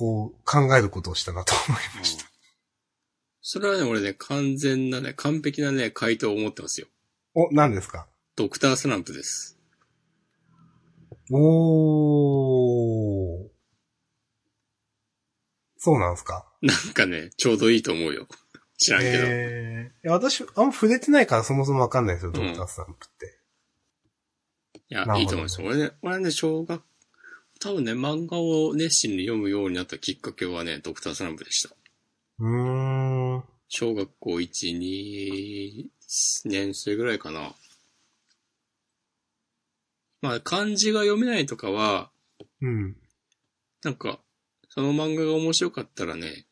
[0.00, 2.24] こう、考えることをしたなと思いました。
[3.42, 6.86] それはね、俺ね、完全なね、完璧なね、回答を持ってますよ。
[7.34, 8.08] お、何ですか？
[8.34, 9.58] ドクタースランプです。
[11.30, 13.48] おー。
[15.76, 16.50] そうなんですか？
[16.62, 18.26] なんかね、ちょうどいいと思うよ。
[18.78, 19.18] 知らんけど。
[19.26, 23.38] えー、いや私、あんま触れてないからそもそもわかんないですよ、ドクタースタンプって。
[24.88, 25.68] いやいいと思いますよ。
[25.68, 26.82] 俺ね、俺ね、小学、
[27.60, 31.74] 多分ね、漫画を熱心に読むようになったきっかけはね、ドクタースランプでした。
[32.38, 33.44] うーん。
[33.68, 35.86] 小学校1、2
[36.46, 37.52] 年生ぐらいかな。
[40.22, 42.10] まあ、漢字が読めないとかは、
[42.62, 42.96] うん。
[43.84, 44.20] なんか、
[44.70, 46.46] その漫画が面白かったらね、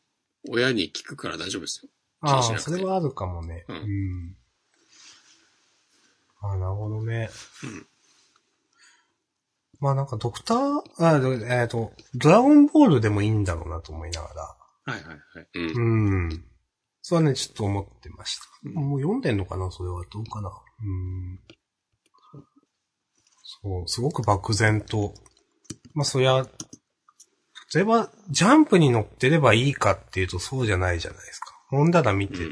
[0.47, 1.89] 親に聞くから大丈夫ですよ。
[2.23, 3.65] 気ああ、にしなくてそれはあるかもね。
[3.67, 4.35] うんん。
[6.41, 7.31] ああ、なるほどね。
[7.63, 7.87] うん
[9.79, 14.43] まあなんかドクター、あどえっ、と、ドラゴンボールでもいいんだろうなと思いながら。
[14.43, 14.57] は
[14.87, 15.47] いはいはい。
[15.53, 16.25] うん。
[16.25, 16.45] うん。
[17.01, 18.43] それはね、ちょっと思ってました。
[18.65, 20.03] うんもう読んでんのかなそれは。
[20.11, 21.39] どうかなうん。
[23.43, 25.13] そう、すごく漠然と。
[25.93, 26.45] まあそりゃ、
[27.73, 31.53] 例えば、ジャンプに乗ってればいいかっていうとそうじゃないじゃないですか。
[31.69, 32.49] 本棚見てて、うん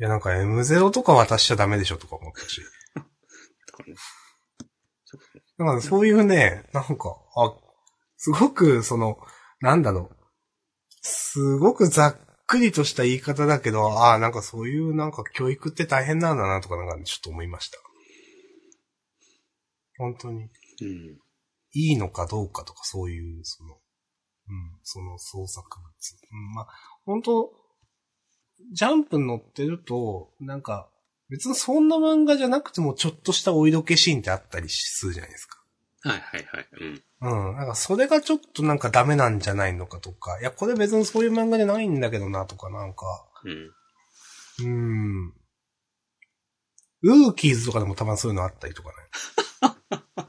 [0.00, 2.60] いやなんか M0 とか渡しちゃダメでしょとか思ったし。
[5.58, 7.54] だからそういうね、なんか、あ、
[8.16, 9.18] すごく、その、
[9.60, 10.16] なんだろう。
[11.02, 12.16] すごくざっ
[12.46, 17.78] くりとした言い方だけど、ああ、なんかそういうなんか教育って大変なんだなとかなんかちょっと思いました。
[19.98, 20.48] 本当に、うん。
[21.74, 25.86] いいのかどうかとかそういう、その、うん、その創作物。
[26.30, 26.68] うん、まあ、
[27.04, 27.50] 本当
[28.72, 30.88] ジャンプに乗ってると、なんか、
[31.32, 35.62] 別にそんな漫画じゃなくてもちょっとしたお色気シーンってあったりするじゃないですか。
[36.02, 36.66] はいはいはい。
[36.78, 37.48] うん。
[37.48, 37.56] うん。
[37.56, 43.70] なんかそれがちょっとなんかダメなんじゃないのかとか、いや、これ別にそういう漫画じゃないんだけどなとか、なんか、うん。
[44.60, 44.68] うー
[45.28, 45.32] ん。
[47.00, 48.94] ルーキーズとかでもたまにそういうのあったりとかね。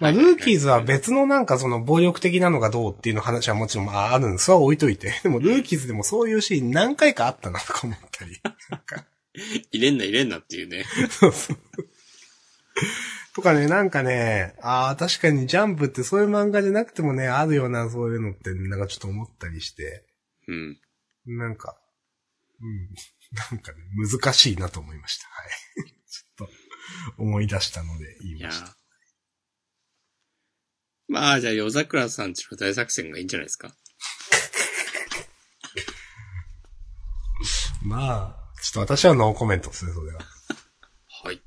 [0.00, 4.46] まあ、ルーキーズは別のなんかその暴力的なのがどうっていうの話はもちろんまああるんです。
[4.46, 5.18] それは置いといて。
[5.22, 8.40] でもルーキーズでもそういうシーン何回かあったなとか思ったり。
[8.70, 9.04] なんか、
[9.72, 10.84] 入れんな入れんなっていうね。
[11.10, 11.58] そうそう。
[13.34, 20.04] とかね、なんかね、ああ、確かにジャンプってそういう漫画じゃなくてもね、あるような、そういうのって、なんかちょっと思ったりして、
[20.48, 20.80] うん。
[21.26, 21.80] なんか、
[22.60, 22.88] うん、
[23.52, 25.28] なんかね、難しいなと思いました。
[25.28, 25.50] はい。
[26.10, 26.50] ちょっと、
[27.18, 28.76] 思い出したので言いました。
[31.06, 33.76] まあ、じゃあ、夜桜さんちの大作戦がいいんじゃないですか。
[37.82, 40.20] まあ、ちょっと私はノーコメントですね、それは。
[41.24, 41.42] はい。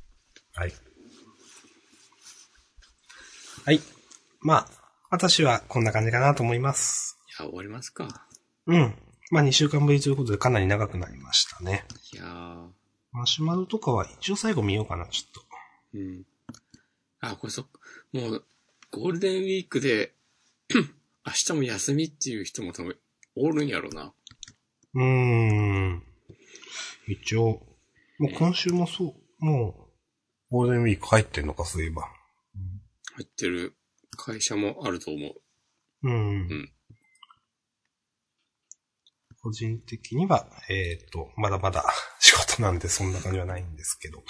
[0.53, 0.73] はい。
[3.65, 3.80] はい。
[4.41, 4.69] まあ、
[5.10, 7.18] 私はこんな感じかなと思います。
[7.40, 8.27] いや、終わりますか。
[8.65, 8.95] うん。
[9.31, 11.85] まあ2週間ぶりということでかなり長くなりましたね。
[12.14, 12.69] いやー。
[13.11, 15.41] マシュマロとかは一応最後見ようかな、ちょっと。
[15.94, 16.26] うん。
[17.19, 17.68] あ、これそ。
[18.11, 18.45] もう、
[18.91, 20.15] ゴールデンウィークで、
[21.26, 22.98] 明日も休みっていう人も多分、
[23.35, 24.14] おるんやろな。
[24.95, 26.12] うーん。
[27.07, 27.61] 一応、
[28.19, 29.89] もう今週もそう、も
[30.49, 32.03] う、ゴールデンウィーク入ってんのか、そういえば。
[33.15, 33.75] 入ってる
[34.17, 35.34] 会社もあると思う。
[36.03, 36.39] うん。
[36.47, 36.69] ん
[39.41, 41.84] 個人的には、えっ、と、まだまだ
[42.19, 44.23] 仕事なんでそんな感じはないんですけど。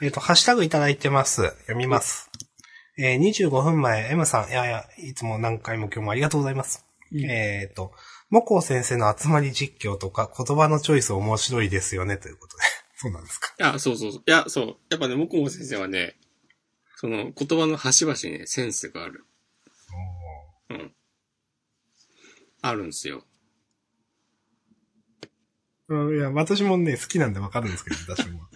[0.00, 1.42] えっ、と、ハッシュタグいただいてます。
[1.42, 2.30] 読みます。
[2.96, 6.86] えー25分前、M さん、いやいや、いつも何回も今日もありがとうございます。
[7.12, 7.92] えっ、と、
[8.30, 12.62] モコ先生の集まり実況とか言葉のチョイス面白いですよね、ということで。
[12.96, 13.54] そうなんですか。
[13.58, 14.22] いや、そうそうそう。
[14.26, 14.76] いや、そう。
[14.90, 16.18] やっぱね、もこも先生はね、
[16.96, 19.24] その言葉の端々にね、センスがある。
[20.70, 20.94] うん。
[22.62, 23.24] あるんですよ。
[25.88, 28.40] うん、いや、私もね、好きなんでわかるんですけど、 私も。
[28.40, 28.50] はい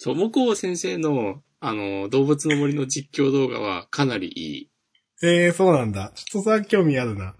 [0.00, 4.70] そう、もこ先生の、あの、動物の森の実況動画はかなりいい。
[5.22, 6.12] えー、そうなんだ。
[6.14, 7.34] ちょっとさ、興味あるな。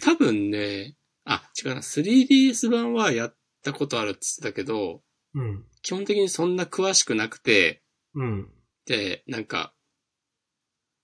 [0.00, 5.02] 多分ね、あ、違うな、3DS 版はやったことあるって言ってたけど、
[5.34, 5.64] うん。
[5.82, 7.82] 基本的にそんな詳しくなくて、
[8.14, 8.48] うん。
[8.86, 9.74] で、なんか、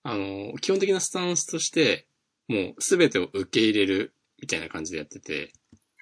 [0.02, 2.06] あの、基本的なスタンスとして、
[2.48, 5.52] もうすべてを受け入れるみたいな感じでやってて、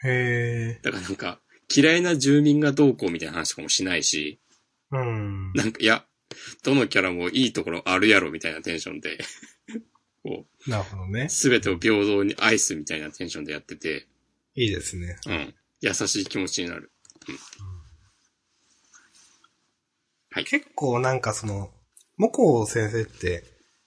[0.04, 1.40] へだからなんか、
[1.74, 4.98] 嫌いな住民がどうこうみたいな話とかもしないし、ー。
[4.98, 5.52] うん。
[5.52, 6.04] なんか、いや、
[6.62, 9.18] どのキャラもいいところあるやろみたいなテンションで、
[10.22, 11.28] こう、なるほどね。
[11.28, 14.06] すべてを平等に愛すみたいなテンションでやってて、
[14.54, 15.16] いいですね。
[15.26, 15.54] うん。
[15.80, 16.90] 優しい気持ちになる。
[20.44, 21.70] 結構なんかその、
[22.16, 23.44] モコ先生って、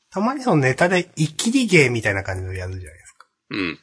[0.10, 3.28] たまにそのネタでイキリ芸みたいな感じのやるじゃないですか。
[3.50, 3.80] うん。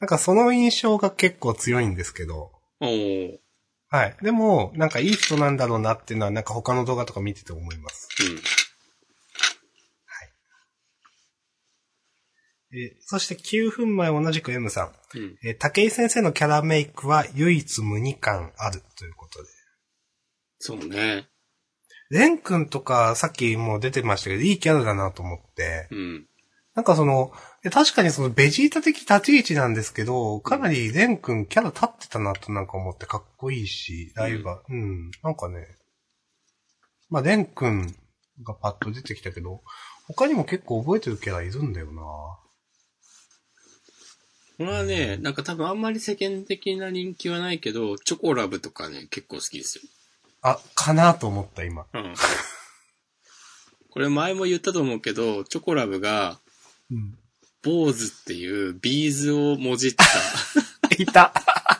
[0.00, 3.38] なんかその印象が結構強いんですけど、おー。
[3.88, 4.16] はい。
[4.22, 8.08] でも、なんかいい人なんだろうなっていうのは、なんか他の動画とか見てて思います。
[12.72, 15.18] えーそして9分前同じく M さん。
[15.18, 15.22] うん。
[15.22, 15.38] うん。
[15.44, 19.48] えー竹井先生のキャラメイクは唯一無二感あるということで。
[20.58, 21.28] そうね。
[22.10, 25.88] レン君とかさっきも出てましたけど、いいキャラだなと思って。
[25.90, 26.26] うん。
[26.74, 27.32] なんかその、
[27.64, 35.66] え確かにそのベジータ的立ち位置なんですけど、かなりレン君キャラ立ってたなとなんか思ってかっこいいし、ライバー、うん、なんかね、
[37.10, 37.94] まあレン君
[38.42, 39.62] がパッと出てきたけど、
[40.06, 42.02] 他にも結構覚えてるキャラいるんだよな
[44.58, 49.84] これはね、なんか多分あんまり世間的な人気はないけど、チョコラブとかね、結構好きですよ。
[50.42, 51.86] あ、かなと思った今。
[51.92, 52.14] うん。
[53.90, 56.38] これ前も言ったと思うけど、チョコラブが、
[56.90, 57.18] うん。
[57.62, 60.04] 坊主っていうビーズをもじった
[60.98, 61.32] いた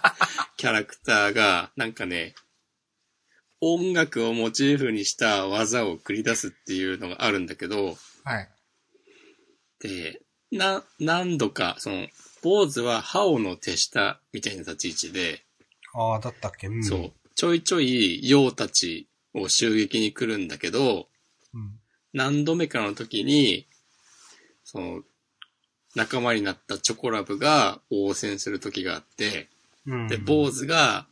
[0.56, 2.34] キャラクターが、なんかね、
[3.60, 8.48] 音楽をモチーフにした技を繰り出すっていうのがあるんだけど、はい。
[9.80, 10.20] で、
[10.50, 12.08] な、何度か、その、
[12.42, 15.44] 坊主は歯をの手下みたいな立ち位置で、
[15.94, 16.68] ああ、だったっけ？
[16.68, 16.84] うん。
[16.84, 21.06] そう、ちょいちょい妖たちを襲撃に来るんだけど、
[21.54, 21.78] うん。
[22.12, 23.66] 何度目かの時に、
[24.64, 25.02] その、
[25.94, 29.48] 仲間になったチョコラブが応戦する時があって、
[29.86, 30.08] うん。
[30.08, 31.06] で、坊主が、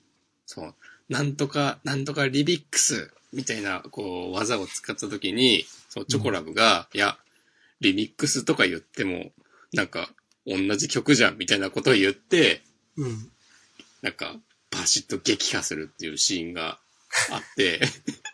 [0.47, 0.75] そう、
[1.09, 7.19] なんとか、なんとかリビックスみたいな、こう、技を使った時に、そう、チョコラブが、いや、
[7.81, 9.33] リミックスとか言っても、
[9.73, 10.11] なんか、
[10.51, 12.63] 同じ曲じゃんみたいなことを言って、
[12.97, 13.31] うん。
[14.03, 14.35] なんか、
[14.71, 16.81] バシッと撃破するっていうシーンが
[17.31, 17.81] あって、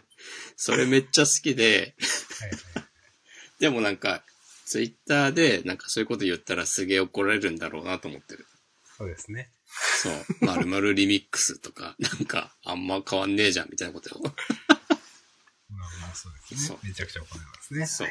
[0.56, 1.94] それめっちゃ好きで。
[3.58, 4.24] でもなんか、
[4.64, 8.46] ツイッターでなんかそういうこと言ったらすげえ怒られるんだろうなと思ってる。
[8.96, 9.50] そうですね。
[10.02, 10.14] そう。
[10.40, 14.20] まるまるリミックスとか、なんか、あんま変わんねえじゃんみたいなことよ。
[15.68, 16.70] まあまあそうです。
[16.72, 17.86] ねめちゃくちゃ怒られますね。
[17.86, 18.08] そう。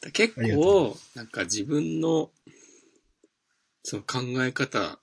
[0.00, 2.30] だ結構、なんか自分の、
[3.82, 4.98] その考え方、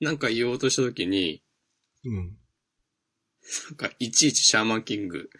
[0.00, 1.42] なんか言おうとしたときに、
[2.04, 2.38] うん。
[3.68, 5.30] なんかいちいちシャーマンキング、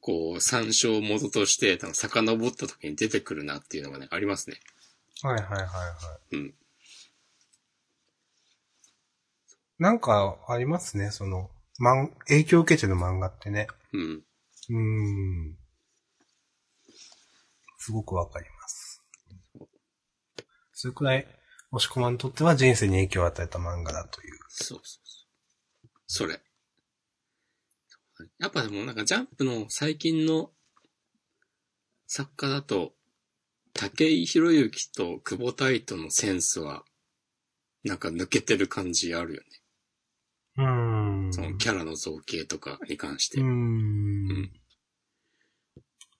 [0.00, 4.60] こう、参照元として、多分遡った時に出てくるなっていうのがね、ありますね。
[5.22, 6.36] はいはいはいはい。
[6.36, 6.54] うん。
[9.78, 11.50] なんかありますね、その、
[11.80, 13.66] 漫、影響を受けてる漫画ってね。
[13.92, 14.22] うん。
[14.70, 15.56] うーん。
[17.86, 19.00] すごくわかります。
[20.72, 21.26] それくらい、
[21.70, 24.38] 押し込まんにとっては人生に影響を与えた漫画だという。
[24.48, 25.26] そうそうそ
[25.84, 25.88] う。
[26.08, 26.40] それ。
[28.40, 30.50] やっぱでもなんかジャンプの最近の
[32.08, 32.92] 作家だと、
[33.72, 36.82] 竹井宏之と久保太斗のセンスは、
[37.84, 39.46] なんか抜けてる感じあるよね。
[40.56, 41.32] うーん。
[41.32, 43.40] そのキャラの造形とかに関して。
[43.40, 44.65] うーうんん。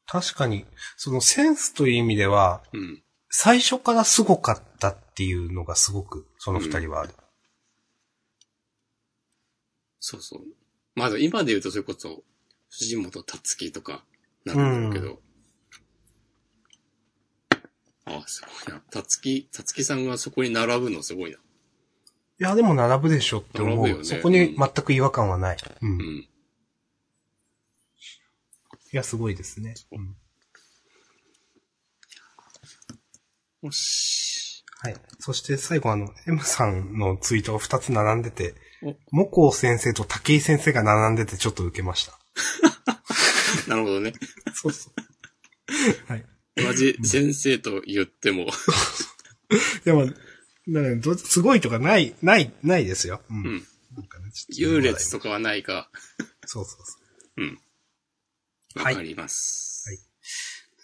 [0.06, 0.64] 確かに、
[0.96, 3.02] そのセンスという意味では、うん。
[3.28, 7.14] 最初からすごかったっていうのがすごく、その二人はある。
[9.98, 10.42] そうそう。
[10.94, 12.22] まだ今で言うとそれこそ、
[12.70, 14.04] 藤本達樹とか
[14.44, 15.20] なんだけど。
[18.04, 18.80] ああ、すごいな。
[18.90, 21.38] 達樹、達樹さんがそこに並ぶのすごいな。
[21.38, 21.40] い
[22.38, 23.86] や、でも並ぶでしょって思う。
[23.86, 25.56] ねそこに全く違和感はない。
[25.82, 25.88] うん。
[25.88, 26.28] いうん。
[28.92, 29.74] や、すごいですね。
[29.92, 30.16] うん
[33.62, 34.64] よし。
[34.78, 34.96] はい。
[35.18, 42.18] そして最後あの、M さんのツイートが2つ並んでてお、モコ先生と武井先生が並んでてちょっと受けました。
[43.68, 44.12] なるほどね。
[44.54, 46.12] そうそう。
[46.12, 46.24] はい。
[46.56, 48.46] 同じ先生と言っても、
[49.84, 50.06] でも、
[50.68, 53.22] だかすごいとかない、ない、ないですよ。
[53.30, 53.36] うん。
[53.36, 53.66] うん。
[53.96, 55.88] なんかね優劣とかはないが、
[56.44, 56.98] そうそうそ
[57.38, 57.42] う。
[57.42, 57.60] うん。
[58.76, 59.84] わはいかります。
[59.88, 59.98] はい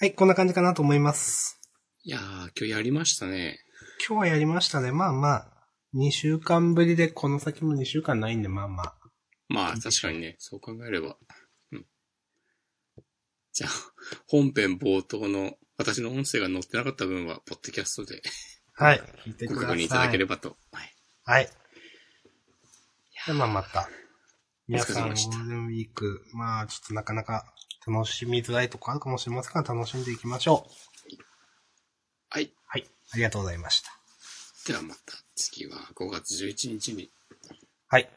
[0.00, 1.60] はい、こんな感じかなと思います。
[2.04, 3.60] いやー、今日やりましたね。
[4.06, 4.92] 今日はやりましたね。
[4.92, 5.46] まあまあ、
[5.94, 8.96] 2週間ぶりでこの先も2週間ないんで、まあまあ。
[9.48, 11.16] まあ、確かにね、そう考えれば。
[11.72, 11.86] うん。
[13.52, 13.70] じゃあ、
[14.26, 18.22] 本編冒頭の私の音声が載ってなかった分は、ポッドキャストで
[18.72, 19.02] はい。
[19.26, 19.76] 聞いてごください。
[19.76, 20.56] 確認いただければと。
[20.72, 20.94] はい。
[21.24, 21.50] はい。
[23.26, 23.88] で、まあまた。
[24.66, 27.52] 皆さん、ゴールデンウィーク、まあちょっとなかなか
[27.86, 31.16] 楽しみづらいとこあるかもしれませんが、楽しんでいきましょう。
[32.30, 32.52] はい。
[32.66, 32.86] はい。
[33.12, 33.90] ありがとうございました。
[34.66, 35.00] ではまた
[35.34, 37.10] 次は5月11日に
[37.88, 38.08] はい。